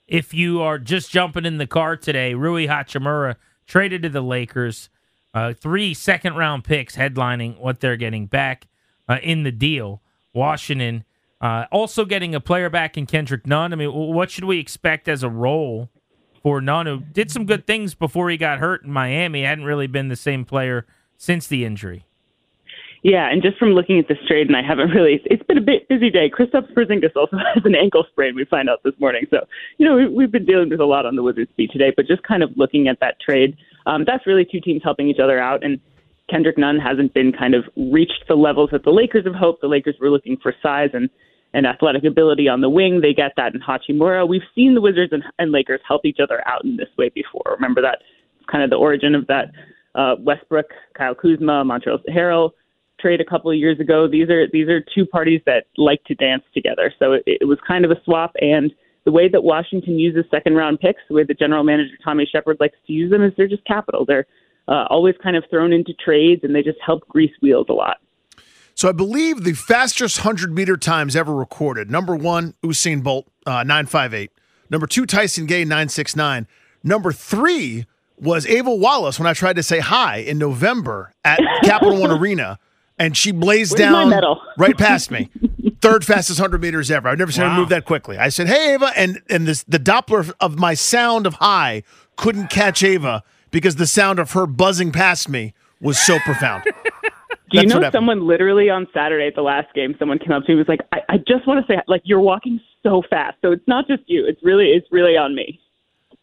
If 0.07 0.33
you 0.33 0.62
are 0.62 0.77
just 0.77 1.10
jumping 1.10 1.45
in 1.45 1.57
the 1.57 1.67
car 1.67 1.95
today, 1.95 2.33
Rui 2.33 2.67
Hachimura 2.67 3.38
traded 3.65 4.03
to 4.03 4.10
the 4.10 4.22
Lakers. 4.22 4.89
Uh, 5.33 5.53
three 5.53 5.93
second 5.93 6.35
round 6.35 6.63
picks 6.63 6.95
headlining 6.95 7.59
what 7.59 7.79
they're 7.79 7.97
getting 7.97 8.27
back 8.27 8.67
uh, 9.09 9.17
in 9.23 9.43
the 9.43 9.51
deal. 9.51 10.01
Washington 10.33 11.03
uh, 11.41 11.65
also 11.71 12.05
getting 12.05 12.33
a 12.33 12.39
player 12.39 12.69
back 12.69 12.97
in 12.97 13.05
Kendrick 13.05 13.45
Nunn. 13.45 13.73
I 13.73 13.75
mean, 13.75 13.91
what 13.91 14.31
should 14.31 14.45
we 14.45 14.59
expect 14.59 15.09
as 15.09 15.23
a 15.23 15.29
role 15.29 15.89
for 16.41 16.61
Nunn, 16.61 16.85
who 16.85 16.99
did 16.99 17.31
some 17.31 17.45
good 17.45 17.67
things 17.67 17.95
before 17.95 18.29
he 18.29 18.37
got 18.37 18.59
hurt 18.59 18.83
in 18.83 18.91
Miami? 18.91 19.43
Hadn't 19.43 19.65
really 19.65 19.87
been 19.87 20.07
the 20.07 20.15
same 20.15 20.45
player 20.45 20.85
since 21.17 21.47
the 21.47 21.65
injury. 21.65 22.05
Yeah, 23.03 23.29
and 23.29 23.41
just 23.41 23.57
from 23.57 23.69
looking 23.69 24.00
at 24.00 24.07
this 24.07 24.17
trade, 24.27 24.48
and 24.48 24.55
I 24.55 24.63
haven't 24.65 24.91
really, 24.91 25.22
it's 25.25 25.43
been 25.43 25.57
a 25.57 25.62
bit 25.62 25.89
busy 25.89 26.10
day. 26.10 26.29
Kristaps 26.29 26.74
Porzingis 26.74 27.15
also 27.17 27.38
has 27.53 27.63
an 27.65 27.75
ankle 27.75 28.05
sprain. 28.10 28.33
We 28.33 28.45
find 28.45 28.69
out 28.69 28.79
this 28.83 28.93
morning, 28.98 29.25
so 29.29 29.45
you 29.77 29.86
know 29.86 29.95
we, 29.95 30.07
we've 30.07 30.31
been 30.31 30.45
dealing 30.45 30.69
with 30.69 30.79
a 30.79 30.86
lot 30.86 31.05
on 31.05 31.17
the 31.17 31.24
Wizards 31.24 31.51
beat 31.57 31.72
today. 31.72 31.91
But 31.95 32.07
just 32.07 32.24
kind 32.24 32.41
of 32.41 32.51
looking 32.55 32.88
at 32.88 33.01
that 33.01 33.19
trade, 33.19 33.57
um, 33.86 34.05
that's 34.07 34.25
really 34.25 34.45
two 34.50 34.62
teams 34.62 34.81
helping 34.83 35.10
each 35.10 35.19
other 35.22 35.38
out, 35.38 35.65
and 35.65 35.81
Kendrick 36.29 36.57
Nunn 36.57 36.79
hasn't 36.79 37.13
been 37.13 37.33
kind 37.33 37.53
of 37.53 37.65
reached 37.75 38.24
the 38.29 38.36
levels 38.36 38.69
that 38.72 38.86
the 38.86 38.91
Lakers 38.91 39.25
have 39.25 39.36
hoped. 39.36 39.60
The 39.62 39.67
Lakers 39.67 39.95
were 40.00 40.10
looking 40.10 40.38
for 40.41 40.55
size 40.63 40.89
and 40.93 41.10
and 41.53 41.67
athletic 41.67 42.05
ability 42.05 42.48
on 42.48 42.62
the 42.62 42.69
wing. 42.69 43.01
They 43.01 43.13
get 43.13 43.33
that 43.36 43.53
in 43.53 43.60
Hachimura. 43.60 44.27
We've 44.27 44.41
seen 44.55 44.75
the 44.75 44.81
Wizards 44.81 45.12
and, 45.12 45.24
and 45.38 45.51
Lakers 45.51 45.81
help 45.86 46.05
each 46.05 46.17
other 46.24 46.41
out 46.48 46.63
in 46.63 46.77
this 46.77 46.89
way 46.98 47.10
before. 47.10 47.43
Remember 47.53 47.81
that 47.81 48.00
kind 48.50 48.63
of 48.63 48.69
the 48.69 48.77
origin 48.77 49.13
of 49.13 49.27
that 49.27 49.51
uh, 49.93 50.15
Westbrook, 50.19 50.67
Kyle 50.98 51.13
Kuzma, 51.13 51.63
Montrezl 51.63 52.00
Harrell 52.10 52.51
trade 53.03 53.22
a 53.22 53.25
couple 53.25 53.51
of 53.51 53.57
years 53.57 53.79
ago. 53.79 54.07
These 54.07 54.29
are 54.29 54.48
these 54.51 54.69
are 54.69 54.83
two 54.95 55.05
parties 55.05 55.41
that 55.45 55.65
like 55.77 56.03
to 56.05 56.15
dance 56.15 56.43
together. 56.53 56.91
So 56.98 57.13
it, 57.13 57.24
it 57.27 57.48
was 57.48 57.60
kind 57.67 57.86
of 57.86 57.91
a 57.91 58.01
swap. 58.05 58.31
And 58.39 58.72
the 59.05 59.12
way 59.12 59.27
that 59.27 59.43
Washington 59.43 60.00
uses 60.00 60.24
second 60.31 60.55
round 60.55 60.79
picks, 60.79 61.01
the 61.10 61.15
way 61.15 61.24
the 61.24 61.33
general 61.33 61.63
manager 61.63 61.91
Tommy 62.03 62.25
Sheppard 62.31 62.57
likes 62.60 62.77
to 62.88 62.93
use 62.93 63.12
them, 63.12 63.22
is 63.22 63.33
they're 63.36 63.48
just 63.48 63.65
capital. 63.65 64.05
They're 64.05 64.25
uh, 64.67 64.86
always 64.89 65.15
kind 65.22 65.36
of 65.36 65.43
thrown 65.50 65.74
into 65.74 65.93
trades, 65.93 66.41
and 66.43 66.55
they 66.55 66.63
just 66.63 66.79
help 66.83 67.05
grease 67.10 67.33
wheels 67.41 67.67
a 67.69 67.74
lot. 67.74 67.98
So 68.75 68.89
I 68.89 68.93
believe 68.93 69.43
the 69.43 69.53
fastest 69.53 70.19
100 70.19 70.51
meter 70.51 70.77
times 70.77 71.15
ever 71.15 71.36
recorded 71.36 71.91
number 71.91 72.15
one, 72.15 72.55
Usain 72.63 73.03
Bolt, 73.03 73.27
uh, 73.45 73.63
958. 73.63 74.31
Number 74.69 74.88
two, 74.88 75.05
Tyson 75.05 75.45
Gay, 75.45 75.63
969. 75.63 76.48
Number 76.83 77.12
three 77.12 77.86
was 78.17 78.45
Ava 78.45 78.74
Wallace 78.74 79.19
when 79.19 79.27
I 79.27 79.33
tried 79.33 79.57
to 79.57 79.63
say 79.63 79.79
hi 79.79 80.17
in 80.17 80.38
November 80.38 81.13
at 81.24 81.39
Capital 81.63 82.00
One 82.00 82.12
Arena, 82.12 82.57
and 82.97 83.17
she 83.17 83.31
blazed 83.31 83.77
Where's 83.77 84.09
down 84.09 84.38
right 84.57 84.77
past 84.77 85.12
me. 85.12 85.29
Third 85.81 86.05
fastest 86.05 86.39
100 86.39 86.62
meters 86.62 86.89
ever. 86.89 87.09
I've 87.09 87.17
never 87.17 87.31
seen 87.31 87.43
wow. 87.43 87.51
her 87.51 87.59
move 87.59 87.69
that 87.69 87.85
quickly. 87.85 88.17
I 88.17 88.29
said, 88.29 88.47
hey, 88.47 88.75
Ava, 88.75 88.91
and, 88.95 89.21
and 89.29 89.47
this, 89.47 89.63
the 89.63 89.79
Doppler 89.79 90.31
of 90.39 90.57
my 90.57 90.73
sound 90.73 91.27
of 91.27 91.35
high 91.35 91.83
couldn't 92.15 92.50
catch 92.50 92.83
Ava 92.83 93.23
because 93.51 93.75
the 93.75 93.88
sound 93.88 94.19
of 94.19 94.31
her 94.31 94.45
buzzing 94.45 94.91
past 94.91 95.27
me 95.27 95.53
was 95.81 96.00
so 96.00 96.19
profound. 96.19 96.63
Do 97.51 97.59
you 97.59 97.67
know 97.67 97.88
someone 97.91 98.25
literally 98.25 98.69
on 98.69 98.88
Saturday 98.93 99.27
at 99.27 99.35
the 99.35 99.43
last 99.43 99.73
game, 99.75 99.95
someone 100.00 100.17
came 100.17 100.31
up 100.31 100.43
to 100.45 100.50
me 100.50 100.59
and 100.59 100.59
was 100.59 100.67
like, 100.67 100.79
I, 100.91 101.13
I 101.13 101.17
just 101.17 101.45
want 101.45 101.63
to 101.63 101.71
say, 101.71 101.79
like, 101.88 102.01
you're 102.03 102.19
walking 102.19 102.59
so 102.81 103.03
fast. 103.07 103.38
So 103.43 103.51
it's 103.51 103.67
not 103.67 103.88
just 103.88 104.01
you. 104.07 104.25
It's 104.25 104.41
really, 104.41 104.71
it's 104.71 104.88
really 104.91 105.17
on 105.17 105.35
me. 105.35 105.59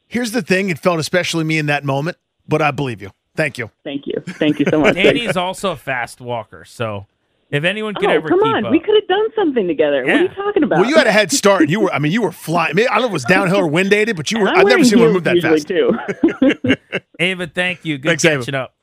Here's 0.08 0.32
the 0.32 0.42
thing. 0.42 0.70
It 0.70 0.78
felt 0.78 0.98
especially 0.98 1.44
me 1.44 1.58
in 1.58 1.66
that 1.66 1.84
moment, 1.84 2.16
but 2.48 2.60
I 2.60 2.72
believe 2.72 3.00
you. 3.00 3.10
Thank 3.40 3.58
you. 3.58 3.70
Thank 3.84 4.06
you. 4.06 4.22
Thank 4.26 4.58
you 4.58 4.66
so 4.68 4.80
much. 4.80 4.96
Andy's 4.96 5.36
also 5.36 5.72
a 5.72 5.76
fast 5.76 6.20
walker. 6.20 6.64
So 6.64 7.06
if 7.50 7.64
anyone 7.64 7.94
could 7.94 8.10
oh, 8.10 8.12
ever 8.12 8.28
come 8.28 8.42
on, 8.42 8.66
up, 8.66 8.70
we 8.70 8.78
could 8.78 8.94
have 8.94 9.08
done 9.08 9.28
something 9.34 9.66
together. 9.66 10.04
Yeah. 10.04 10.12
What 10.12 10.20
are 10.20 10.22
you 10.22 10.28
talking 10.28 10.62
about? 10.62 10.80
Well, 10.80 10.88
you 10.90 10.96
had 10.96 11.06
a 11.06 11.12
head 11.12 11.32
start. 11.32 11.68
You 11.68 11.80
were, 11.80 11.92
I 11.92 11.98
mean, 11.98 12.12
you 12.12 12.22
were 12.22 12.32
flying. 12.32 12.78
I 12.78 12.84
don't 12.84 12.98
know 12.98 13.04
if 13.04 13.10
it 13.10 13.12
was 13.12 13.24
downhill 13.24 13.60
or 13.60 13.66
wind 13.66 13.92
aided, 13.92 14.16
but 14.16 14.30
you 14.30 14.40
were. 14.40 14.48
I've 14.48 14.66
never 14.66 14.84
seen 14.84 15.00
one 15.00 15.12
move 15.12 15.24
that 15.24 15.38
fast. 15.40 15.66
Too. 15.66 17.00
Ava, 17.18 17.46
thank 17.46 17.84
you. 17.84 17.98
Good 17.98 18.20
Thanks, 18.20 18.22
catching 18.22 18.54
Ava. 18.54 18.64
up. 18.64 18.74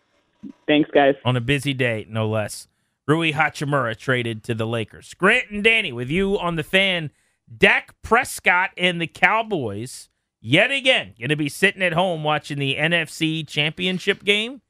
Thanks, 0.67 0.89
guys. 0.91 1.15
On 1.23 1.35
a 1.35 1.41
busy 1.41 1.73
day, 1.73 2.05
no 2.09 2.27
less. 2.27 2.67
Rui 3.07 3.31
Hachimura 3.31 3.95
traded 3.95 4.43
to 4.45 4.53
the 4.53 4.67
Lakers. 4.67 5.13
Grant 5.13 5.49
and 5.49 5.63
Danny 5.63 5.93
with 5.93 6.09
you 6.09 6.37
on 6.37 6.55
the 6.55 6.63
fan. 6.63 7.11
Dak 7.55 7.95
Prescott 8.01 8.71
and 8.75 8.99
the 8.99 9.07
Cowboys 9.07 10.09
yet 10.41 10.71
again 10.71 11.13
going 11.19 11.29
to 11.29 11.35
be 11.35 11.49
sitting 11.49 11.81
at 11.81 11.93
home 11.93 12.23
watching 12.23 12.59
the 12.59 12.75
NFC 12.75 13.47
Championship 13.47 14.23
game. 14.23 14.61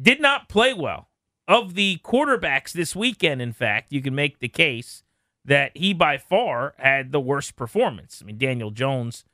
Did 0.00 0.20
not 0.20 0.48
play 0.48 0.74
well. 0.74 1.08
Of 1.46 1.74
the 1.74 2.00
quarterbacks 2.02 2.72
this 2.72 2.96
weekend, 2.96 3.42
in 3.42 3.52
fact, 3.52 3.92
you 3.92 4.00
can 4.00 4.14
make 4.14 4.38
the 4.38 4.48
case 4.48 5.02
that 5.44 5.76
he 5.76 5.92
by 5.92 6.16
far 6.16 6.74
had 6.78 7.12
the 7.12 7.20
worst 7.20 7.54
performance. 7.54 8.20
I 8.22 8.24
mean, 8.24 8.38
Daniel 8.38 8.70
Jones 8.70 9.24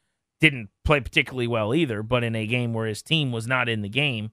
didn't 0.40 0.70
play 0.84 1.00
particularly 1.00 1.46
well 1.46 1.74
either, 1.74 2.02
but 2.02 2.24
in 2.24 2.34
a 2.34 2.46
game 2.46 2.74
where 2.74 2.86
his 2.86 3.02
team 3.02 3.30
was 3.30 3.46
not 3.46 3.68
in 3.68 3.82
the 3.82 3.88
game, 3.88 4.32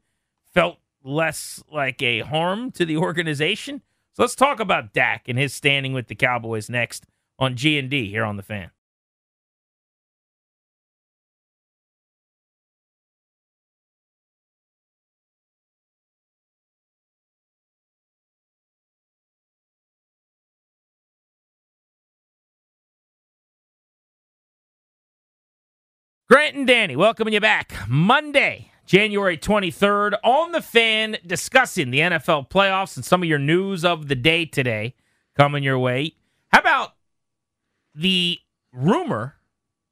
felt 0.53 0.77
less 1.03 1.63
like 1.71 2.01
a 2.01 2.21
harm 2.21 2.71
to 2.71 2.85
the 2.85 2.97
organization. 2.97 3.81
So 4.13 4.23
let's 4.23 4.35
talk 4.35 4.59
about 4.59 4.93
Dak 4.93 5.27
and 5.27 5.37
his 5.37 5.53
standing 5.53 5.93
with 5.93 6.07
the 6.07 6.15
Cowboys 6.15 6.69
next 6.69 7.05
on 7.37 7.55
G 7.55 7.77
and 7.77 7.89
D 7.89 8.09
here 8.09 8.23
on 8.23 8.37
the 8.37 8.43
Fan. 8.43 8.71
Grant 26.29 26.57
and 26.57 26.67
Danny, 26.67 26.97
welcoming 26.97 27.33
you 27.33 27.39
back 27.39 27.73
Monday, 27.87 28.69
January 28.85 29.37
23rd, 29.37 30.17
on 30.25 30.51
the 30.51 30.61
fan, 30.61 31.15
discussing 31.25 31.89
the 31.89 31.99
NFL 31.99 32.49
playoffs 32.49 32.97
and 32.97 33.05
some 33.05 33.23
of 33.23 33.29
your 33.29 33.39
news 33.39 33.85
of 33.85 34.09
the 34.09 34.15
day 34.15 34.43
today 34.43 34.93
coming 35.37 35.63
your 35.63 35.79
way. 35.79 36.15
How 36.49 36.59
about 36.59 36.95
the 37.95 38.39
rumor? 38.73 39.35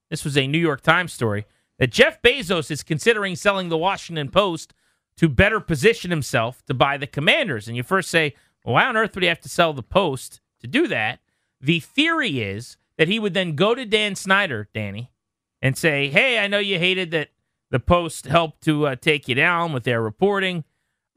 This 0.10 0.26
was 0.26 0.38
a 0.38 0.46
New 0.46 0.58
York 0.58 0.82
Times 0.82 1.14
story 1.14 1.46
that 1.80 1.92
Jeff 1.92 2.22
Bezos 2.22 2.70
is 2.70 2.84
considering 2.84 3.38
selling 3.38 3.70
the 3.70 3.78
Washington 3.78 4.28
Post 4.28 4.74
to 5.16 5.30
better 5.30 5.62
position 5.62 6.12
himself 6.12 6.66
to 6.66 6.74
buy 6.74 6.98
the 6.98 7.08
Commanders. 7.08 7.70
And 7.70 7.78
you 7.78 7.84
first 7.84 8.10
say, 8.10 8.36
well, 8.66 8.74
why 8.74 8.84
on 8.84 8.98
earth 8.98 9.16
would 9.16 9.24
he 9.24 9.30
have 9.30 9.40
to 9.40 9.48
sell 9.48 9.72
the 9.72 9.82
Post 9.82 10.42
to 10.60 10.68
do 10.68 10.86
that? 10.90 11.20
The 11.62 11.80
theory 11.80 12.42
is 12.42 12.76
that 12.98 13.08
he 13.08 13.20
would 13.20 13.34
then 13.34 13.56
go 13.56 13.74
to 13.74 13.86
Dan 13.86 14.16
Snyder, 14.16 14.68
Danny, 14.74 15.12
and 15.66 15.76
say, 15.76 16.10
hey, 16.10 16.38
I 16.38 16.46
know 16.46 16.60
you 16.60 16.78
hated 16.78 17.10
that 17.10 17.30
the 17.72 17.80
Post 17.80 18.28
helped 18.28 18.62
to 18.66 18.86
uh, 18.86 18.96
take 18.96 19.28
you 19.28 19.34
down 19.34 19.74
with 19.74 19.84
their 19.84 20.00
reporting. 20.00 20.64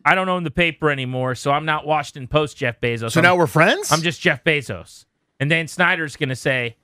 I 0.06 0.14
don't 0.14 0.30
own 0.30 0.42
the 0.42 0.50
paper 0.50 0.90
anymore, 0.90 1.34
so 1.34 1.50
I'm 1.50 1.66
not 1.66 1.86
Washington 1.86 2.28
Post 2.28 2.56
Jeff 2.56 2.80
Bezos. 2.80 3.12
So 3.12 3.20
I'm, 3.20 3.24
now 3.24 3.36
we're 3.36 3.46
friends? 3.46 3.92
I'm 3.92 4.00
just 4.00 4.22
Jeff 4.22 4.42
Bezos. 4.44 5.04
And 5.38 5.50
then 5.50 5.68
Snyder's 5.68 6.16
going 6.16 6.30
to 6.30 6.36
say, 6.36 6.76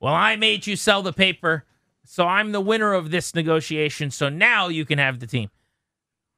well, 0.00 0.12
I 0.12 0.34
made 0.34 0.66
you 0.66 0.74
sell 0.74 1.00
the 1.00 1.12
paper, 1.12 1.64
so 2.04 2.26
I'm 2.26 2.50
the 2.50 2.60
winner 2.60 2.92
of 2.92 3.12
this 3.12 3.36
negotiation, 3.36 4.10
so 4.10 4.28
now 4.28 4.66
you 4.66 4.84
can 4.84 4.98
have 4.98 5.20
the 5.20 5.28
team. 5.28 5.48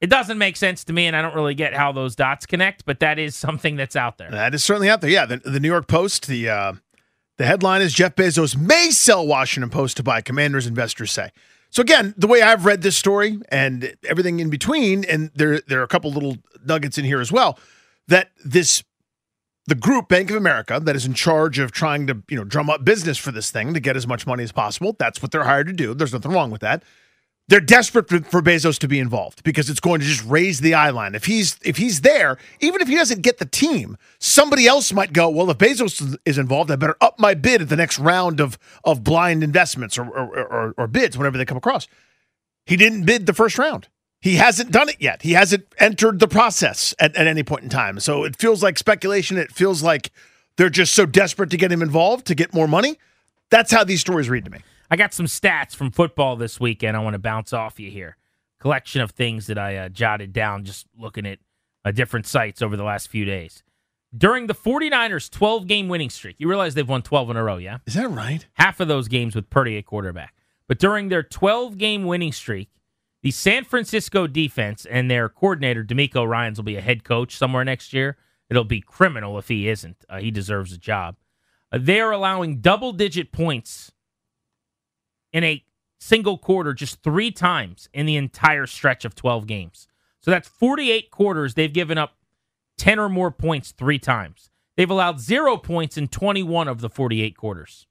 It 0.03 0.11
doesn't 0.11 0.37
make 0.37 0.59
sense 0.59 0.85
to 0.85 0.93
me, 0.93 1.07
and 1.07 1.17
I 1.17 1.23
don't 1.23 1.35
really 1.35 1.55
get 1.55 1.73
how 1.73 1.93
those 1.93 2.15
dots 2.15 2.45
connect, 2.45 2.85
but 2.85 3.01
that 3.01 3.19
is 3.19 3.35
something 3.35 3.77
that's 3.77 3.97
out 3.97 4.19
there. 4.19 4.31
That 4.31 4.55
is 4.55 4.63
certainly 4.63 4.91
out 4.91 5.01
there. 5.01 5.09
Yeah, 5.09 5.25
the, 5.25 5.39
the 5.39 5.61
New 5.61 5.69
York 5.69 5.89
Post, 5.89 6.27
the 6.27 6.51
uh, 6.51 6.73
the 7.37 7.47
headline 7.47 7.83
is 7.83 7.93
Jeff 7.93 8.15
Bezos 8.15 8.57
may 8.57 8.91
sell 8.91 9.27
Washington 9.27 9.71
Post 9.71 9.97
to 9.97 10.03
buy 10.03 10.21
Commanders, 10.21 10.67
investors 10.67 11.11
say. 11.11 11.31
So 11.71 11.81
again, 11.81 12.15
the 12.17 12.29
way 12.29 12.41
I've 12.41 12.65
read 12.65 12.83
this 12.83 12.97
story 12.97 13.39
and 13.49 13.97
everything 14.09 14.39
in 14.39 14.49
between, 14.49 15.05
and 15.05 15.31
there 15.35 15.61
there 15.67 15.81
are 15.81 15.85
a 15.85 15.89
couple 15.89 16.13
little 16.13 16.37
nuggets 16.65 16.99
in 16.99 17.05
here 17.05 17.21
as 17.21 17.33
well, 17.33 17.59
that 18.07 18.31
this 18.45 18.85
the 19.67 19.75
group 19.75 20.09
Bank 20.09 20.31
of 20.31 20.37
America 20.37 20.79
that 20.81 20.95
is 20.95 21.07
in 21.07 21.15
charge 21.15 21.59
of 21.59 21.73
trying 21.73 22.07
to 22.07 22.23
you 22.29 22.37
know 22.37 22.45
drum 22.45 22.71
up 22.71 22.85
business 22.85 23.19
for 23.19 23.33
this 23.33 23.51
thing 23.51 23.75
to 23.75 23.81
get 23.81 23.97
as 23.97 24.07
much 24.07 24.27
money 24.27 24.45
as 24.45 24.53
possible. 24.53 24.95
That's 24.99 25.21
what 25.21 25.33
they're 25.33 25.45
hired 25.45 25.67
to 25.67 25.73
do. 25.73 25.95
There's 25.95 26.13
nothing 26.13 26.31
wrong 26.31 26.51
with 26.51 26.61
that 26.61 26.85
they're 27.49 27.61
desperate 27.61 28.09
for, 28.09 28.41
Bezos 28.41 28.79
to 28.79 28.89
be 28.89 28.99
involved 28.99 29.45
because 29.45 29.69
it's 29.69 29.81
going 29.81 30.01
to 30.01 30.07
just 30.07 30.25
raise 30.25 30.61
the 30.61 30.75
eye 30.75 30.91
line. 30.91 31.15
If 31.15 31.27
he's 31.27 31.59
if 31.63 31.77
he's 31.77 32.01
there, 32.01 32.39
even 32.61 32.81
if 32.81 32.89
he 32.89 32.95
doesn't 32.95 33.21
get 33.23 33.39
the 33.39 33.45
team, 33.45 33.99
somebody 34.19 34.67
else 34.67 34.93
might 34.93 35.13
go. 35.13 35.29
Well, 35.29 35.51
if 35.51 35.59
Bezos 35.59 36.17
is 36.25 36.39
involved, 36.39 36.71
I 36.71 36.77
better 36.77 36.97
up 37.01 37.19
my 37.19 37.35
bid 37.35 37.61
at 37.61 37.69
the 37.69 37.77
next 37.77 37.99
round 37.99 38.41
of 38.41 38.59
of 38.83 39.05
blind 39.05 39.45
investments 39.45 39.99
or 39.99 40.07
or, 40.07 40.43
or, 40.47 40.75
or 40.79 40.87
bids 40.87 41.19
whenever 41.19 41.37
they 41.37 41.45
come 41.45 41.59
across. 41.59 41.87
He 42.67 42.77
didn't 42.77 43.05
bid 43.05 43.27
the 43.27 43.35
first 43.35 43.59
round. 43.59 43.89
he 44.23 44.37
hasn't 44.37 44.71
done 44.71 44.89
it 44.89 44.97
yet. 44.99 45.21
He 45.21 45.33
hasn't 45.33 45.67
entered 45.79 46.19
the 46.19 46.29
process 46.29 46.95
at, 46.99 47.15
at 47.15 47.27
any 47.27 47.43
point 47.43 47.65
in 47.65 47.69
time. 47.69 48.01
So 48.01 48.25
it 48.25 48.37
feels 48.37 48.63
like 48.63 48.79
speculation. 48.79 49.37
It 49.37 49.53
feels 49.53 49.83
like 49.83 50.11
they're 50.57 50.71
just 50.71 50.95
so 50.95 51.05
desperate 51.05 51.51
to 51.51 51.59
get 51.59 51.71
him 51.71 51.83
involved 51.83 52.27
to 52.29 52.35
get 52.35 52.55
more 52.55 52.67
money. 52.67 52.99
That's 53.51 53.71
how 53.71 53.85
these 53.85 54.01
stories 54.01 54.31
read 54.31 54.47
to 54.47 54.51
me. 54.51 54.61
I 54.91 54.97
got 54.97 55.15
some 55.15 55.27
stats 55.27 55.75
from 55.75 55.91
football 55.91 56.37
this 56.37 56.61
weekend. 56.61 56.97
I 56.97 57.01
want 57.01 57.15
to 57.15 57.19
bounce 57.19 57.53
off 57.53 57.81
you 57.81 57.91
here. 57.91 58.17
Collection 58.61 59.01
of 59.01 59.11
things 59.11 59.47
that 59.47 59.59
I 59.59 59.77
uh, 59.77 59.89
jotted 59.89 60.33
down 60.33 60.65
just 60.65 60.87
looking 60.99 61.27
at 61.27 61.39
uh, 61.85 61.91
different 61.91 62.27
sites 62.27 62.63
over 62.63 62.77
the 62.77 62.85
last 62.85 63.09
few 63.09 63.25
days. 63.25 63.63
During 64.17 64.47
the 64.47 64.55
49ers 64.55 65.29
12 65.31 65.67
game 65.67 65.89
winning 65.89 66.11
streak, 66.11 66.37
you 66.39 66.49
realize 66.49 66.75
they've 66.75 66.89
won 66.89 67.03
12 67.03 67.31
in 67.31 67.37
a 67.37 67.43
row, 67.43 67.57
yeah? 67.57 67.79
Is 67.87 67.95
that 67.95 68.09
right? 68.11 68.47
Half 68.55 68.81
of 68.81 68.89
those 68.89 69.09
games 69.09 69.35
with 69.35 69.51
Purdy 69.51 69.77
at 69.77 69.87
quarterback. 69.87 70.35
But 70.69 70.79
during 70.79 71.09
their 71.09 71.23
12 71.23 71.77
game 71.77 72.05
winning 72.05 72.33
streak, 72.33 72.71
the 73.23 73.31
San 73.31 73.65
Francisco 73.65 74.27
defense 74.27 74.87
and 74.87 75.11
their 75.11 75.29
coordinator, 75.29 75.83
DeMeco 75.83 76.29
Ryans, 76.29 76.59
will 76.59 76.65
be 76.65 76.77
a 76.77 76.83
head 76.83 77.05
coach 77.05 77.37
somewhere 77.37 77.65
next 77.65 77.93
year. 77.93 78.17
It'll 78.51 78.65
be 78.65 78.81
criminal 78.81 79.39
if 79.39 79.49
he 79.49 79.69
isn't. 79.69 80.05
Uh, 80.09 80.19
he 80.19 80.31
deserves 80.31 80.73
a 80.73 80.79
job. 80.79 81.17
Uh, 81.73 81.79
they 81.81 82.01
are 82.01 82.13
allowing 82.13 82.61
double 82.61 82.93
digit 82.93 83.33
points 83.33 83.93
in 85.35 85.45
a 85.45 85.63
single 85.99 86.39
quarter 86.39 86.73
just 86.73 87.03
three 87.03 87.31
times 87.31 87.91
in 87.93 88.07
the 88.07 88.17
entire 88.17 88.67
stretch 88.67 89.05
of 89.05 89.15
12 89.15 89.47
games. 89.47 89.87
So 90.21 90.31
that's 90.31 90.49
48 90.49 91.11
quarters. 91.11 91.53
They've 91.53 91.73
given 91.73 91.99
up 91.99 92.15
10 92.79 92.99
or 92.99 93.11
more 93.11 93.31
points 93.31 93.73
three 93.73 93.99
times. 93.99 94.49
They've 94.77 94.91
allowed 94.91 95.21
zero 95.21 95.57
points 95.57 95.99
in 95.99 96.09
21 96.09 96.69
of 96.69 96.81
the 96.81 96.89
48 96.89 97.37
quarters. 97.37 97.87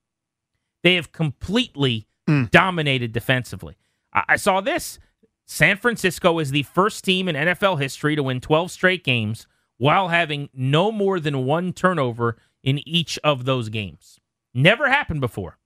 They 0.82 0.96
have 0.96 1.12
completely 1.12 2.08
mm. 2.28 2.50
dominated 2.50 3.12
defensively. 3.12 3.78
I-, 4.14 4.24
I 4.30 4.36
saw 4.38 4.62
this. 4.62 5.00
San 5.46 5.78
Francisco 5.78 6.40
is 6.40 6.52
the 6.52 6.64
first 6.64 7.04
team 7.04 7.28
in 7.28 7.36
NFL 7.36 7.82
history 7.82 8.16
to 8.16 8.24
win 8.24 8.40
12 8.40 8.72
straight 8.72 9.04
games 9.04 9.48
while 9.78 10.08
having 10.08 10.50
no 10.54 10.92
more 10.92 11.20
than 11.20 11.46
one 11.46 11.74
turnover 11.74 12.38
in 12.64 12.88
each 12.88 13.20
of 13.24 13.44
those 13.44 13.68
games. 13.68 14.20
Never 14.54 14.90
happened 14.90 15.20
before. 15.20 15.58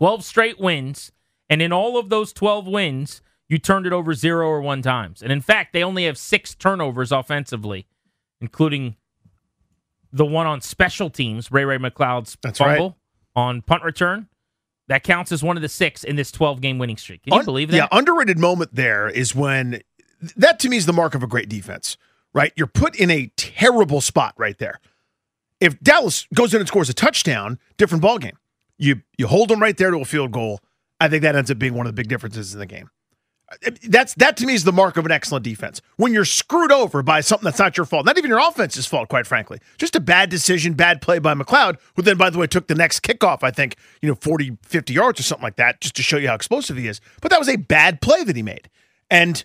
12 0.00 0.24
straight 0.24 0.58
wins, 0.58 1.12
and 1.50 1.60
in 1.60 1.74
all 1.74 1.98
of 1.98 2.08
those 2.08 2.32
12 2.32 2.66
wins, 2.66 3.20
you 3.50 3.58
turned 3.58 3.84
it 3.84 3.92
over 3.92 4.14
zero 4.14 4.48
or 4.48 4.62
one 4.62 4.80
times. 4.80 5.20
And 5.20 5.30
in 5.30 5.42
fact, 5.42 5.74
they 5.74 5.84
only 5.84 6.06
have 6.06 6.16
six 6.16 6.54
turnovers 6.54 7.12
offensively, 7.12 7.86
including 8.40 8.96
the 10.10 10.24
one 10.24 10.46
on 10.46 10.62
special 10.62 11.10
teams, 11.10 11.52
Ray 11.52 11.66
Ray 11.66 11.76
McCloud's 11.76 12.38
That's 12.42 12.56
fumble 12.56 12.88
right. 13.36 13.42
on 13.44 13.60
punt 13.60 13.82
return. 13.84 14.26
That 14.88 15.02
counts 15.02 15.32
as 15.32 15.42
one 15.42 15.58
of 15.58 15.60
the 15.60 15.68
six 15.68 16.02
in 16.02 16.16
this 16.16 16.32
12 16.32 16.62
game 16.62 16.78
winning 16.78 16.96
streak. 16.96 17.22
Can 17.24 17.34
you 17.34 17.40
Un- 17.40 17.44
believe 17.44 17.70
that? 17.70 17.76
Yeah, 17.76 17.88
underrated 17.92 18.38
moment 18.38 18.74
there 18.74 19.06
is 19.06 19.34
when 19.34 19.82
that 20.34 20.58
to 20.60 20.70
me 20.70 20.78
is 20.78 20.86
the 20.86 20.94
mark 20.94 21.14
of 21.14 21.22
a 21.22 21.26
great 21.26 21.50
defense, 21.50 21.98
right? 22.32 22.54
You're 22.56 22.68
put 22.68 22.96
in 22.96 23.10
a 23.10 23.30
terrible 23.36 24.00
spot 24.00 24.32
right 24.38 24.56
there. 24.56 24.80
If 25.60 25.78
Dallas 25.80 26.26
goes 26.32 26.54
in 26.54 26.60
and 26.60 26.66
scores 26.68 26.88
a 26.88 26.94
touchdown, 26.94 27.58
different 27.76 28.00
ball 28.00 28.16
game. 28.16 28.38
You 28.80 29.02
you 29.18 29.28
hold 29.28 29.50
them 29.50 29.60
right 29.60 29.76
there 29.76 29.90
to 29.90 29.98
a 29.98 30.04
field 30.04 30.32
goal. 30.32 30.60
I 30.98 31.08
think 31.08 31.22
that 31.22 31.36
ends 31.36 31.50
up 31.50 31.58
being 31.58 31.74
one 31.74 31.86
of 31.86 31.92
the 31.94 32.00
big 32.00 32.08
differences 32.08 32.54
in 32.54 32.58
the 32.58 32.66
game. 32.66 32.90
That's 33.88 34.14
that 34.14 34.36
to 34.38 34.46
me 34.46 34.54
is 34.54 34.62
the 34.64 34.72
mark 34.72 34.96
of 34.96 35.04
an 35.04 35.10
excellent 35.10 35.44
defense. 35.44 35.82
When 35.96 36.12
you're 36.12 36.24
screwed 36.24 36.70
over 36.70 37.02
by 37.02 37.20
something 37.20 37.44
that's 37.44 37.58
not 37.58 37.76
your 37.76 37.84
fault, 37.84 38.06
not 38.06 38.16
even 38.16 38.30
your 38.30 38.38
offense's 38.38 38.86
fault, 38.86 39.08
quite 39.08 39.26
frankly, 39.26 39.58
just 39.76 39.96
a 39.96 40.00
bad 40.00 40.30
decision, 40.30 40.74
bad 40.74 41.02
play 41.02 41.18
by 41.18 41.34
McCloud, 41.34 41.78
who 41.96 42.02
then, 42.02 42.16
by 42.16 42.30
the 42.30 42.38
way, 42.38 42.46
took 42.46 42.68
the 42.68 42.76
next 42.76 43.00
kickoff, 43.00 43.42
I 43.42 43.50
think, 43.50 43.76
you 44.00 44.08
know, 44.08 44.14
40, 44.14 44.56
50 44.62 44.92
yards 44.92 45.18
or 45.18 45.24
something 45.24 45.42
like 45.42 45.56
that, 45.56 45.80
just 45.80 45.96
to 45.96 46.02
show 46.02 46.16
you 46.16 46.28
how 46.28 46.34
explosive 46.34 46.76
he 46.76 46.86
is. 46.86 47.00
But 47.20 47.32
that 47.32 47.40
was 47.40 47.48
a 47.48 47.56
bad 47.56 48.00
play 48.00 48.22
that 48.22 48.36
he 48.36 48.42
made. 48.42 48.70
And 49.10 49.44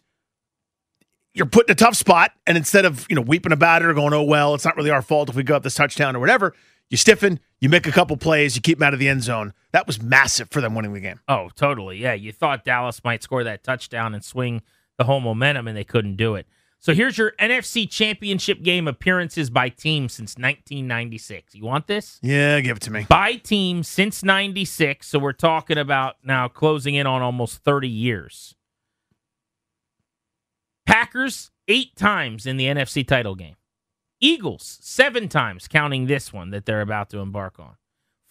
you're 1.34 1.48
put 1.48 1.68
in 1.68 1.72
a 1.72 1.76
tough 1.76 1.96
spot, 1.96 2.32
and 2.46 2.58
instead 2.58 2.86
of, 2.86 3.08
you 3.10 3.16
know, 3.16 3.24
weeping 3.24 3.52
about 3.52 3.82
it 3.82 3.88
or 3.88 3.94
going, 3.96 4.14
oh, 4.14 4.24
well, 4.24 4.54
it's 4.54 4.66
not 4.66 4.78
really 4.78 4.92
our 4.92 5.02
fault 5.02 5.30
if 5.30 5.36
we 5.36 5.42
go 5.42 5.56
up 5.56 5.64
this 5.64 5.76
touchdown 5.76 6.16
or 6.16 6.20
whatever, 6.20 6.54
you 6.90 6.98
stiffen, 6.98 7.40
you 7.60 7.70
make 7.70 7.88
a 7.88 7.92
couple 7.92 8.16
plays, 8.18 8.56
you 8.56 8.62
keep 8.62 8.80
them 8.80 8.88
out 8.88 8.94
of 8.94 9.00
the 9.00 9.10
end 9.10 9.24
zone. 9.24 9.54
That 9.72 9.88
was 9.88 10.02
massive 10.02 10.50
for 10.50 10.62
them 10.62 10.76
winning 10.76 10.94
the 10.94 11.00
game. 11.00 11.20
Oh, 11.28 11.50
totally. 11.56 11.98
Yeah, 11.98 12.14
you 12.14 12.32
thought 12.32 12.64
Dallas 12.66 13.04
might 13.04 13.24
score 13.24 13.44
that 13.44 13.64
touchdown 13.64 14.14
and 14.14 14.24
swing 14.24 14.62
the 14.98 15.04
whole 15.06 15.20
momentum, 15.20 15.68
and 15.68 15.76
they 15.76 15.84
couldn't 15.84 16.16
do 16.16 16.36
it. 16.36 16.48
So 16.80 16.94
here's 16.94 17.18
your 17.18 17.32
NFC 17.40 17.90
Championship 17.90 18.62
game 18.62 18.88
appearances 18.88 19.50
by 19.50 19.70
team 19.70 20.08
since 20.08 20.36
1996. 20.36 21.56
You 21.56 21.64
want 21.64 21.88
this? 21.88 22.20
Yeah, 22.22 22.60
give 22.60 22.78
it 22.78 22.84
to 22.84 22.92
me. 22.92 23.08
By 23.10 23.38
team 23.38 23.82
since 23.82 24.24
96. 24.24 25.08
So 25.08 25.18
we're 25.18 25.34
talking 25.34 25.80
about 25.80 26.18
now 26.24 26.48
closing 26.48 26.94
in 26.94 27.08
on 27.08 27.24
almost 27.24 27.64
30 27.64 27.88
years. 27.90 28.54
Packers, 30.86 31.50
eight 31.68 31.96
times 31.96 32.46
in 32.46 32.58
the 32.58 32.68
NFC 32.68 33.06
title 33.08 33.34
game. 33.34 33.56
Eagles, 34.20 34.80
seven 34.82 35.28
times, 35.28 35.68
counting 35.68 36.08
this 36.08 36.32
one 36.32 36.52
that 36.52 36.66
they're 36.66 36.82
about 36.82 37.10
to 37.10 37.20
embark 37.20 37.60
on. 37.60 37.76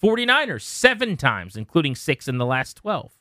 49ers, 0.03 0.63
seven 0.63 1.17
times, 1.17 1.57
including 1.57 1.95
six 1.95 2.29
in 2.29 2.39
the 2.39 2.47
last 2.47 2.77
12. 2.77 3.13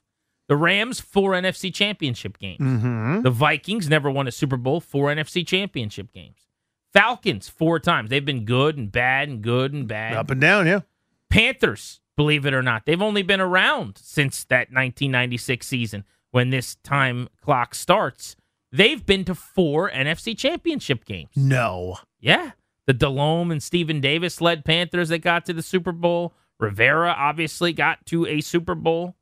The 0.50 0.58
Rams, 0.58 1.00
four 1.00 1.32
NFC 1.32 1.74
championship 1.74 2.38
games. 2.38 2.60
Mm-hmm. 2.60 3.22
The 3.22 3.30
Vikings 3.30 3.88
never 3.88 4.12
won 4.12 4.28
a 4.28 4.32
Super 4.32 4.58
Bowl, 4.58 4.82
four 4.82 5.08
NFC 5.08 5.48
championship 5.48 6.12
games. 6.12 6.48
Falcons, 6.92 7.48
four 7.50 7.80
times. 7.80 8.10
They've 8.10 8.24
been 8.24 8.46
good 8.46 8.78
and 8.78 8.92
bad 8.92 9.30
and 9.30 9.42
good 9.42 9.74
and 9.74 9.88
bad. 9.88 10.16
Up 10.16 10.30
and 10.30 10.42
down, 10.42 10.68
yeah. 10.68 10.82
Panthers, 11.30 12.02
believe 12.16 12.46
it 12.46 12.54
or 12.54 12.62
not, 12.62 12.86
they've 12.86 13.02
only 13.02 13.24
been 13.24 13.42
around 13.42 13.98
since 13.98 14.44
that 14.46 14.70
1996 14.70 15.66
season 15.66 16.04
when 16.32 16.50
this 16.50 16.76
time 16.84 17.30
clock 17.42 17.74
starts. 17.74 18.36
They've 18.74 19.06
been 19.06 19.24
to 19.26 19.36
four 19.36 19.90
NFC 19.92 20.36
championship 20.38 21.06
games. 21.06 21.30
No. 21.36 21.98
Yeah. 22.20 22.52
The 22.88 22.94
Delhomme 22.94 23.52
and 23.52 23.62
Stephen 23.64 24.02
Davis 24.02 24.42
led 24.42 24.66
Panthers 24.66 25.10
that 25.10 25.20
got 25.20 25.46
to 25.46 25.54
the 25.54 25.62
Super 25.62 25.92
Bowl. 25.92 26.34
Rivera 26.60 27.12
obviously 27.18 27.72
got 27.72 28.06
to 28.08 28.26
a 28.26 28.42
Super 28.42 28.76
Bowl. 28.76 29.16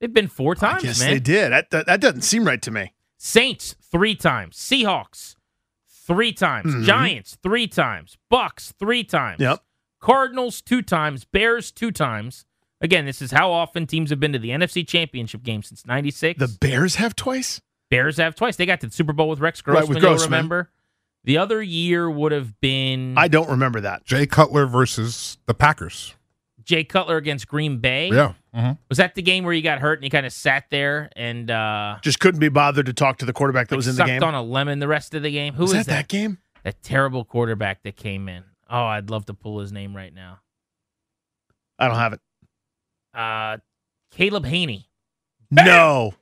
They've 0.00 0.12
been 0.12 0.28
four 0.28 0.54
times, 0.54 0.82
Yes, 0.84 1.00
man. 1.00 1.10
they 1.10 1.20
did. 1.20 1.52
That, 1.52 1.70
that, 1.70 1.86
that 1.86 2.00
doesn't 2.00 2.22
seem 2.22 2.44
right 2.44 2.60
to 2.62 2.70
me. 2.70 2.92
Saints 3.18 3.76
three 3.92 4.14
times. 4.14 4.56
Seahawks 4.56 5.36
three 6.06 6.32
times. 6.32 6.74
Mhm. 6.74 6.84
Giants 6.84 7.36
three 7.42 7.66
times. 7.66 8.16
Bucks 8.30 8.72
three 8.78 9.04
times. 9.04 9.40
Yep. 9.40 9.62
Cardinals 10.00 10.60
two 10.60 10.82
times. 10.82 11.24
Bears 11.24 11.70
two 11.70 11.90
times. 11.92 12.44
Again, 12.80 13.06
this 13.06 13.22
is 13.22 13.30
how 13.30 13.50
often 13.52 13.86
teams 13.86 14.10
have 14.10 14.20
been 14.20 14.32
to 14.32 14.38
the 14.38 14.50
NFC 14.50 14.86
Championship 14.86 15.42
game 15.42 15.62
since 15.62 15.86
'96. 15.86 16.38
The 16.38 16.48
Bears 16.60 16.96
have 16.96 17.14
twice? 17.16 17.62
Bears 17.90 18.16
have 18.16 18.34
twice. 18.34 18.56
They 18.56 18.66
got 18.66 18.80
to 18.80 18.86
the 18.86 18.92
Super 18.92 19.12
Bowl 19.12 19.28
with 19.28 19.40
Rex 19.40 19.60
Right, 19.66 19.74
Grossman. 19.74 19.94
with 19.94 20.02
You'll 20.02 20.12
Grossman. 20.12 20.30
remember. 20.30 20.70
The 21.24 21.38
other 21.38 21.62
year 21.62 22.10
would 22.10 22.32
have 22.32 22.60
been 22.60 23.16
I 23.16 23.28
don't 23.28 23.48
remember 23.48 23.80
that. 23.80 24.04
Jay 24.04 24.26
Cutler 24.26 24.66
versus 24.66 25.38
the 25.46 25.54
Packers. 25.54 26.14
Jay 26.64 26.82
Cutler 26.84 27.16
against 27.16 27.46
Green 27.48 27.78
Bay. 27.78 28.08
Yeah. 28.10 28.32
hmm 28.54 28.72
Was 28.88 28.98
that 28.98 29.14
the 29.14 29.22
game 29.22 29.44
where 29.44 29.52
you 29.54 29.62
got 29.62 29.78
hurt 29.80 29.98
and 29.98 30.04
you 30.04 30.10
kind 30.10 30.26
of 30.26 30.32
sat 30.32 30.64
there 30.70 31.10
and 31.16 31.50
uh, 31.50 31.96
Just 32.02 32.20
couldn't 32.20 32.40
be 32.40 32.48
bothered 32.48 32.86
to 32.86 32.92
talk 32.92 33.18
to 33.18 33.24
the 33.26 33.32
quarterback 33.32 33.68
that 33.68 33.74
like 33.74 33.78
was 33.78 33.88
in 33.88 33.94
the 33.94 33.98
sucked 33.98 34.08
game. 34.08 34.22
on 34.22 34.34
a 34.34 34.42
lemon 34.42 34.78
the 34.80 34.88
rest 34.88 35.14
of 35.14 35.22
the 35.22 35.30
game? 35.30 35.54
Who 35.54 35.62
was 35.64 35.72
is 35.72 35.86
that, 35.86 35.92
that 35.92 36.08
game? 36.08 36.38
That 36.62 36.82
terrible 36.82 37.24
quarterback 37.24 37.82
that 37.82 37.96
came 37.96 38.28
in. 38.28 38.44
Oh, 38.70 38.84
I'd 38.84 39.10
love 39.10 39.26
to 39.26 39.34
pull 39.34 39.60
his 39.60 39.72
name 39.72 39.94
right 39.94 40.12
now. 40.12 40.40
I 41.78 41.88
don't 41.88 41.96
have 41.98 42.14
it. 42.14 42.20
Uh, 43.12 43.58
Caleb 44.10 44.44
Hanie. 44.44 44.86
Bam! 45.50 45.66
No. 45.66 46.14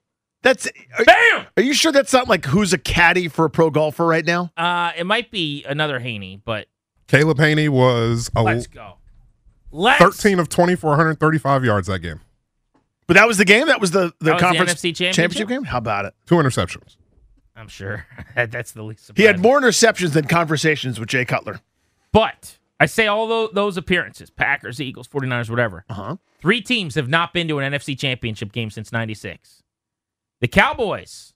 That's 0.42 0.66
are, 0.98 1.05
Bam! 1.05 1.46
are 1.57 1.62
you 1.62 1.72
sure 1.72 1.92
that's 1.92 2.12
not 2.12 2.28
like 2.28 2.44
who's 2.46 2.72
a 2.72 2.78
caddy 2.78 3.28
for 3.28 3.44
a 3.44 3.50
pro 3.50 3.70
golfer 3.70 4.05
right 4.05 4.24
now? 4.24 4.50
Uh, 4.57 4.92
it 4.96 5.07
might 5.07 5.31
be 5.31 5.64
another 5.64 6.00
Haney, 6.00 6.40
but 6.44 6.66
Caleb 7.07 7.38
Hanie 7.38 7.68
was 7.68 8.31
a 8.35 8.42
let's 8.42 8.66
go. 8.66 8.94
Let's 9.70 10.00
13 10.02 10.38
of 10.38 10.48
20 10.48 10.74
for 10.74 10.88
135 10.88 11.64
yards 11.64 11.87
that 11.87 12.00
game. 12.00 12.20
But 13.07 13.14
that 13.14 13.26
was 13.26 13.38
the 13.38 13.44
game. 13.44 13.68
That 13.68 13.81
was 13.81 13.90
the 13.92 14.12
the 14.18 14.26
That 14.26 14.33
was 14.35 14.40
the 14.40 14.46
conference 14.46 14.74
NFC 14.74 14.94
championship? 14.96 15.48
game. 15.48 15.64
How 15.64 15.78
about 15.78 16.05
it? 16.05 16.14
Two 16.26 16.37
interceptions. 16.37 16.96
I'm 17.55 17.68
sure 17.68 18.07
that's 18.35 18.72
the 18.72 18.83
least. 18.83 19.11
He 19.14 19.24
had 19.24 19.38
more 19.38 19.61
interceptions 19.61 20.12
than 20.12 20.26
conversations 20.26 20.98
with 20.98 21.09
Jay 21.09 21.24
Cutler. 21.24 21.61
But 22.11 22.59
I 22.81 22.87
say 22.87 23.07
all 23.07 23.48
those 23.52 23.76
appearances 23.76 24.31
Packers, 24.31 24.81
Eagles, 24.81 25.07
49ers, 25.09 25.48
whatever. 25.48 25.85
Uh 25.88 25.94
huh. 25.94 26.16
Three 26.40 26.61
teams 26.61 26.96
have 26.96 27.09
not 27.09 27.33
been 27.33 27.46
to 27.48 27.59
an 27.61 27.72
NFC 27.72 27.96
championship 27.98 28.52
game 28.52 28.70
since 28.70 28.90
96. 28.90 29.62
The 30.42 30.48
Cowboys. 30.48 31.33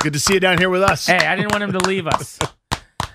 Good 0.00 0.12
to 0.12 0.20
see 0.20 0.34
you 0.34 0.40
down 0.40 0.58
here 0.58 0.68
with 0.68 0.82
us. 0.82 1.06
Hey, 1.06 1.16
I 1.16 1.34
didn't 1.36 1.50
want 1.52 1.64
him 1.64 1.72
to 1.72 1.80
leave 1.80 2.06
us. 2.06 2.38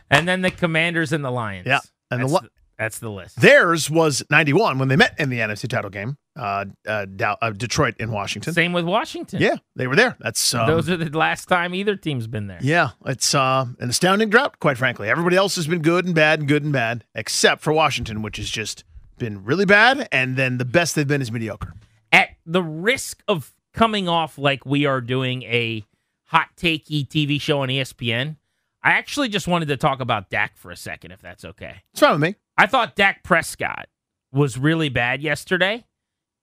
And 0.09 0.25
then 0.25 0.41
the 0.41 0.51
Commanders 0.51 1.11
and 1.11 1.21
the 1.23 1.29
Lions. 1.29 1.67
Yeah, 1.67 1.79
and 2.09 2.21
the 2.21 2.27
that's, 2.27 2.31
Li- 2.31 2.39
the, 2.43 2.49
that's 2.77 2.99
the 2.99 3.09
list. 3.09 3.41
Theirs 3.41 3.89
was 3.89 4.23
91 4.29 4.79
when 4.79 4.87
they 4.87 4.95
met 4.95 5.19
in 5.19 5.29
the 5.29 5.39
NFC 5.39 5.67
title 5.67 5.89
game, 5.89 6.17
uh, 6.39 6.63
uh, 6.87 7.03
Dow- 7.13 7.37
uh, 7.41 7.49
Detroit 7.49 7.95
in 7.99 8.09
Washington. 8.09 8.53
Same 8.53 8.71
with 8.71 8.85
Washington. 8.85 9.41
Yeah, 9.41 9.57
they 9.75 9.85
were 9.85 9.97
there. 9.97 10.15
That's 10.21 10.53
um, 10.53 10.65
Those 10.65 10.89
are 10.89 10.95
the 10.95 11.09
last 11.17 11.47
time 11.49 11.75
either 11.75 11.97
team's 11.97 12.25
been 12.25 12.47
there. 12.47 12.59
yeah, 12.61 12.91
it's 13.05 13.35
uh, 13.35 13.65
an 13.81 13.89
astounding 13.89 14.29
drought, 14.29 14.61
quite 14.61 14.77
frankly. 14.77 15.09
Everybody 15.09 15.35
else 15.35 15.57
has 15.57 15.67
been 15.67 15.81
good 15.81 16.05
and 16.05 16.15
bad 16.15 16.39
and 16.39 16.47
good 16.47 16.63
and 16.63 16.71
bad, 16.71 17.03
except 17.13 17.61
for 17.61 17.73
Washington, 17.73 18.21
which 18.21 18.37
has 18.37 18.49
just 18.49 18.85
been 19.17 19.43
really 19.43 19.65
bad, 19.65 20.07
and 20.09 20.37
then 20.37 20.57
the 20.57 20.63
best 20.63 20.95
they've 20.95 21.05
been 21.05 21.21
is 21.21 21.33
mediocre. 21.33 21.73
At 22.13 22.29
the 22.45 22.63
risk 22.63 23.21
of 23.27 23.53
coming 23.73 24.07
off 24.07 24.37
like 24.37 24.65
we 24.65 24.85
are 24.85 25.01
doing 25.01 25.43
a 25.43 25.83
hot 26.25 26.49
takey 26.57 27.07
TV 27.07 27.39
show 27.39 27.61
on 27.61 27.69
ESPN. 27.69 28.37
I 28.83 28.91
actually 28.91 29.29
just 29.29 29.47
wanted 29.47 29.67
to 29.69 29.77
talk 29.77 29.99
about 29.99 30.29
Dak 30.29 30.55
for 30.57 30.71
a 30.71 30.75
second, 30.75 31.11
if 31.11 31.21
that's 31.21 31.43
okay. 31.43 31.81
It's 31.91 31.99
fine 31.99 32.13
with 32.13 32.21
me. 32.21 32.35
I 32.57 32.67
thought 32.67 32.95
Dak 32.95 33.23
Prescott 33.23 33.87
was 34.31 34.57
really 34.57 34.89
bad 34.89 35.21
yesterday, 35.21 35.85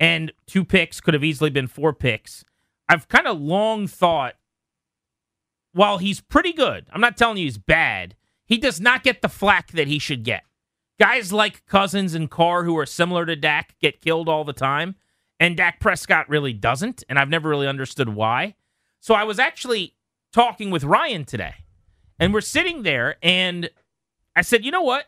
and 0.01 0.33
two 0.47 0.65
picks 0.65 1.01
could 1.01 1.15
have 1.15 1.25
easily 1.25 1.51
been 1.51 1.67
four 1.67 1.93
picks. 1.93 2.45
I've 2.89 3.09
kind 3.09 3.27
of 3.27 3.41
long 3.41 3.87
thought, 3.87 4.35
while 5.73 5.99
he's 5.99 6.21
pretty 6.21 6.53
good, 6.53 6.87
I'm 6.93 7.01
not 7.01 7.17
telling 7.17 7.39
you 7.39 7.45
he's 7.45 7.59
bad, 7.59 8.15
he 8.47 8.59
does 8.59 8.81
not 8.81 9.03
get 9.03 9.23
the 9.23 9.29
flack 9.29 9.73
that 9.73 9.89
he 9.89 9.99
should 9.99 10.23
get. 10.23 10.45
Guys 11.01 11.33
like 11.33 11.67
Cousins 11.67 12.15
and 12.15 12.31
Carr, 12.31 12.65
who 12.65 12.79
are 12.79 12.87
similar 12.87 13.27
to 13.27 13.35
Dak, 13.35 13.75
get 13.81 14.01
killed 14.01 14.29
all 14.29 14.45
the 14.45 14.53
time, 14.53 14.95
and 15.41 15.57
Dak 15.57 15.81
Prescott 15.81 16.29
really 16.29 16.53
doesn't, 16.53 17.05
and 17.09 17.19
I've 17.19 17.29
never 17.29 17.49
really 17.49 17.67
understood 17.67 18.09
why. 18.09 18.55
So 19.01 19.15
I 19.15 19.25
was 19.25 19.39
actually 19.39 19.95
talking 20.33 20.71
with 20.71 20.85
Ryan 20.85 21.25
today, 21.25 21.55
and 22.19 22.33
we're 22.33 22.41
sitting 22.41 22.83
there, 22.83 23.17
and 23.23 23.71
I 24.37 24.43
said, 24.43 24.65
you 24.65 24.71
know 24.71 24.83
what? 24.83 25.07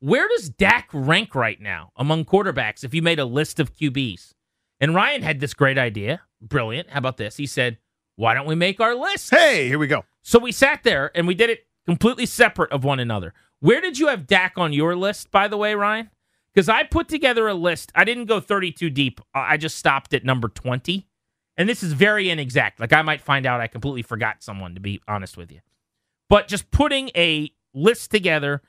Where 0.00 0.28
does 0.28 0.48
Dak 0.48 0.88
rank 0.92 1.34
right 1.34 1.60
now 1.60 1.92
among 1.96 2.24
quarterbacks 2.24 2.84
if 2.84 2.94
you 2.94 3.02
made 3.02 3.18
a 3.18 3.24
list 3.24 3.60
of 3.60 3.74
QBs? 3.74 4.32
And 4.80 4.94
Ryan 4.94 5.22
had 5.22 5.40
this 5.40 5.52
great 5.52 5.76
idea. 5.76 6.22
Brilliant. 6.40 6.88
How 6.88 6.98
about 6.98 7.18
this? 7.18 7.36
He 7.36 7.46
said, 7.46 7.76
why 8.16 8.32
don't 8.32 8.46
we 8.46 8.54
make 8.54 8.80
our 8.80 8.94
list? 8.94 9.30
Hey, 9.30 9.68
here 9.68 9.78
we 9.78 9.86
go. 9.86 10.04
So 10.22 10.38
we 10.38 10.52
sat 10.52 10.82
there 10.84 11.10
and 11.14 11.26
we 11.26 11.34
did 11.34 11.50
it 11.50 11.66
completely 11.86 12.24
separate 12.24 12.72
of 12.72 12.82
one 12.82 12.98
another. 12.98 13.34
Where 13.60 13.82
did 13.82 13.98
you 13.98 14.08
have 14.08 14.26
Dak 14.26 14.54
on 14.56 14.72
your 14.72 14.96
list, 14.96 15.30
by 15.30 15.48
the 15.48 15.58
way, 15.58 15.74
Ryan? 15.74 16.08
Because 16.54 16.68
I 16.68 16.82
put 16.82 17.08
together 17.08 17.48
a 17.48 17.54
list. 17.54 17.92
I 17.94 18.04
didn't 18.04 18.26
go 18.26 18.40
32 18.40 18.90
deep. 18.90 19.20
Uh, 19.34 19.44
I 19.48 19.56
just 19.56 19.76
stopped 19.76 20.12
at 20.14 20.24
number 20.24 20.48
20. 20.48 21.06
And 21.56 21.68
this 21.68 21.82
is 21.82 21.92
very 21.92 22.30
inexact. 22.30 22.80
Like 22.80 22.92
I 22.92 23.02
might 23.02 23.20
find 23.20 23.46
out 23.46 23.60
I 23.60 23.66
completely 23.66 24.02
forgot 24.02 24.42
someone, 24.42 24.74
to 24.74 24.80
be 24.80 25.00
honest 25.06 25.36
with 25.36 25.52
you. 25.52 25.60
But 26.28 26.48
just 26.48 26.70
putting 26.70 27.10
a 27.16 27.52
list 27.74 28.10
together, 28.10 28.62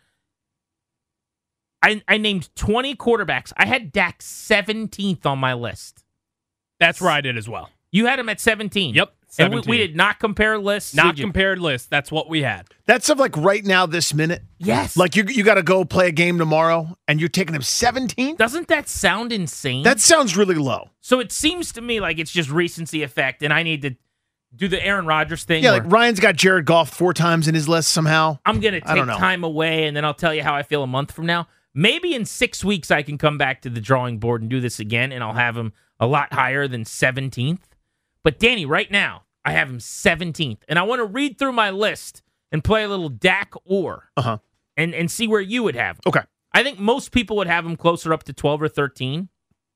I, 1.82 2.02
I 2.08 2.18
named 2.18 2.50
20 2.56 2.96
quarterbacks. 2.96 3.54
I 3.58 3.66
had 3.66 3.92
Dak 3.92 4.20
17th 4.20 5.26
on 5.26 5.40
my 5.40 5.54
list. 5.54 6.04
That's 6.80 7.00
where 7.00 7.12
I 7.12 7.22
did 7.22 7.38
as 7.38 7.48
well. 7.48 7.70
You 7.92 8.08
had 8.08 8.20
him 8.20 8.30
at 8.30 8.40
17. 8.40 8.96
Yep, 8.96 9.14
And 9.40 9.54
we, 9.54 9.62
we 9.66 9.78
did 9.78 9.96
not 9.96 10.20
compare 10.20 10.58
lists. 10.58 10.94
Not 10.94 11.16
did 11.16 11.20
you? 11.20 11.26
compared 11.26 11.60
list. 11.60 11.90
That's 11.90 12.12
what 12.12 12.30
we 12.30 12.42
had. 12.42 12.68
That's 12.86 13.10
of 13.10 13.20
like 13.20 13.36
right 13.38 13.64
now, 13.64 13.86
this 13.86 14.14
minute. 14.14 14.44
Yes. 14.58 14.98
Like 14.98 15.16
you, 15.16 15.24
you 15.28 15.44
got 15.44 15.56
to 15.56 15.64
go 15.64 15.86
play 15.86 16.10
a 16.10 16.12
game 16.12 16.38
tomorrow, 16.38 16.98
and 17.08 17.20
you're 17.20 17.30
taking 17.30 17.56
him 17.56 17.62
17. 17.62 18.36
Doesn't 18.36 18.68
that 18.68 18.90
sound 18.90 19.32
insane? 19.32 19.84
That 19.84 20.00
sounds 20.00 20.36
really 20.36 20.56
low. 20.56 20.90
So 21.00 21.20
it 21.20 21.32
seems 21.32 21.72
to 21.74 21.82
me 21.82 22.00
like 22.00 22.20
it's 22.20 22.32
just 22.32 22.50
recency 22.50 23.04
effect, 23.04 23.42
and 23.44 23.54
I 23.54 23.64
need 23.64 23.82
to 23.84 23.96
do 24.56 24.68
the 24.68 24.84
Aaron 24.86 25.06
Rodgers 25.06 25.44
thing. 25.44 25.64
Yeah, 25.64 25.72
like 25.72 25.90
Ryan's 25.90 26.20
got 26.20 26.36
Jared 26.36 26.66
Goff 26.66 26.90
four 26.90 27.14
times 27.14 27.48
in 27.48 27.56
his 27.56 27.70
list 27.70 27.90
somehow. 27.90 28.38
I'm 28.46 28.60
gonna 28.60 28.82
I 28.84 28.96
don't 28.96 29.08
take 29.08 29.16
know. 29.16 29.18
time 29.18 29.44
away, 29.44 29.86
and 29.86 29.96
then 29.96 30.04
I'll 30.04 30.14
tell 30.14 30.34
you 30.34 30.44
how 30.44 30.54
I 30.54 30.64
feel 30.64 30.84
a 30.84 30.88
month 30.88 31.12
from 31.12 31.26
now. 31.26 31.48
Maybe 31.74 32.14
in 32.14 32.26
six 32.26 32.66
weeks 32.66 32.92
I 32.92 33.02
can 33.02 33.18
come 33.18 33.38
back 33.38 33.62
to 33.62 33.70
the 33.70 33.80
drawing 33.80 34.18
board 34.18 34.42
and 34.42 34.50
do 34.50 34.60
this 34.60 34.80
again, 34.80 35.14
and 35.14 35.24
I'll 35.24 35.34
have 35.34 35.56
him 35.56 35.72
a 36.02 36.08
lot 36.08 36.34
higher 36.34 36.68
than 36.68 36.84
17th. 36.84 37.60
But 38.24 38.40
Danny, 38.40 38.66
right 38.66 38.90
now 38.92 39.24
I 39.46 39.52
have 39.54 39.70
him 39.70 39.80
17th, 39.80 40.60
and 40.68 40.78
I 40.78 40.84
want 40.84 41.00
to 41.00 41.06
read 41.06 41.38
through 41.40 41.54
my 41.54 41.70
list 41.72 42.22
and 42.52 42.64
play 42.64 42.84
a 42.84 42.88
little 42.90 43.10
Dak 43.10 43.54
or 43.66 44.10
Uh 44.18 44.22
huh. 44.22 44.38
and 44.78 44.94
and 44.94 45.10
see 45.10 45.28
where 45.28 45.42
you 45.42 45.64
would 45.64 45.76
have 45.76 45.98
him. 45.98 46.02
Okay. 46.08 46.22
I 46.54 46.64
think 46.64 46.80
most 46.80 47.12
people 47.12 47.38
would 47.38 47.48
have 47.48 47.66
him 47.66 47.76
closer 47.78 48.12
up 48.14 48.24
to 48.24 48.34
12 48.34 48.62
or 48.64 48.68
13. 48.68 49.30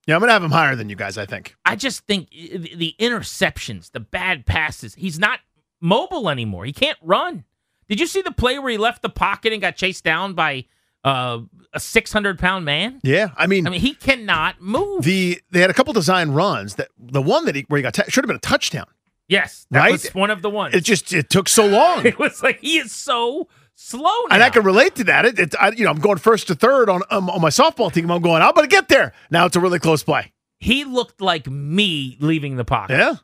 Yeah, 0.08 0.16
I'm 0.16 0.20
gonna 0.22 0.34
have 0.34 0.44
him 0.44 0.52
higher 0.52 0.76
than 0.76 0.90
you 0.90 0.96
guys. 0.96 1.18
I 1.18 1.26
think. 1.26 1.56
I 1.66 1.76
just 1.76 2.02
think 2.06 2.30
the 2.30 2.96
interceptions, 3.00 3.92
the 3.92 4.00
bad 4.02 4.46
passes, 4.46 4.94
he's 4.96 5.18
not 5.18 5.40
mobile 5.82 6.30
anymore. 6.30 6.66
He 6.66 6.74
can't 6.74 6.98
run. 7.02 7.46
Did 7.88 8.00
you 8.00 8.08
see 8.08 8.22
the 8.22 8.32
play 8.32 8.60
where 8.60 8.72
he 8.72 8.78
left 8.78 9.02
the 9.02 9.10
pocket 9.10 9.54
and 9.54 9.62
got 9.62 9.76
chased 9.76 10.04
down 10.04 10.34
by 10.34 10.66
uh, 11.06 11.40
a 11.74 11.80
600 11.80 12.38
pound 12.40 12.66
man? 12.66 13.00
Yeah, 13.04 13.30
I 13.38 13.48
mean, 13.48 13.66
I 13.68 13.70
mean, 13.70 13.80
he 13.80 13.94
cannot 13.94 14.60
move. 14.62 15.04
the 15.04 15.40
they 15.52 15.62
had 15.62 15.70
a 15.70 15.74
couple 15.74 15.94
design 15.94 16.32
runs 16.32 16.76
that 16.76 16.90
the 17.00 17.22
one 17.22 17.46
that 17.46 17.56
he 17.56 17.62
where 17.70 17.78
he 17.78 17.82
got 17.84 17.94
t- 17.94 18.04
should 18.10 18.24
have 18.24 18.28
been 18.28 18.36
a 18.36 18.40
touchdown. 18.40 18.86
yes, 19.28 19.66
that 19.72 19.80
Right? 19.80 19.92
was 19.94 20.08
one 20.14 20.32
of 20.32 20.42
the 20.42 20.50
ones. 20.50 20.76
It 20.76 20.84
just 20.84 21.14
it 21.14 21.30
took 21.30 21.48
so 21.48 21.66
long. 21.68 22.06
it 22.06 22.20
was 22.20 22.44
like 22.44 22.60
he 22.60 22.78
is 22.80 22.92
so 22.92 23.48
slow 23.76 24.02
now. 24.30 24.36
And 24.36 24.44
I 24.44 24.50
can 24.50 24.64
relate 24.64 24.96
to 24.96 25.04
that. 25.06 25.26
It, 25.26 25.40
it 25.40 25.56
I, 25.60 25.70
you 25.72 25.84
know, 25.84 25.92
I'm 25.92 26.00
going 26.00 26.18
first 26.18 26.48
to 26.48 26.56
third 26.56 26.90
on 26.90 27.02
um, 27.12 27.30
on 27.30 27.40
my 27.42 27.50
softball 27.50 27.92
team. 27.94 28.10
I'm 28.12 28.22
going. 28.22 28.42
I'm 28.42 28.54
going 28.54 28.68
to 28.68 28.74
get 28.76 28.88
there. 28.90 29.14
Now 29.30 29.46
it's 29.46 29.56
a 29.56 29.60
really 29.60 29.80
close 29.80 30.02
play. 30.04 30.32
he 30.60 30.86
looked 30.86 31.22
like 31.22 31.48
me 31.48 32.18
leaving 32.20 32.56
the 32.56 32.66
pocket. 32.66 32.98
Yeah. 32.98 33.16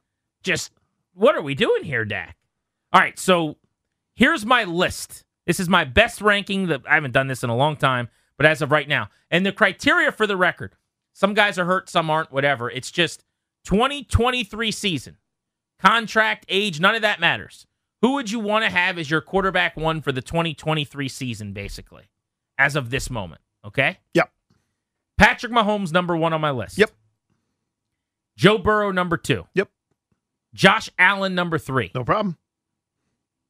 just 0.44 0.72
what 1.14 1.36
are 1.36 1.42
we 1.42 1.56
doing 1.56 1.84
here, 1.84 2.06
Dak? 2.06 2.36
All 2.94 3.00
right, 3.02 3.18
so 3.18 3.58
here's 4.16 4.46
my 4.46 4.66
list. 4.66 5.24
This 5.46 5.60
is 5.60 5.70
my 5.70 5.84
best 5.84 6.22
ranking 6.22 6.68
that 6.68 6.82
I 6.90 6.96
haven't 6.96 7.14
done 7.14 7.28
this 7.28 7.44
in 7.44 7.50
a 7.50 7.56
long 7.56 7.76
time, 7.76 8.10
but 8.38 8.46
as 8.46 8.62
of 8.62 8.72
right 8.72 8.88
now. 8.88 9.10
And 9.30 9.46
the 9.46 9.52
criteria 9.52 10.12
for 10.12 10.28
the 10.28 10.38
record, 10.38 10.76
some 11.14 11.34
guys 11.34 11.58
are 11.58 11.66
hurt, 11.66 11.90
some 11.90 12.10
aren't, 12.10 12.32
whatever. 12.32 12.70
It's 12.70 12.92
just 12.92 13.24
2023 13.66 14.72
season. 14.72 15.18
Contract, 15.80 16.46
age, 16.48 16.80
none 16.80 16.96
of 16.96 17.02
that 17.02 17.20
matters. 17.20 17.66
Who 18.02 18.14
would 18.14 18.32
you 18.32 18.40
want 18.40 18.66
to 18.66 18.72
have 18.72 18.98
as 18.98 19.10
your 19.10 19.22
quarterback 19.22 19.78
one 19.78 20.02
for 20.02 20.12
the 20.12 20.22
2023 20.22 21.08
season, 21.08 21.54
basically, 21.54 22.10
as 22.58 22.76
of 22.76 22.90
this 22.90 23.10
moment? 23.10 23.42
Okay? 23.66 24.00
Yep. 24.14 24.32
Patrick 25.18 25.52
Mahomes, 25.52 25.92
number 25.92 26.18
one 26.18 26.34
on 26.34 26.42
my 26.42 26.52
list. 26.52 26.78
Yep. 26.78 26.92
Joe 28.36 28.58
Burrow, 28.58 28.92
number 28.92 29.18
two. 29.18 29.46
Yep. 29.54 29.70
Josh 30.54 30.90
Allen, 30.98 31.36
number 31.36 31.58
three. 31.58 31.92
No 31.94 32.04
problem. 32.04 32.38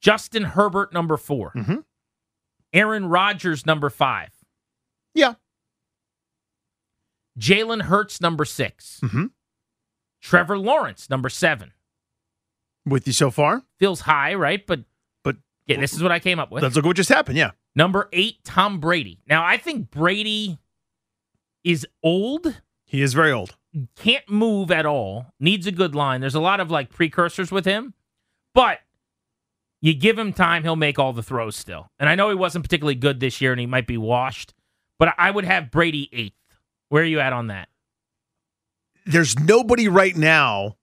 Justin 0.02 0.44
Herbert, 0.44 0.92
number 0.94 1.16
4 1.18 1.52
Mhm. 1.56 1.86
Aaron 2.74 3.06
Rodgers, 3.06 3.66
number 3.66 3.90
five. 3.90 4.32
Yeah. 5.14 5.36
Jalen 7.38 7.84
Hurts, 7.84 8.20
number 8.22 8.46
6 8.46 9.00
Mhm. 9.02 9.32
Trevor 10.22 10.58
Lawrence, 10.58 11.10
number 11.10 11.30
seven. 11.30 11.74
With 12.86 13.08
you 13.08 13.14
so 13.14 13.32
far. 13.32 13.64
Feels 13.80 14.02
high, 14.02 14.34
right? 14.34 14.66
But 14.66 14.82
But 15.24 15.38
yeah, 15.66 15.80
this 15.80 15.94
is 15.94 16.02
what 16.04 16.12
I 16.12 16.20
came 16.20 16.40
up 16.40 16.52
with. 16.52 16.64
let's 16.64 16.76
look 16.76 16.84
at 16.86 16.88
what 16.88 16.96
just 16.98 17.10
happened. 17.10 17.38
Yeah. 17.38 17.52
Number 17.76 18.10
eight, 18.12 18.44
Tom 18.44 18.80
Brady. 18.80 19.22
Now, 19.28 19.46
I 19.46 19.58
think 19.58 19.90
Brady 19.92 20.60
is 21.64 21.88
old, 22.04 22.62
He 22.86 23.02
is 23.02 23.14
very 23.14 23.32
old. 23.32 23.56
can't 23.96 24.28
move 24.30 24.70
at 24.72 24.86
all, 24.86 25.34
needs 25.40 25.66
a 25.68 25.72
good 25.72 25.96
line. 25.96 26.22
There's 26.22 26.36
a 26.36 26.40
lot 26.42 26.60
of 26.60 26.70
like 26.72 26.90
precursors 26.90 27.52
with 27.52 27.66
him, 27.66 27.94
but 28.54 28.82
you 29.82 29.94
give 29.94 30.18
him 30.18 30.32
time, 30.32 30.64
he'll 30.64 30.76
make 30.76 31.00
all 31.00 31.14
the 31.14 31.24
throws 31.24 31.56
still. 31.56 31.88
And 32.00 32.08
I 32.08 32.16
know 32.16 32.30
he 32.30 32.36
wasn't 32.36 32.64
particularly 32.64 32.96
good 32.96 33.20
this 33.20 33.42
year 33.42 33.52
and 33.52 33.60
he 33.60 33.66
might 33.66 33.88
be 33.88 33.98
washed, 33.98 34.54
but 35.00 35.14
I 35.18 35.32
would 35.32 35.46
have 35.46 35.72
Brady 35.72 36.10
eighth. 36.14 36.36
Where 36.90 37.04
are 37.04 37.08
you 37.08 37.20
at 37.20 37.34
on 37.34 37.48
that? 37.48 37.70
There's 39.06 39.38
nobody 39.40 39.88
right 39.88 40.16
now 40.16 40.76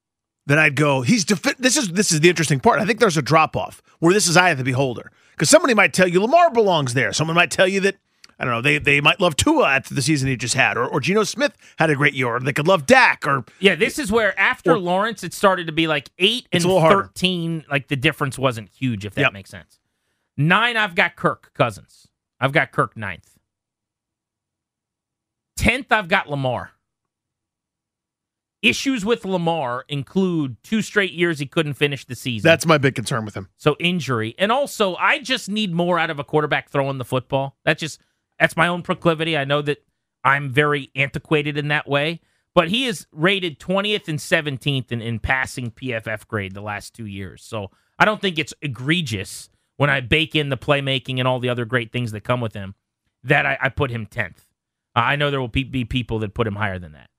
that 0.47 0.59
I'd 0.59 0.75
go. 0.75 1.03
He's 1.03 1.25
defi- 1.25 1.55
this 1.59 1.77
is 1.77 1.89
this 1.93 2.11
is 2.11 2.21
the 2.21 2.29
interesting 2.29 2.59
part. 2.59 2.81
I 2.81 2.85
think 2.85 2.99
there's 2.99 3.17
a 3.17 3.23
drop 3.23 3.57
off 3.57 3.81
where 4.01 4.13
this 4.13 4.27
is 4.27 4.37
eye 4.37 4.51
of 4.51 4.59
the 4.59 4.65
beholder 4.65 5.13
because 5.33 5.51
somebody 5.51 5.75
might 5.75 5.93
tell 5.93 6.09
you 6.09 6.21
Lamar 6.21 6.51
belongs 6.51 6.95
there. 6.95 7.13
Someone 7.13 7.37
might 7.37 7.51
tell 7.51 7.69
you 7.69 7.81
that 7.81 7.97
I 8.39 8.45
don't 8.45 8.53
know 8.55 8.61
they 8.61 8.79
they 8.79 9.01
might 9.01 9.21
love 9.21 9.35
Tua 9.37 9.69
after 9.69 9.95
the 9.95 10.03
season 10.03 10.29
he 10.29 10.37
just 10.37 10.55
had, 10.55 10.77
or 10.77 10.87
or 10.87 11.01
Geno 11.01 11.25
Smith 11.25 11.57
had 11.79 11.91
a 11.91 11.97
great 11.97 12.15
year, 12.15 12.29
or 12.29 12.41
they 12.41 12.53
could 12.53 12.69
love 12.69 12.87
Dak, 12.87 13.27
or 13.27 13.45
Yeah, 13.59 13.75
this 13.75 13.99
is 13.99 14.13
where 14.13 14.39
after 14.39 14.73
Or- 14.73 14.79
Lawrence, 14.79 15.25
it 15.25 15.35
started 15.35 15.67
to 15.67 15.73
be 15.73 15.87
like 15.89 16.11
eight 16.19 16.47
and 16.53 16.63
little 16.65 16.81
harder. 16.81 17.05
13. 17.05 17.65
Like 17.71 17.89
the 17.89 17.97
difference 17.97 18.39
wasn't 18.39 18.69
huge, 18.69 19.05
if 19.05 19.15
that 19.15 19.23
Yep. 19.23 19.33
makes 19.33 19.51
sense. 19.51 19.81
Nine, 20.37 20.77
I've 20.77 20.95
got 20.95 21.17
Kirk 21.17 21.51
Cousins. 21.55 22.07
I've 22.39 22.53
got 22.53 22.71
Kirk 22.71 22.97
ninth. 22.97 23.39
Tenth, 25.57 25.91
I've 25.91 26.07
got 26.09 26.31
Lamar. 26.31 26.71
Issues 28.61 29.05
with 29.05 29.25
Lamar 29.25 29.85
include 29.89 30.57
two 30.65 30.83
straight 30.83 31.13
years 31.13 31.39
he 31.39 31.47
couldn't 31.47 31.75
finish 31.75 32.05
the 32.05 32.17
season. 32.17 32.49
that's 32.49 32.67
my 32.67 32.77
big 32.77 32.97
concern 32.97 33.25
with 33.25 33.35
him. 33.35 33.49
So 33.57 33.77
injury, 33.79 34.35
and 34.37 34.51
also 34.51 34.97
I 34.97 35.21
just 35.21 35.49
need 35.49 35.73
more 35.73 35.97
out 35.99 36.11
of 36.11 36.19
a 36.19 36.25
quarterback 36.25 36.69
throwing 36.69 36.99
the 36.99 37.05
football. 37.05 37.57
That's 37.65 37.81
just 37.81 38.01
that's 38.39 38.57
my 38.57 38.69
own 38.69 38.83
proclivity. 38.83 39.37
I 39.37 39.45
know 39.45 39.63
that 39.63 39.85
I'm 40.25 40.51
very 40.51 40.91
antiquated 40.95 41.57
in 41.57 41.69
that 41.69 41.89
way, 41.89 42.21
but 42.55 42.69
he 42.69 42.87
is 42.87 43.07
rated 43.13 43.59
20th 43.59 44.09
and 44.09 44.19
17th 44.19 44.91
in, 44.93 45.01
in 45.01 45.19
passing 45.19 45.71
PFF 45.71 46.27
grade 46.27 46.55
the 46.55 46.61
last 46.61 46.95
two 46.95 47.07
years. 47.07 47.43
So 47.43 47.71
I 47.99 48.05
don't 48.05 48.21
think 48.21 48.39
it's 48.39 48.55
egregious 48.63 49.49
when 49.77 49.91
I 49.91 50.01
bake 50.01 50.35
in 50.35 50.49
the 50.49 50.57
playmaking 50.57 51.19
and 51.19 51.29
all 51.29 51.39
the 51.39 51.49
other 51.49 51.65
great 51.65 51.93
things 51.93 52.13
that 52.13 52.23
come 52.23 52.41
with 52.41 52.55
him 52.55 52.75
that 53.25 53.47
I, 53.47 53.59
I 53.61 53.69
put 53.69 53.91
him 53.91 54.07
10th. 54.07 54.47
Uh, 54.97 55.01
I 55.01 55.17
know 55.17 55.31
there 55.31 55.41
will 55.41 55.49
be, 55.49 55.85
people 55.85 56.19
that 56.21 56.35
put 56.35 56.47
him 56.47 56.57
higher 56.57 56.79
than 56.79 56.93
that. 56.93 57.11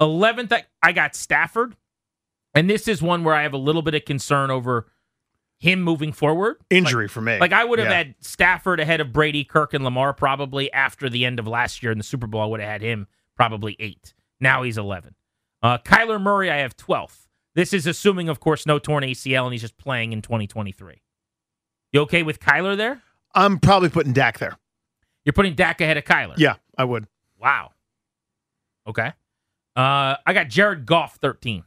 11th, 0.00 0.52
I, 0.52 0.64
I 0.82 0.92
got 0.92 1.14
Stafford. 1.14 1.76
And 2.54 2.68
this 2.68 2.88
is 2.88 3.00
one 3.00 3.22
where 3.22 3.34
I 3.34 3.42
have 3.42 3.52
a 3.52 3.58
little 3.58 3.82
bit 3.82 3.94
of 3.94 4.04
concern 4.04 4.50
over 4.50 4.88
him 5.60 5.82
moving 5.82 6.10
forward. 6.12 6.56
Injury 6.70 7.06
for 7.06 7.20
me. 7.20 7.38
Like 7.38 7.52
I 7.52 7.64
would 7.64 7.78
have 7.78 7.88
Yeah. 7.88 7.96
had 7.98 8.14
Stafford 8.20 8.80
ahead 8.80 9.00
of 9.00 9.12
Brady, 9.12 9.44
Kirk, 9.44 9.72
and 9.74 9.84
Lamar 9.84 10.12
probably 10.12 10.72
after 10.72 11.08
the 11.08 11.24
end 11.24 11.38
of 11.38 11.46
last 11.46 11.82
year 11.82 11.92
in 11.92 11.98
the 11.98 12.04
Super 12.04 12.26
Bowl. 12.26 12.40
I 12.42 12.46
would 12.46 12.60
have 12.60 12.68
had 12.68 12.82
him 12.82 13.06
probably 13.36 13.76
eight. 13.78 14.14
Now 14.40 14.62
he's 14.62 14.78
eleven. 14.78 15.14
Uh, 15.62 15.78
Kyler 15.78 16.20
Murray, 16.20 16.50
I 16.50 16.56
have 16.56 16.76
twelfth. 16.76 17.28
This 17.54 17.72
is 17.74 17.86
assuming, 17.86 18.28
of 18.28 18.40
course, 18.40 18.64
no 18.66 18.78
torn 18.78 19.04
ACL 19.04 19.44
and 19.44 19.52
he's 19.52 19.60
just 19.60 19.76
playing 19.76 20.12
in 20.12 20.22
2023. 20.22 21.02
You 21.92 22.00
okay 22.02 22.22
with 22.22 22.40
Kyler 22.40 22.76
there? 22.76 23.02
I'm 23.34 23.58
probably 23.58 23.88
putting 23.90 24.12
Dak 24.12 24.38
there. 24.38 24.56
You're 25.24 25.32
putting 25.34 25.54
Dak 25.54 25.80
ahead 25.80 25.96
of 25.98 26.04
Kyler. 26.04 26.34
Yeah, 26.38 26.54
I 26.78 26.84
would. 26.84 27.06
Wow. 27.38 27.72
Okay. 28.86 29.12
Uh, 29.76 30.16
I 30.24 30.32
got 30.32 30.48
Jared 30.48 30.86
Goff 30.86 31.16
13. 31.16 31.64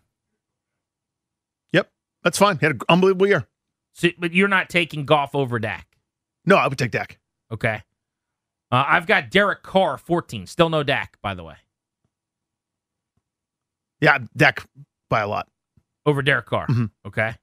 Yep, 1.73 1.91
that's 2.23 2.38
fine. 2.38 2.58
He 2.60 2.65
had 2.65 2.75
an 2.75 2.82
unbelievable 2.89 3.27
year. 3.27 3.45
So, 3.93 4.10
but 4.17 4.34
you're 4.34 4.47
not 4.47 4.69
taking 4.69 5.06
Goff 5.06 5.36
over 5.36 5.60
Dak. 5.60 5.88
No, 6.45 6.56
I 6.56 6.67
would 6.67 6.77
take 6.77 6.91
Dak. 6.91 7.19
Okay. 7.51 7.82
Uh, 8.71 8.84
I've 8.88 9.06
got 9.06 9.29
Derek 9.29 9.62
Carr 9.63 9.97
14. 9.97 10.47
Still 10.47 10.69
no 10.69 10.82
Dak, 10.84 11.17
by 11.21 11.34
the 11.36 11.43
way. 11.43 11.56
Yeah, 14.01 14.17
Dak 14.36 14.67
by 15.10 15.21
a 15.21 15.27
lot. 15.27 15.47
Over 16.06 16.21
Derek 16.21 16.45
Carr. 16.47 16.67
Mhm. 16.67 16.89
Okay. 17.06 17.36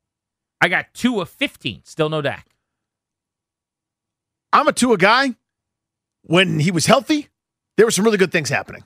I 0.61 0.69
got 0.69 0.93
two 0.93 1.21
of 1.21 1.31
15. 1.31 1.83
Still 1.85 2.09
no 2.11 2.21
Dak. 2.21 2.47
I'm 4.53 4.69
a 4.69 4.73
Tua 4.73 4.99
guy. 4.99 5.37
When 6.23 6.59
he 6.61 6.71
was 6.71 6.85
healthy, 6.85 7.29
there 7.79 7.87
were 7.87 7.91
some 7.91 8.05
really 8.05 8.19
good 8.19 8.31
things 8.33 8.51
happening, 8.51 8.85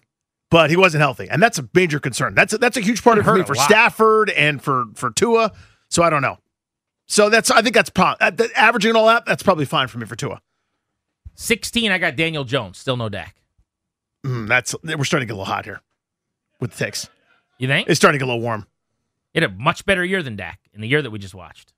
but 0.52 0.70
he 0.70 0.76
wasn't 0.76 1.00
healthy, 1.00 1.28
and 1.28 1.42
that's 1.42 1.58
a 1.58 1.68
major 1.74 1.98
concern. 1.98 2.36
That's 2.36 2.52
a, 2.52 2.58
that's 2.58 2.76
a 2.76 2.80
huge 2.80 3.02
part 3.02 3.18
It 3.18 3.22
of 3.22 3.26
it 3.26 3.30
for 3.30 3.36
me 3.38 3.42
for. 3.44 3.56
Stafford 3.56 4.30
and 4.30 4.62
for 4.62 4.84
for 4.94 5.10
Tua. 5.10 5.50
So 5.90 6.04
I 6.04 6.10
don't 6.10 6.22
know. 6.22 6.38
So 7.06 7.28
that's 7.28 7.50
I 7.50 7.62
think 7.62 7.74
that's 7.74 7.90
pro- 7.90 8.14
uh, 8.20 8.30
averaging 8.56 8.96
all 8.96 9.06
that. 9.06 9.26
That's 9.26 9.42
probably 9.42 9.64
fine 9.66 9.88
for 9.88 9.98
me 9.98 10.06
for 10.06 10.16
Tua. 10.16 10.40
16, 11.36 11.90
I 11.90 11.98
got 11.98 12.16
Daniel 12.16 12.44
Jones. 12.44 12.78
Still 12.78 12.96
no 12.96 13.08
Dak. 13.08 13.36
Mm, 14.24 14.48
that's 14.48 14.74
we're 14.82 15.04
starting 15.04 15.26
to 15.28 15.32
get 15.32 15.36
a 15.36 15.40
little 15.40 15.52
hot 15.52 15.64
here 15.64 15.80
with 16.60 16.72
the 16.72 16.84
takes. 16.84 17.08
You 17.58 17.68
think? 17.68 17.88
It's 17.88 17.98
starting 17.98 18.18
to 18.18 18.24
get 18.24 18.28
a 18.28 18.32
little 18.32 18.42
warm. 18.42 18.66
He 19.32 19.40
had 19.40 19.50
a 19.50 19.52
much 19.54 19.84
better 19.84 20.04
year 20.04 20.22
than 20.22 20.36
Dak 20.36 20.60
in 20.72 20.80
the 20.80 20.88
year 20.88 21.02
that 21.02 21.10
we 21.10 21.18
just 21.18 21.34
watched. 21.34 21.72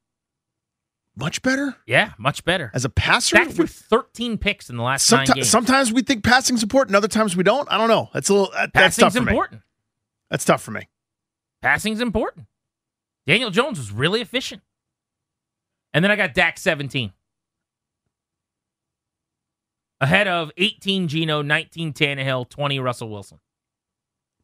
Much 1.18 1.40
better 1.40 1.74
Yeah, 1.86 2.12
much 2.18 2.44
better. 2.44 2.70
as 2.74 2.84
a 2.84 2.90
passer. 2.90 3.36
Dak 3.36 3.48
threw 3.48 3.66
13 3.66 4.36
picks 4.36 4.68
in 4.68 4.76
the 4.76 4.82
last 4.82 5.10
nine 5.10 5.26
games. 5.26 5.48
sometimes 5.48 5.90
we 5.90 6.02
think 6.02 6.22
passing's 6.22 6.62
important, 6.62 6.94
other 6.94 7.08
times 7.08 7.34
we 7.34 7.42
don't. 7.42 7.66
I 7.72 7.78
don't 7.78 7.88
know. 7.88 8.10
That's 8.12 8.28
a 8.28 8.34
little 8.34 8.50
that, 8.52 8.72
that's 8.74 8.96
tough 8.96 9.06
Passing's 9.06 9.14
for 9.20 9.24
me. 9.24 9.32
important. 9.32 9.62
That's 10.30 10.44
tough 10.44 10.62
for 10.62 10.72
me. 10.72 10.88
Passing's 11.62 12.00
important. 12.02 12.46
Daniel 13.26 13.50
Jones 13.50 13.78
was 13.78 13.90
really 13.90 14.20
efficient. 14.20 14.60
And 15.96 16.04
then 16.04 16.10
I 16.10 16.16
got 16.16 16.34
Dak 16.34 16.58
17. 16.58 17.10
Ahead 19.98 20.28
of 20.28 20.52
18 20.58 21.08
Geno, 21.08 21.40
19 21.40 21.94
Tannehill, 21.94 22.50
20 22.50 22.78
Russell 22.80 23.08
Wilson. 23.08 23.40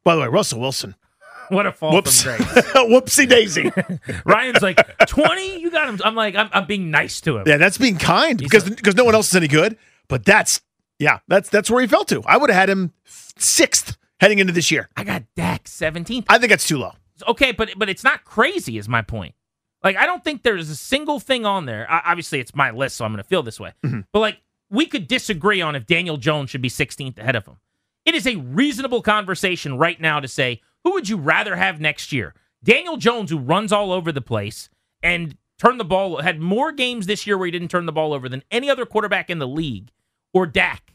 By 0.03 0.15
the 0.15 0.21
way, 0.21 0.27
Russell 0.27 0.59
Wilson. 0.59 0.95
What 1.49 1.65
a 1.65 1.73
fall 1.73 1.91
Whoops. 1.93 2.23
from 2.23 2.37
grace. 2.37 2.49
Whoopsie 2.73 3.27
daisy. 3.27 3.69
Ryan's 4.25 4.61
like, 4.61 4.79
20? 5.07 5.59
You 5.59 5.69
got 5.69 5.89
him. 5.89 5.99
I'm 6.03 6.15
like, 6.15 6.35
I'm, 6.35 6.49
I'm 6.53 6.65
being 6.65 6.89
nice 6.89 7.19
to 7.21 7.37
him. 7.37 7.43
Yeah, 7.45 7.57
that's 7.57 7.77
being 7.77 7.97
kind 7.97 8.39
He's 8.39 8.49
because 8.49 8.63
because 8.69 8.95
no 8.95 9.03
one 9.03 9.13
else 9.13 9.27
is 9.27 9.35
any 9.35 9.49
good. 9.49 9.77
But 10.07 10.23
that's 10.23 10.61
yeah, 10.99 11.19
that's 11.27 11.49
that's 11.49 11.69
where 11.69 11.81
he 11.81 11.87
fell 11.87 12.05
to. 12.05 12.23
I 12.25 12.37
would 12.37 12.49
have 12.49 12.57
had 12.57 12.69
him 12.69 12.93
sixth 13.05 13.97
heading 14.21 14.39
into 14.39 14.53
this 14.53 14.71
year. 14.71 14.87
I 14.95 15.03
got 15.03 15.23
Dak 15.35 15.65
17th. 15.65 16.25
I 16.29 16.37
think 16.37 16.49
that's 16.49 16.65
too 16.65 16.77
low. 16.77 16.93
Okay, 17.27 17.51
but 17.51 17.71
but 17.75 17.89
it's 17.89 18.05
not 18.05 18.23
crazy, 18.23 18.77
is 18.77 18.87
my 18.87 19.01
point. 19.01 19.35
Like 19.83 19.97
I 19.97 20.05
don't 20.05 20.23
think 20.23 20.43
there's 20.43 20.69
a 20.69 20.75
single 20.75 21.19
thing 21.19 21.45
on 21.45 21.65
there. 21.65 21.89
I, 21.89 22.01
obviously, 22.05 22.39
it's 22.39 22.55
my 22.55 22.71
list, 22.71 22.97
so 22.97 23.05
I'm 23.05 23.11
going 23.11 23.23
to 23.23 23.27
feel 23.27 23.43
this 23.43 23.59
way. 23.59 23.73
Mm-hmm. 23.83 24.01
But 24.11 24.19
like 24.19 24.37
we 24.69 24.85
could 24.85 25.07
disagree 25.07 25.61
on 25.61 25.75
if 25.75 25.85
Daniel 25.85 26.17
Jones 26.17 26.49
should 26.49 26.61
be 26.61 26.69
16th 26.69 27.19
ahead 27.19 27.35
of 27.35 27.45
him. 27.45 27.57
It 28.05 28.15
is 28.15 28.25
a 28.25 28.35
reasonable 28.37 29.01
conversation 29.01 29.77
right 29.77 29.99
now 29.99 30.19
to 30.19 30.27
say 30.27 30.61
who 30.83 30.93
would 30.93 31.07
you 31.07 31.17
rather 31.17 31.55
have 31.55 31.79
next 31.79 32.11
year? 32.11 32.33
Daniel 32.63 32.97
Jones, 32.97 33.29
who 33.29 33.37
runs 33.37 33.71
all 33.71 33.91
over 33.91 34.11
the 34.11 34.21
place 34.21 34.69
and 35.01 35.37
turned 35.59 35.79
the 35.79 35.85
ball, 35.85 36.21
had 36.21 36.39
more 36.39 36.71
games 36.71 37.05
this 37.05 37.27
year 37.27 37.37
where 37.37 37.45
he 37.45 37.51
didn't 37.51 37.69
turn 37.69 37.85
the 37.85 37.91
ball 37.91 38.13
over 38.13 38.27
than 38.27 38.43
any 38.51 38.69
other 38.69 38.85
quarterback 38.85 39.29
in 39.29 39.39
the 39.39 39.47
league, 39.47 39.91
or 40.33 40.45
Dak, 40.45 40.93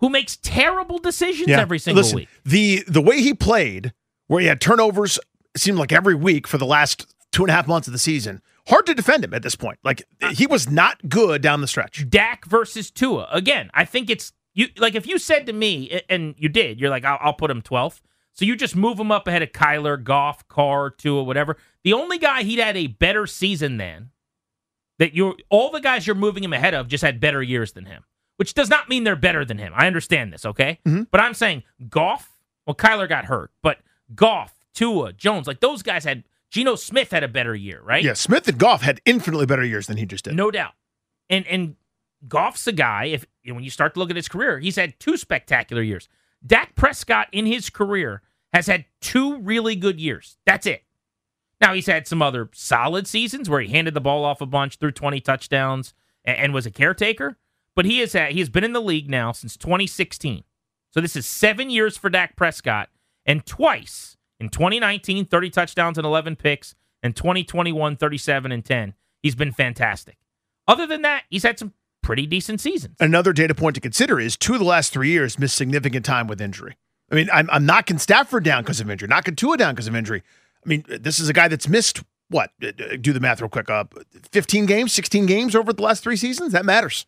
who 0.00 0.08
makes 0.08 0.36
terrible 0.36 0.98
decisions 0.98 1.50
every 1.50 1.78
single 1.78 2.02
Listen, 2.02 2.16
week. 2.16 2.28
The 2.44 2.84
the 2.86 3.02
way 3.02 3.20
he 3.20 3.34
played, 3.34 3.92
where 4.26 4.40
he 4.40 4.46
had 4.46 4.60
turnovers, 4.60 5.18
seemed 5.56 5.78
like 5.78 5.92
every 5.92 6.14
week 6.14 6.46
for 6.46 6.58
the 6.58 6.66
last 6.66 7.14
two 7.32 7.42
and 7.42 7.50
a 7.50 7.54
half 7.54 7.66
months 7.66 7.88
of 7.88 7.92
the 7.92 7.98
season. 7.98 8.42
Hard 8.68 8.86
to 8.86 8.94
defend 8.94 9.24
him 9.24 9.34
at 9.34 9.42
this 9.42 9.54
point. 9.54 9.78
Like 9.84 10.02
uh, 10.22 10.32
he 10.32 10.46
was 10.46 10.70
not 10.70 11.08
good 11.08 11.42
down 11.42 11.60
the 11.60 11.68
stretch. 11.68 12.08
Dak 12.08 12.44
versus 12.46 12.90
Tua. 12.90 13.28
Again, 13.30 13.70
I 13.74 13.84
think 13.84 14.10
it's 14.10 14.32
you. 14.54 14.68
Like 14.76 14.94
if 14.94 15.06
you 15.06 15.18
said 15.18 15.46
to 15.46 15.52
me, 15.52 16.00
and 16.08 16.34
you 16.38 16.48
did, 16.48 16.80
you're 16.80 16.90
like, 16.90 17.04
I'll, 17.04 17.18
I'll 17.20 17.34
put 17.34 17.50
him 17.50 17.62
12th. 17.62 18.00
So 18.32 18.44
you 18.44 18.54
just 18.54 18.76
move 18.76 19.00
him 19.00 19.10
up 19.10 19.26
ahead 19.26 19.42
of 19.42 19.52
Kyler, 19.52 20.02
Goff, 20.02 20.46
Carr, 20.48 20.90
Tua, 20.90 21.22
whatever. 21.22 21.56
The 21.84 21.94
only 21.94 22.18
guy 22.18 22.42
he'd 22.42 22.58
had 22.58 22.76
a 22.76 22.86
better 22.86 23.26
season 23.26 23.78
than 23.78 24.10
that 24.98 25.14
you're 25.14 25.36
all 25.48 25.70
the 25.70 25.80
guys 25.80 26.06
you're 26.06 26.16
moving 26.16 26.44
him 26.44 26.52
ahead 26.52 26.74
of 26.74 26.88
just 26.88 27.02
had 27.02 27.18
better 27.18 27.42
years 27.42 27.72
than 27.72 27.86
him, 27.86 28.04
which 28.36 28.52
does 28.52 28.68
not 28.68 28.88
mean 28.88 29.04
they're 29.04 29.16
better 29.16 29.44
than 29.44 29.58
him. 29.58 29.72
I 29.74 29.86
understand 29.86 30.32
this, 30.32 30.44
okay? 30.44 30.80
Mm-hmm. 30.86 31.04
But 31.10 31.20
I'm 31.20 31.34
saying 31.34 31.62
Goff. 31.88 32.38
Well, 32.66 32.74
Kyler 32.74 33.08
got 33.08 33.26
hurt, 33.26 33.52
but 33.62 33.78
Goff, 34.14 34.52
Tua, 34.74 35.12
Jones, 35.12 35.46
like 35.46 35.60
those 35.60 35.82
guys 35.82 36.04
had. 36.04 36.24
Geno 36.50 36.76
Smith 36.76 37.10
had 37.10 37.24
a 37.24 37.28
better 37.28 37.54
year, 37.54 37.80
right? 37.82 38.02
Yeah, 38.02 38.14
Smith 38.14 38.48
and 38.48 38.58
Goff 38.58 38.82
had 38.82 39.00
infinitely 39.04 39.46
better 39.46 39.64
years 39.64 39.86
than 39.86 39.96
he 39.96 40.06
just 40.06 40.24
did. 40.24 40.34
No 40.34 40.50
doubt. 40.50 40.72
And 41.28 41.46
and 41.46 41.76
Goff's 42.28 42.66
a 42.66 42.72
guy, 42.72 43.06
if 43.06 43.26
you 43.42 43.50
know, 43.50 43.56
when 43.56 43.64
you 43.64 43.70
start 43.70 43.94
to 43.94 44.00
look 44.00 44.10
at 44.10 44.16
his 44.16 44.28
career, 44.28 44.58
he's 44.58 44.76
had 44.76 44.98
two 44.98 45.16
spectacular 45.16 45.82
years. 45.82 46.08
Dak 46.46 46.74
Prescott 46.74 47.28
in 47.32 47.46
his 47.46 47.70
career 47.70 48.22
has 48.52 48.66
had 48.66 48.84
two 49.00 49.38
really 49.38 49.76
good 49.76 50.00
years. 50.00 50.38
That's 50.46 50.66
it. 50.66 50.84
Now 51.60 51.74
he's 51.74 51.86
had 51.86 52.06
some 52.06 52.22
other 52.22 52.50
solid 52.52 53.06
seasons 53.06 53.48
where 53.48 53.60
he 53.60 53.68
handed 53.68 53.94
the 53.94 54.00
ball 54.00 54.24
off 54.24 54.40
a 54.40 54.46
bunch, 54.46 54.76
threw 54.76 54.92
20 54.92 55.20
touchdowns, 55.20 55.94
and, 56.24 56.36
and 56.36 56.54
was 56.54 56.66
a 56.66 56.70
caretaker. 56.70 57.38
But 57.74 57.86
he 57.86 57.98
has 58.00 58.12
had, 58.12 58.32
he 58.32 58.38
has 58.40 58.48
been 58.48 58.64
in 58.64 58.72
the 58.72 58.80
league 58.80 59.10
now 59.10 59.32
since 59.32 59.56
2016. 59.56 60.44
So 60.90 61.00
this 61.00 61.16
is 61.16 61.26
seven 61.26 61.70
years 61.70 61.96
for 61.96 62.08
Dak 62.08 62.36
Prescott, 62.36 62.88
and 63.24 63.44
twice 63.44 64.15
in 64.40 64.48
2019, 64.48 65.26
30 65.26 65.50
touchdowns 65.50 65.98
and 65.98 66.06
11 66.06 66.36
picks, 66.36 66.74
and 67.02 67.14
2021, 67.14 67.96
37 67.96 68.52
and 68.52 68.64
10. 68.64 68.94
He's 69.22 69.34
been 69.34 69.52
fantastic. 69.52 70.18
Other 70.68 70.86
than 70.86 71.02
that, 71.02 71.24
he's 71.30 71.42
had 71.42 71.58
some 71.58 71.72
pretty 72.02 72.26
decent 72.26 72.60
seasons. 72.60 72.96
Another 73.00 73.32
data 73.32 73.54
point 73.54 73.74
to 73.74 73.80
consider 73.80 74.20
is 74.20 74.36
two 74.36 74.54
of 74.54 74.58
the 74.58 74.64
last 74.64 74.92
three 74.92 75.10
years 75.10 75.38
missed 75.38 75.56
significant 75.56 76.04
time 76.04 76.26
with 76.26 76.40
injury. 76.40 76.76
I 77.10 77.14
mean, 77.14 77.28
I'm, 77.32 77.48
I'm 77.50 77.66
knocking 77.66 77.98
Stafford 77.98 78.44
down 78.44 78.62
because 78.62 78.80
of 78.80 78.90
injury, 78.90 79.08
knocking 79.08 79.36
Tua 79.36 79.56
down 79.56 79.74
because 79.74 79.86
of 79.86 79.94
injury. 79.94 80.22
I 80.64 80.68
mean, 80.68 80.84
this 80.88 81.20
is 81.20 81.28
a 81.28 81.32
guy 81.32 81.48
that's 81.48 81.68
missed 81.68 82.02
what? 82.28 82.50
Uh, 82.62 82.68
uh, 82.68 82.96
Do 83.00 83.12
the 83.12 83.20
math 83.20 83.40
real 83.40 83.48
quick. 83.48 83.70
Uh, 83.70 83.84
15 84.32 84.66
games, 84.66 84.92
16 84.92 85.26
games 85.26 85.54
over 85.54 85.72
the 85.72 85.82
last 85.82 86.02
three 86.02 86.16
seasons. 86.16 86.52
That 86.52 86.64
matters. 86.64 87.06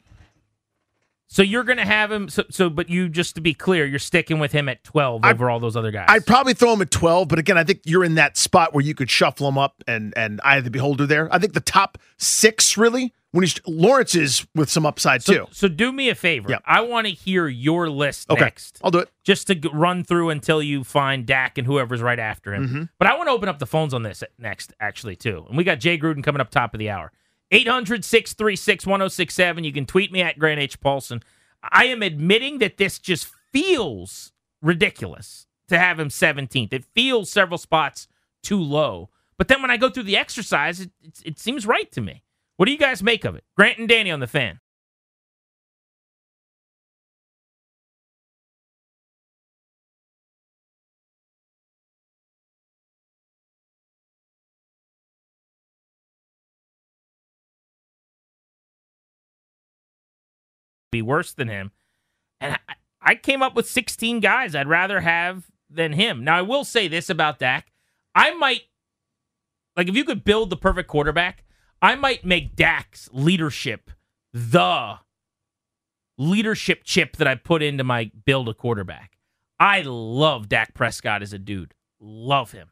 So 1.30 1.42
you're 1.42 1.62
going 1.64 1.76
to 1.78 1.84
have 1.84 2.10
him. 2.10 2.28
So, 2.30 2.42
so, 2.50 2.70
but 2.70 2.88
you 2.88 3.08
just 3.08 3.34
to 3.34 3.40
be 3.42 3.52
clear, 3.52 3.84
you're 3.84 3.98
sticking 3.98 4.38
with 4.38 4.50
him 4.52 4.68
at 4.68 4.82
12 4.82 5.20
I- 5.24 5.32
over 5.32 5.50
all 5.50 5.60
those 5.60 5.76
other 5.76 5.90
guys. 5.90 6.06
I'd 6.08 6.26
probably 6.26 6.54
throw 6.54 6.72
him 6.72 6.80
at 6.82 6.90
12, 6.90 7.28
but 7.28 7.38
again, 7.38 7.58
I 7.58 7.64
think 7.64 7.80
you're 7.84 8.04
in 8.04 8.14
that 8.14 8.36
spot 8.38 8.72
where 8.72 8.82
you 8.82 8.94
could 8.94 9.10
shuffle 9.10 9.46
him 9.46 9.58
up 9.58 9.84
and 9.86 10.12
and 10.16 10.40
eye 10.42 10.56
of 10.56 10.64
the 10.64 10.70
beholder 10.70 11.06
there. 11.06 11.32
I 11.32 11.38
think 11.38 11.52
the 11.52 11.60
top 11.60 11.98
six 12.16 12.76
really 12.78 13.12
when 13.32 13.42
he's 13.42 13.60
Lawrence 13.66 14.14
is 14.14 14.46
with 14.54 14.70
some 14.70 14.86
upside 14.86 15.22
so, 15.22 15.32
too. 15.34 15.46
so 15.50 15.68
do 15.68 15.92
me 15.92 16.08
a 16.08 16.14
favor. 16.14 16.48
Yeah. 16.50 16.58
I 16.64 16.80
want 16.80 17.06
to 17.06 17.12
hear 17.12 17.46
your 17.46 17.90
list 17.90 18.30
Okay, 18.30 18.40
next. 18.40 18.80
I'll 18.82 18.90
do 18.90 19.00
it. 19.00 19.10
just 19.22 19.48
to 19.48 19.54
g- 19.54 19.68
run 19.70 20.02
through 20.04 20.30
until 20.30 20.62
you 20.62 20.82
find 20.82 21.26
Dak 21.26 21.58
and 21.58 21.66
whoever's 21.66 22.00
right 22.00 22.18
after 22.18 22.54
him. 22.54 22.66
Mm-hmm. 22.66 22.82
But 22.98 23.06
I 23.08 23.16
want 23.18 23.28
to 23.28 23.32
open 23.32 23.50
up 23.50 23.58
the 23.58 23.66
phones 23.66 23.92
on 23.92 24.02
this 24.02 24.24
next, 24.38 24.72
actually, 24.80 25.16
too. 25.16 25.44
And 25.46 25.58
we 25.58 25.64
got 25.64 25.78
Jay 25.78 25.98
Gruden 25.98 26.24
coming 26.24 26.40
up 26.40 26.50
top 26.50 26.72
of 26.72 26.78
the 26.78 26.88
hour. 26.88 27.12
800 27.50 28.04
636 28.04 28.87
1067. 28.87 29.64
You 29.64 29.72
can 29.72 29.87
tweet 29.87 30.12
me 30.12 30.22
at 30.22 30.38
Grant 30.38 30.61
H. 30.61 30.80
Paulsen. 30.80 31.22
I 31.62 31.87
am 31.87 32.02
admitting 32.02 32.58
that 32.58 32.76
this 32.76 32.98
just 32.98 33.28
feels 33.52 34.32
ridiculous 34.62 35.46
to 35.68 35.78
have 35.78 35.98
him 35.98 36.08
17th. 36.08 36.72
It 36.72 36.84
feels 36.94 37.30
several 37.30 37.58
spots 37.58 38.08
too 38.42 38.61
low. 38.61 39.11
But 39.37 39.48
then 39.48 39.62
when 39.62 39.70
I 39.70 39.76
go 39.76 39.88
through 39.88 40.04
the 40.04 40.16
exercise, 40.16 40.80
it, 40.80 40.90
it, 41.02 41.22
it 41.24 41.38
seems 41.38 41.66
right 41.66 41.90
to 41.92 42.00
me. 42.00 42.22
What 42.56 42.66
do 42.66 42.72
you 42.72 42.78
guys 42.78 43.02
make 43.02 43.24
of 43.24 43.37
it? 43.37 43.44
Grant 43.56 43.78
and 43.78 43.88
Danny 43.88 44.11
on 44.11 44.20
the 44.20 44.26
fan. 44.26 44.61
Be 60.91 61.03
worse 61.03 61.32
than 61.32 61.49
him. 61.49 61.72
And 62.41 62.55
I, 62.68 62.74
I 63.01 63.14
came 63.14 63.43
up 63.43 63.55
with 63.55 63.68
16 63.68 64.20
guys 64.20 64.55
I'd 64.55 64.68
rather 64.68 65.01
have 65.01 65.51
than 65.70 65.93
him. 65.93 66.24
Now, 66.24 66.36
I 66.36 66.43
will 66.43 66.64
say 66.64 66.89
this 66.89 67.11
about 67.11 67.39
Dak. 67.39 67.70
I 68.14 68.32
might, 68.34 68.62
like, 69.76 69.89
if 69.89 69.97
you 69.97 70.05
could 70.05 70.24
build 70.24 70.51
the 70.51 70.57
perfect 70.57 70.89
quarterback, 70.89 71.45
I 71.80 71.95
might 71.95 72.24
make 72.24 72.57
Dak's 72.57 73.09
leadership 73.12 73.91
the 74.32 74.99
leadership 76.18 76.82
chip 76.84 77.16
that 77.16 77.28
I 77.28 77.34
put 77.34 77.62
into 77.62 77.84
my 77.84 78.11
build 78.24 78.49
a 78.49 78.55
quarterback. 78.55 79.16
I 79.59 79.82
love 79.82 80.49
Dak 80.49 80.74
Prescott 80.74 81.22
as 81.22 81.32
a 81.32 81.39
dude. 81.39 81.74
Love 82.01 82.53
him. 82.53 82.70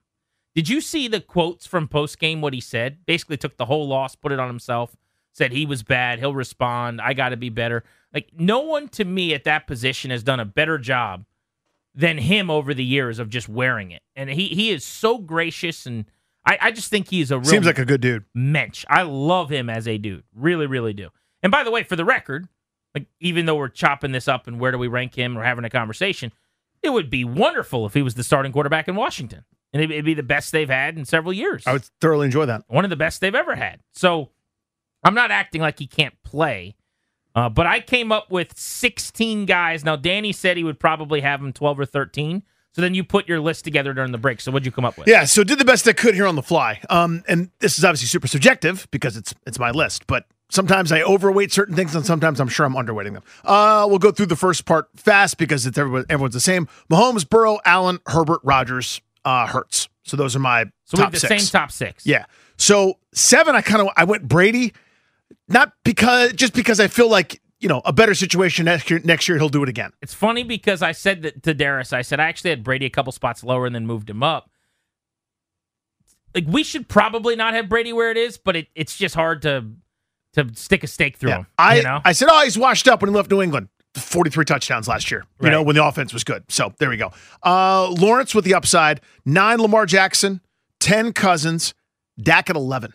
Did 0.55 0.69
you 0.69 0.81
see 0.81 1.09
the 1.09 1.21
quotes 1.21 1.67
from 1.67 1.89
post 1.89 2.19
game? 2.19 2.41
What 2.41 2.55
he 2.55 2.61
said 2.61 3.05
basically 3.07 3.37
took 3.37 3.57
the 3.57 3.67
whole 3.67 3.87
loss, 3.89 4.17
put 4.17 4.33
it 4.33 4.41
on 4.41 4.49
himself, 4.49 4.97
said 5.37 5.53
he 5.53 5.66
was 5.66 5.82
bad. 5.82 6.18
He'll 6.18 6.34
respond. 6.34 7.01
I 7.01 7.12
got 7.12 7.28
to 7.28 7.37
be 7.37 7.51
better. 7.51 7.84
Like 8.14 8.30
no 8.37 8.61
one 8.61 8.89
to 8.91 9.05
me 9.05 9.34
at 9.34 9.45
that 9.45 9.66
position 9.66 10.11
has 10.11 10.22
done 10.22 10.41
a 10.41 10.47
better 10.47 10.78
job 10.78 11.26
than 11.95 12.16
him 12.18 12.51
over 12.51 12.72
the 12.72 12.84
years 12.84 13.18
of 13.18 13.28
just 13.28 13.49
wearing 13.49 13.91
it. 13.91 14.03
And 14.14 14.30
he 14.30 14.49
he 14.49 14.70
is 14.70 14.84
so 14.84 15.18
gracious 15.18 15.84
and 15.84 16.07
I, 16.47 16.59
I 16.61 16.70
just 16.70 16.91
think 16.91 17.09
he's 17.09 17.30
a 17.30 17.39
real 17.39 17.45
Seems 17.45 17.66
like 17.66 17.78
a 17.78 17.84
good 17.84 18.01
dude. 18.01 18.24
mensch. 18.34 18.84
I 18.89 19.03
love 19.03 19.51
him 19.51 19.68
as 19.68 19.87
a 19.87 19.99
dude. 19.99 20.22
Really, 20.34 20.66
really 20.66 20.93
do. 20.93 21.11
And 21.43 21.51
by 21.51 21.64
the 21.64 21.70
way, 21.70 21.82
for 21.82 21.97
the 21.97 22.05
record, 22.05 22.49
like 22.95 23.07
even 23.20 23.45
though 23.45 23.57
we're 23.57 23.68
chopping 23.68 24.12
this 24.12 24.28
up 24.28 24.47
and 24.47 24.59
where 24.59 24.72
do 24.72 24.78
we 24.78 24.89
rank 24.89 25.14
him 25.14 25.37
or 25.37 25.43
having 25.43 25.64
a 25.64 25.70
conversation, 25.70 26.32
it 26.82 26.91
would 26.91 27.11
be 27.11 27.24
wonderful 27.24 27.84
if 27.84 27.93
he 27.95 28.01
was 28.01 28.14
the 28.14 28.24
starting 28.24 28.53
quarterback 28.53 28.89
in 28.89 28.95
Washington. 28.95 29.45
And 29.72 29.82
it'd, 29.82 29.93
it'd 29.93 30.05
be 30.05 30.14
the 30.14 30.22
best 30.22 30.53
they've 30.53 30.70
had 30.70 30.97
in 30.97 31.05
several 31.05 31.32
years. 31.32 31.64
I 31.66 31.72
would 31.74 31.84
thoroughly 32.01 32.26
enjoy 32.26 32.47
that. 32.47 32.62
One 32.68 32.84
of 32.84 32.91
the 32.91 32.97
best 32.97 33.20
they've 33.20 33.34
ever 33.34 33.55
had. 33.57 33.80
So 33.93 34.30
I'm 35.07 35.15
not 35.15 35.31
acting 35.31 35.61
like 35.61 35.79
he 35.79 35.87
can't 35.87 36.15
play. 36.23 36.75
Uh, 37.35 37.49
but 37.51 37.67
I 37.67 37.81
came 37.81 38.13
up 38.13 38.31
with 38.31 38.59
16 38.59 39.45
guys. 39.47 39.85
Now, 39.85 39.95
Danny 39.97 40.33
said 40.33 40.57
he 40.57 40.65
would 40.65 40.81
probably 40.81 41.21
have 41.21 41.41
them 41.41 41.53
12 41.53 41.81
or 41.81 41.85
13. 41.87 42.43
So 42.73 42.83
then 42.83 42.95
you 42.95 43.05
put 43.05 43.29
your 43.29 43.41
list 43.41 43.65
together 43.65 43.95
during 43.95 44.13
the 44.13 44.19
break. 44.19 44.41
So 44.41 44.51
what'd 44.51 44.67
you 44.67 44.73
come 44.73 44.85
up 44.85 44.99
with? 44.99 45.09
Yeah, 45.09 45.25
so 45.25 45.45
did 45.45 45.59
the 45.59 45.65
best 45.65 45.87
I 45.89 45.93
could 45.93 46.15
here 46.15 46.27
on 46.27 46.35
the 46.35 46.43
fly. 46.43 46.81
Um, 46.91 47.23
and 47.29 47.51
this 47.61 47.79
is 47.79 47.85
obviously 47.85 48.07
super 48.09 48.27
subjective 48.27 48.87
because 48.91 49.17
it's 49.17 49.35
it's 49.47 49.59
my 49.59 49.71
list, 49.71 50.07
but 50.07 50.27
sometimes 50.51 50.93
I 50.93 51.01
overweight 51.03 51.53
certain 51.53 51.75
things 51.75 51.95
and 51.95 52.05
sometimes 52.05 52.39
I'm 52.39 52.49
sure 52.49 52.67
I'm 52.67 52.75
underweighting 52.75 53.15
them. 53.15 53.23
Uh, 53.45 53.87
we'll 53.89 53.99
go 53.99 54.11
through 54.13 54.27
the 54.27 54.37
first 54.37 54.67
part 54.67 54.89
fast 54.95 55.39
because 55.39 55.65
it's 55.67 55.79
everyone, 55.79 56.05
everyone's 56.11 56.35
the 56.35 56.41
same. 56.41 56.69
Mahomes, 56.91 57.27
Burrow, 57.29 57.59
Allen, 57.65 57.99
Herbert, 58.07 58.41
Rodgers, 58.45 59.01
uh, 59.25 59.47
Hurts. 59.47 59.89
So 60.05 60.17
those 60.19 60.37
are 60.37 60.41
my 60.41 60.65
So 60.85 60.97
we 60.97 60.99
top 60.99 61.05
have 61.05 61.13
the 61.13 61.21
six. 61.21 61.45
same 61.45 61.61
top 61.61 61.71
six. 61.73 62.05
Yeah. 62.07 62.27
So 62.59 62.99
seven, 63.15 63.55
I 63.55 63.63
kind 63.63 63.81
of 63.81 63.89
I 63.97 64.05
went 64.05 64.29
Brady, 64.29 64.75
not 65.49 65.72
because 65.84 66.32
just 66.34 66.55
because 66.55 66.80
I 66.80 66.88
feel 66.88 67.09
like 67.11 67.40
you 67.61 67.68
know 67.68 67.80
a 67.84 67.92
better 67.92 68.14
situation 68.14 68.64
next 68.66 68.90
year. 68.90 69.01
Next 69.05 69.28
year 69.28 69.38
he'll 69.38 69.49
do 69.49 69.62
it 69.62 69.68
again. 69.68 69.92
It's 70.03 70.14
funny 70.14 70.42
because 70.44 70.82
I 70.82 70.92
said 70.92 71.22
that 71.22 71.42
to 71.44 71.55
Darius, 71.55 71.92
I 71.92 72.03
said 72.03 72.20
I 72.20 72.24
actually 72.28 72.51
had 72.51 72.62
Brady 72.64 72.86
a 72.86 72.90
couple 72.90 73.12
spots 73.12 73.42
lower 73.44 73.66
and 73.66 73.74
then 73.74 73.86
moved 73.86 74.09
him 74.11 74.22
up. 74.22 74.51
Like 76.34 76.44
we 76.47 76.62
should 76.62 76.88
probably 76.88 77.34
not 77.36 77.55
have 77.55 77.68
Brady 77.68 77.92
where 77.92 78.11
it 78.11 78.16
is, 78.16 78.36
but 78.36 78.57
it, 78.57 78.68
it's 78.74 78.97
just 78.97 79.14
hard 79.14 79.42
to 79.42 79.64
to 80.34 80.51
stick 80.55 80.84
a 80.84 80.86
stake 80.86 81.16
through 81.16 81.30
Yeah. 81.30 81.36
him. 81.38 81.47
I 81.57 81.76
you 81.78 81.82
know? 81.82 82.01
I 82.05 82.12
said, 82.12 82.28
oh, 82.30 82.44
he's 82.44 82.59
washed 82.59 82.88
up 82.88 83.01
when 83.01 83.11
he 83.11 83.16
left 83.16 83.30
New 83.30 83.40
England. 83.40 83.68
43 83.94 84.44
touchdowns 84.44 84.86
last 84.86 85.11
year, 85.11 85.24
you 85.40 85.47
Right. 85.47 85.51
know, 85.53 85.62
when 85.62 85.74
the 85.74 85.82
offense 85.82 86.12
was 86.12 86.22
good. 86.22 86.44
So 86.51 86.74
there 86.78 86.90
we 86.90 86.99
go. 86.99 87.12
Uh, 87.42 87.88
Lawrence 87.88 88.34
with 88.34 88.44
the 88.44 88.53
upside, 88.53 89.01
nine 89.24 89.59
Lamar 89.59 89.86
Jackson, 89.86 90.42
10 90.80 91.14
Cousins, 91.14 91.72
Dak 92.20 92.51
at 92.51 92.57
11 92.57 92.92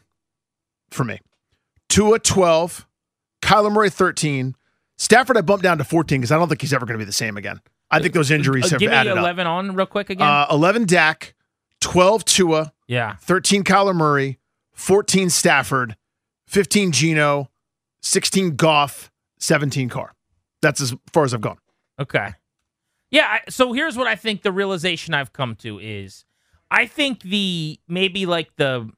for 0.91 1.03
me. 1.03 1.19
Tua 1.91 2.19
12, 2.19 2.87
Kyler 3.41 3.71
Murray 3.71 3.89
13. 3.89 4.55
Stafford 4.97 5.37
I 5.37 5.41
bumped 5.41 5.63
down 5.63 5.77
to 5.79 5.83
14 5.83 6.21
because 6.21 6.31
I 6.31 6.37
don't 6.37 6.47
think 6.47 6.61
he's 6.61 6.73
ever 6.73 6.85
going 6.85 6.97
to 6.97 7.03
be 7.03 7.07
the 7.07 7.11
same 7.11 7.37
again. 7.37 7.59
I 7.89 7.99
think 7.99 8.13
those 8.13 8.31
injuries 8.31 8.65
Uh, 8.65 8.69
have 8.71 8.79
give 8.79 8.91
me 8.91 8.95
added 8.95 9.11
up. 9.13 9.17
eleven 9.17 9.45
on 9.47 9.75
real 9.75 9.85
quick 9.85 10.09
again. 10.09 10.25
Uh, 10.27 10.45
11 10.49 10.85
Dak, 10.85 11.33
12 11.81 12.23
Tua, 12.23 12.73
yeah, 12.87 13.15
13 13.21 13.63
Kyler 13.65 13.93
Murray, 13.95 14.39
14 14.73 15.29
Stafford, 15.29 15.97
15 16.47 16.91
Geno, 16.93 17.49
16 18.01 18.55
Goff, 18.55 19.11
17 19.39 19.89
Carr. 19.89 20.13
That's 20.61 20.79
as 20.79 20.95
far 21.11 21.25
as 21.25 21.33
I've 21.33 21.41
gone. 21.41 21.57
Okay. 21.99 22.29
Yeah. 23.09 23.25
I, 23.27 23.49
so 23.49 23.73
here's 23.73 23.97
what 23.97 24.07
I 24.07 24.15
think 24.15 24.41
the 24.43 24.51
realization 24.53 25.13
I've 25.13 25.33
come 25.33 25.55
to 25.57 25.79
is, 25.79 26.23
I 26.69 26.85
think 26.85 27.23
the 27.23 27.79
maybe 27.89 28.25
like 28.25 28.55
the 28.55 28.89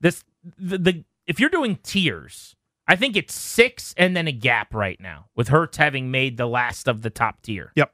this 0.00 0.24
the, 0.58 0.78
the 0.78 1.04
if 1.30 1.38
you're 1.38 1.48
doing 1.48 1.78
tiers, 1.84 2.56
I 2.88 2.96
think 2.96 3.16
it's 3.16 3.32
six 3.32 3.94
and 3.96 4.16
then 4.16 4.26
a 4.26 4.32
gap 4.32 4.74
right 4.74 5.00
now 5.00 5.26
with 5.36 5.46
Hurts 5.46 5.76
having 5.76 6.10
made 6.10 6.36
the 6.36 6.46
last 6.46 6.88
of 6.88 7.02
the 7.02 7.10
top 7.10 7.40
tier. 7.42 7.70
Yep. 7.76 7.92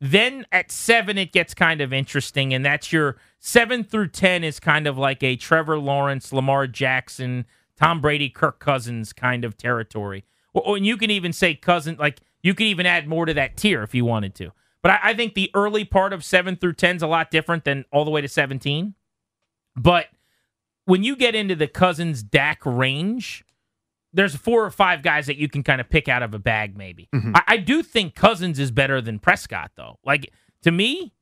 Then 0.00 0.46
at 0.50 0.72
seven, 0.72 1.18
it 1.18 1.30
gets 1.30 1.52
kind 1.52 1.82
of 1.82 1.92
interesting, 1.92 2.54
and 2.54 2.64
that's 2.64 2.90
your 2.90 3.18
seven 3.38 3.84
through 3.84 4.08
ten 4.08 4.42
is 4.42 4.58
kind 4.60 4.86
of 4.86 4.96
like 4.96 5.22
a 5.22 5.36
Trevor 5.36 5.78
Lawrence, 5.78 6.32
Lamar 6.32 6.66
Jackson, 6.66 7.44
Tom 7.76 8.00
Brady, 8.00 8.30
Kirk 8.30 8.60
Cousins 8.60 9.12
kind 9.12 9.44
of 9.44 9.58
territory. 9.58 10.24
Or, 10.54 10.76
and 10.76 10.86
you 10.86 10.96
can 10.96 11.10
even 11.10 11.34
say 11.34 11.54
cousin, 11.54 11.96
like 11.98 12.20
you 12.42 12.54
could 12.54 12.66
even 12.66 12.86
add 12.86 13.06
more 13.06 13.26
to 13.26 13.34
that 13.34 13.58
tier 13.58 13.82
if 13.82 13.94
you 13.94 14.06
wanted 14.06 14.34
to. 14.36 14.52
But 14.82 14.92
I, 14.92 15.00
I 15.10 15.14
think 15.14 15.34
the 15.34 15.50
early 15.52 15.84
part 15.84 16.14
of 16.14 16.24
seven 16.24 16.56
through 16.56 16.74
ten 16.74 16.96
is 16.96 17.02
a 17.02 17.06
lot 17.06 17.30
different 17.30 17.64
than 17.64 17.84
all 17.92 18.06
the 18.06 18.10
way 18.10 18.22
to 18.22 18.28
seventeen. 18.28 18.94
But 19.76 20.06
when 20.86 21.02
you 21.02 21.16
get 21.16 21.34
into 21.34 21.54
the 21.54 21.66
Cousins 21.66 22.22
Dak 22.22 22.60
range, 22.64 23.44
there's 24.12 24.36
four 24.36 24.64
or 24.64 24.70
five 24.70 25.02
guys 25.02 25.26
that 25.26 25.36
you 25.36 25.48
can 25.48 25.64
kind 25.64 25.80
of 25.80 25.88
pick 25.88 26.08
out 26.08 26.22
of 26.22 26.34
a 26.34 26.38
bag, 26.38 26.76
maybe. 26.76 27.08
Mm-hmm. 27.12 27.34
I, 27.34 27.42
I 27.48 27.56
do 27.56 27.82
think 27.82 28.14
Cousins 28.14 28.58
is 28.60 28.70
better 28.70 29.00
than 29.00 29.18
Prescott, 29.18 29.72
though. 29.76 29.98
Like, 30.04 30.32
to 30.62 30.70
me, 30.70 31.12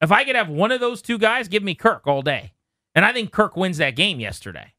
if 0.00 0.10
I 0.10 0.24
could 0.24 0.34
have 0.34 0.48
one 0.48 0.72
of 0.72 0.80
those 0.80 1.00
two 1.00 1.16
guys, 1.16 1.46
give 1.46 1.62
me 1.62 1.76
Kirk 1.76 2.06
all 2.06 2.22
day. 2.22 2.54
And 2.94 3.04
I 3.04 3.12
think 3.12 3.30
Kirk 3.30 3.56
wins 3.56 3.78
that 3.78 3.94
game 3.94 4.18
yesterday 4.18 4.74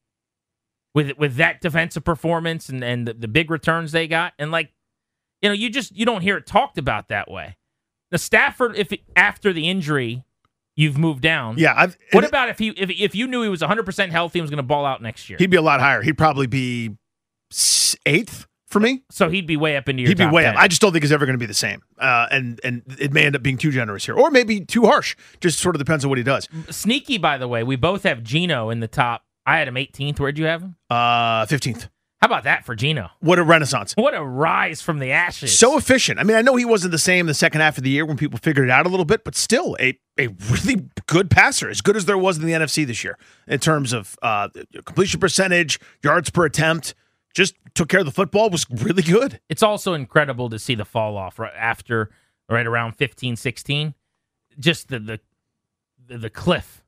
with 0.94 1.16
with 1.16 1.36
that 1.36 1.62
defensive 1.62 2.04
performance 2.04 2.68
and, 2.68 2.84
and 2.84 3.08
the, 3.08 3.14
the 3.14 3.28
big 3.28 3.50
returns 3.50 3.92
they 3.92 4.06
got. 4.06 4.34
And, 4.38 4.50
like, 4.50 4.72
you 5.40 5.48
know, 5.48 5.54
you 5.54 5.70
just 5.70 5.96
you 5.96 6.04
don't 6.04 6.22
hear 6.22 6.36
it 6.36 6.46
talked 6.46 6.76
about 6.76 7.08
that 7.08 7.30
way. 7.30 7.56
The 8.10 8.18
Stafford, 8.18 8.76
if 8.76 8.92
after 9.16 9.54
the 9.54 9.68
injury, 9.68 10.25
you've 10.76 10.96
moved 10.98 11.22
down. 11.22 11.56
Yeah. 11.58 11.74
I've, 11.76 11.96
What 12.12 12.24
about 12.24 12.48
if 12.50 12.58
he 12.58 12.68
if 12.68 12.90
if 12.90 13.14
you 13.14 13.26
knew 13.26 13.42
he 13.42 13.48
was 13.48 13.60
100 13.62 13.84
percent 13.84 14.12
healthy 14.12 14.38
and 14.38 14.44
was 14.44 14.50
going 14.50 14.58
to 14.58 14.62
ball 14.62 14.84
out 14.86 15.02
next 15.02 15.28
year? 15.28 15.38
he'd 15.38 15.50
be 15.50 15.56
a 15.56 15.62
lot 15.62 15.80
higher. 15.80 16.02
He'd 16.02 16.18
probably 16.18 16.46
be 16.46 16.96
eighth 18.04 18.46
for 18.68 18.80
me. 18.80 19.02
so 19.10 19.28
he'd 19.28 19.46
be 19.46 19.56
way 19.56 19.76
up 19.76 19.88
into 19.88 20.02
your. 20.02 20.08
He'd 20.08 20.18
be 20.18 20.26
way 20.26 20.42
10. 20.42 20.54
up. 20.54 20.60
I 20.60 20.68
just 20.68 20.80
don't 20.82 20.92
think 20.92 21.02
he's 21.04 21.12
ever 21.12 21.24
going 21.26 21.34
to 21.34 21.40
be 21.40 21.46
the 21.46 21.54
same. 21.54 21.82
Uh, 21.98 22.26
and 22.30 22.60
and 22.64 22.82
it 22.98 23.12
may 23.12 23.24
end 23.24 23.36
up 23.36 23.42
being 23.42 23.56
too 23.58 23.70
generous 23.70 24.04
here, 24.06 24.14
or 24.14 24.30
maybe 24.30 24.60
too 24.60 24.84
harsh. 24.84 25.16
Just 25.40 25.58
sort 25.60 25.74
of 25.76 25.78
depends 25.78 26.04
on 26.04 26.08
what 26.08 26.18
he 26.18 26.24
does. 26.24 26.48
Sneaky, 26.70 27.18
by 27.18 27.38
the 27.38 27.48
way, 27.48 27.62
we 27.62 27.76
both 27.76 28.02
have 28.02 28.22
Geno 28.22 28.70
in 28.70 28.80
the 28.80 28.88
top. 28.88 29.22
I 29.46 29.58
had 29.58 29.68
him 29.68 29.76
18th. 29.76 30.18
Where'd 30.18 30.38
you 30.38 30.46
have 30.46 30.62
him? 30.62 30.76
Uh, 30.90 31.46
fifteenth. 31.46 31.88
How 32.20 32.28
about 32.28 32.44
that 32.44 32.64
for 32.64 32.74
Geno? 32.74 33.10
What 33.20 33.38
a 33.38 33.42
renaissance! 33.42 33.92
What 33.94 34.14
a 34.14 34.24
rise 34.24 34.80
from 34.80 35.00
the 35.00 35.12
ashes. 35.12 35.58
So 35.58 35.76
efficient. 35.76 36.18
I 36.18 36.22
mean, 36.22 36.36
I 36.36 36.40
know 36.40 36.56
he 36.56 36.64
wasn't 36.64 36.92
the 36.92 36.98
same 36.98 37.26
the 37.26 37.34
second 37.34 37.60
half 37.60 37.76
of 37.76 37.84
the 37.84 37.90
year 37.90 38.06
when 38.06 38.16
people 38.16 38.38
figured 38.42 38.68
it 38.68 38.70
out 38.70 38.86
a 38.86 38.88
little 38.88 39.04
bit, 39.04 39.22
but 39.22 39.34
still 39.34 39.76
a 39.78 39.98
a 40.18 40.28
really 40.50 40.88
good 41.06 41.30
passer, 41.30 41.68
as 41.68 41.82
good 41.82 41.94
as 41.94 42.06
there 42.06 42.16
was 42.16 42.38
in 42.38 42.46
the 42.46 42.52
NFC 42.52 42.86
this 42.86 43.04
year 43.04 43.18
in 43.46 43.58
terms 43.58 43.92
of 43.92 44.16
uh, 44.22 44.48
completion 44.86 45.20
percentage, 45.20 45.78
yards 46.02 46.30
per 46.30 46.46
attempt. 46.46 46.94
Just 47.34 47.54
took 47.74 47.90
care 47.90 48.00
of 48.00 48.06
the 48.06 48.12
football. 48.12 48.48
Was 48.48 48.64
really 48.70 49.02
good. 49.02 49.40
it's 49.50 49.62
also 49.62 49.92
incredible 49.92 50.48
to 50.48 50.58
see 50.58 50.74
the 50.74 50.86
fall 50.86 51.18
off 51.18 51.38
right 51.38 51.52
after, 51.54 52.10
right 52.48 52.66
around 52.66 52.92
15, 52.92 53.36
16. 53.36 53.94
Just 54.58 54.88
the 54.88 54.98
the 54.98 55.20
the, 56.08 56.16
the 56.16 56.30
cliff. 56.30 56.82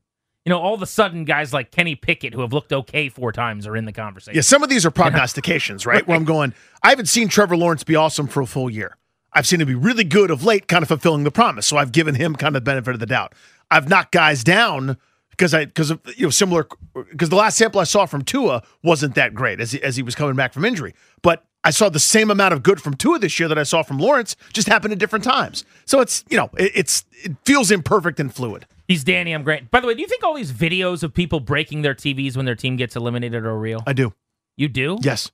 You 0.48 0.54
know, 0.54 0.60
all 0.60 0.72
of 0.72 0.80
a 0.80 0.86
sudden, 0.86 1.26
guys 1.26 1.52
like 1.52 1.70
Kenny 1.70 1.94
Pickett, 1.94 2.32
who 2.32 2.40
have 2.40 2.54
looked 2.54 2.72
okay 2.72 3.10
four 3.10 3.32
times, 3.32 3.66
are 3.66 3.76
in 3.76 3.84
the 3.84 3.92
conversation. 3.92 4.34
Yeah, 4.34 4.40
some 4.40 4.62
of 4.62 4.70
these 4.70 4.86
are 4.86 4.90
prognostications, 5.02 5.84
right? 5.84 6.06
Where 6.08 6.16
I'm 6.16 6.24
going, 6.24 6.54
I 6.82 6.88
haven't 6.88 7.10
seen 7.10 7.28
Trevor 7.28 7.54
Lawrence 7.54 7.84
be 7.84 7.94
awesome 7.96 8.26
for 8.26 8.40
a 8.40 8.46
full 8.46 8.70
year. 8.70 8.96
I've 9.34 9.46
seen 9.46 9.60
him 9.60 9.66
be 9.66 9.74
really 9.74 10.04
good 10.04 10.30
of 10.30 10.44
late, 10.44 10.66
kind 10.66 10.82
of 10.82 10.88
fulfilling 10.88 11.24
the 11.24 11.30
promise. 11.30 11.66
So 11.66 11.76
I've 11.76 11.92
given 11.92 12.14
him 12.14 12.34
kind 12.34 12.56
of 12.56 12.62
the 12.62 12.64
benefit 12.64 12.94
of 12.94 12.98
the 12.98 13.04
doubt. 13.04 13.34
I've 13.70 13.90
knocked 13.90 14.12
guys 14.12 14.42
down 14.42 14.96
because 15.28 15.52
I 15.52 15.66
because 15.66 15.90
of 15.90 16.00
you 16.16 16.24
know 16.24 16.30
similar 16.30 16.66
because 16.94 17.28
the 17.28 17.36
last 17.36 17.58
sample 17.58 17.82
I 17.82 17.84
saw 17.84 18.06
from 18.06 18.22
Tua 18.22 18.62
wasn't 18.82 19.16
that 19.16 19.34
great 19.34 19.60
as 19.60 19.72
he, 19.72 19.82
as 19.82 19.96
he 19.96 20.02
was 20.02 20.14
coming 20.14 20.34
back 20.34 20.54
from 20.54 20.64
injury, 20.64 20.94
but. 21.20 21.44
I 21.64 21.70
saw 21.70 21.88
the 21.88 21.98
same 21.98 22.30
amount 22.30 22.54
of 22.54 22.62
good 22.62 22.80
from 22.80 22.94
Tua 22.94 23.18
this 23.18 23.38
year 23.40 23.48
that 23.48 23.58
I 23.58 23.64
saw 23.64 23.82
from 23.82 23.98
Lawrence, 23.98 24.36
just 24.52 24.68
happened 24.68 24.92
at 24.92 25.00
different 25.00 25.24
times. 25.24 25.64
So 25.86 26.00
it's 26.00 26.24
you 26.30 26.36
know 26.36 26.50
it, 26.56 26.70
it's 26.72 27.04
it 27.24 27.36
feels 27.44 27.72
imperfect 27.72 28.20
and 28.20 28.32
fluid. 28.32 28.64
He's 28.88 29.04
Danny. 29.04 29.32
I'm 29.32 29.42
great. 29.44 29.70
By 29.70 29.80
the 29.80 29.86
way, 29.86 29.94
do 29.94 30.00
you 30.00 30.06
think 30.08 30.24
all 30.24 30.34
these 30.34 30.50
videos 30.52 31.02
of 31.02 31.12
people 31.14 31.40
breaking 31.40 31.82
their 31.82 31.94
TVs 31.94 32.36
when 32.36 32.46
their 32.46 32.54
team 32.56 32.76
gets 32.76 32.96
eliminated 32.96 33.44
are 33.44 33.56
real? 33.58 33.82
I 33.86 33.92
do, 33.92 34.14
You 34.56 34.68
do? 34.68 34.98
yes, 35.02 35.30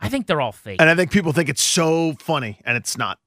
I 0.00 0.08
think 0.08 0.26
they're 0.26 0.40
all 0.40 0.52
fake. 0.52 0.80
and 0.80 0.90
I 0.90 0.94
think 0.96 1.10
people 1.12 1.32
think 1.32 1.48
it's 1.48 1.62
so 1.62 2.14
funny, 2.18 2.58
and 2.64 2.76
it's 2.76 2.96
not. 2.98 3.18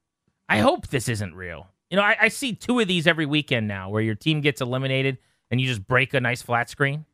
I 0.49 0.59
hope 0.59 0.87
this 0.87 1.07
isn't 1.07 1.35
real. 1.35 1.67
You 1.89 1.97
know, 1.97 2.03
I, 2.03 2.17
I 2.21 2.27
see 2.27 2.53
two 2.53 2.79
of 2.79 2.87
these 2.87 3.07
every 3.07 3.25
weekend 3.25 3.67
now 3.67 3.89
where 3.89 4.01
your 4.01 4.15
team 4.15 4.41
gets 4.41 4.59
eliminated 4.61 5.17
and 5.49 5.61
you 5.61 5.67
just 5.67 5.87
break 5.87 6.13
a 6.13 6.19
nice 6.19 6.41
flat 6.41 6.69
screen. 6.69 7.05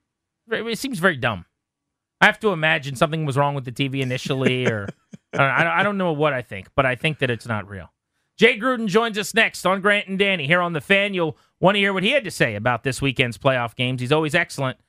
It 0.50 0.80
seems 0.80 0.98
very 1.00 1.18
dumb. 1.18 1.46
I 2.22 2.26
have 2.26 2.40
to 2.40 2.50
imagine 2.50 2.96
something 2.96 3.26
was 3.26 3.38
wrong 3.38 3.54
with 3.54 3.66
the 3.66 3.72
TV 3.72 4.02
initially, 4.02 4.66
or 4.68 4.88
I 5.34 5.38
don't- 5.64 5.74
I 5.74 5.84
don't 5.84 5.98
know 6.00 6.14
what 6.14 6.34
I 6.34 6.42
think, 6.42 6.70
but 6.76 6.86
I 6.88 6.96
think 6.96 7.20
that 7.20 7.30
it's 7.30 7.46
not 7.46 7.70
real. 7.70 7.92
Jay 8.36 8.58
Gruden 8.58 8.88
joins 8.88 9.18
us 9.20 9.36
next 9.36 9.66
on 9.66 9.80
Grant 9.82 10.08
and 10.08 10.18
Danny 10.18 10.48
here 10.48 10.62
on 10.62 10.74
the 10.74 10.82
fan. 10.82 11.14
You'll 11.14 11.38
want 11.60 11.76
to 11.76 11.80
hear 11.80 11.94
what 11.94 12.04
he 12.04 12.12
had 12.12 12.24
to 12.24 12.32
say 12.32 12.56
about 12.56 12.84
this 12.84 13.02
weekend's 13.02 13.38
playoff 13.38 13.76
games. 13.76 14.02
He's 14.02 14.12
always 14.12 14.34
excellent. 14.34 14.80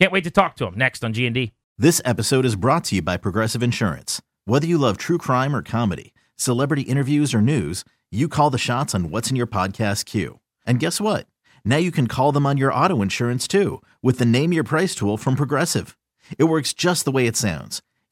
Can't 0.00 0.12
wait 0.12 0.24
to 0.24 0.30
talk 0.30 0.56
to 0.56 0.66
him 0.66 0.74
next 0.76 1.04
on 1.04 1.12
G 1.12 1.26
and 1.26 1.34
D. 1.34 1.52
This 1.76 2.00
episode 2.04 2.46
is 2.46 2.56
brought 2.56 2.84
to 2.84 2.96
you 2.96 3.02
by 3.02 3.16
Progressive 3.18 3.62
Insurance. 3.62 4.22
Whether 4.46 4.66
you 4.66 4.78
love 4.78 4.96
true 4.96 5.18
crime 5.18 5.54
or 5.54 5.60
comedy, 5.60 6.14
celebrity 6.36 6.82
interviews 6.82 7.34
or 7.34 7.42
news, 7.42 7.84
you 8.10 8.26
call 8.26 8.48
the 8.48 8.58
shots 8.58 8.94
on 8.94 9.10
what's 9.10 9.28
in 9.28 9.36
your 9.36 9.46
podcast 9.46 10.06
queue. 10.06 10.40
And 10.66 10.80
guess 10.80 11.00
what? 11.00 11.26
Now 11.64 11.76
you 11.76 11.90
can 11.90 12.06
call 12.06 12.32
them 12.32 12.46
on 12.46 12.56
your 12.56 12.72
auto 12.72 13.02
insurance 13.02 13.46
too 13.46 13.82
with 14.02 14.18
the 14.18 14.24
Name 14.24 14.52
Your 14.52 14.64
Price 14.64 14.94
tool 14.94 15.18
from 15.18 15.36
Progressive. 15.36 15.96
It 16.38 16.44
works 16.44 16.72
just 16.72 17.04
the 17.04 17.12
way 17.12 17.26
it 17.26 17.36
sounds. 17.36 17.82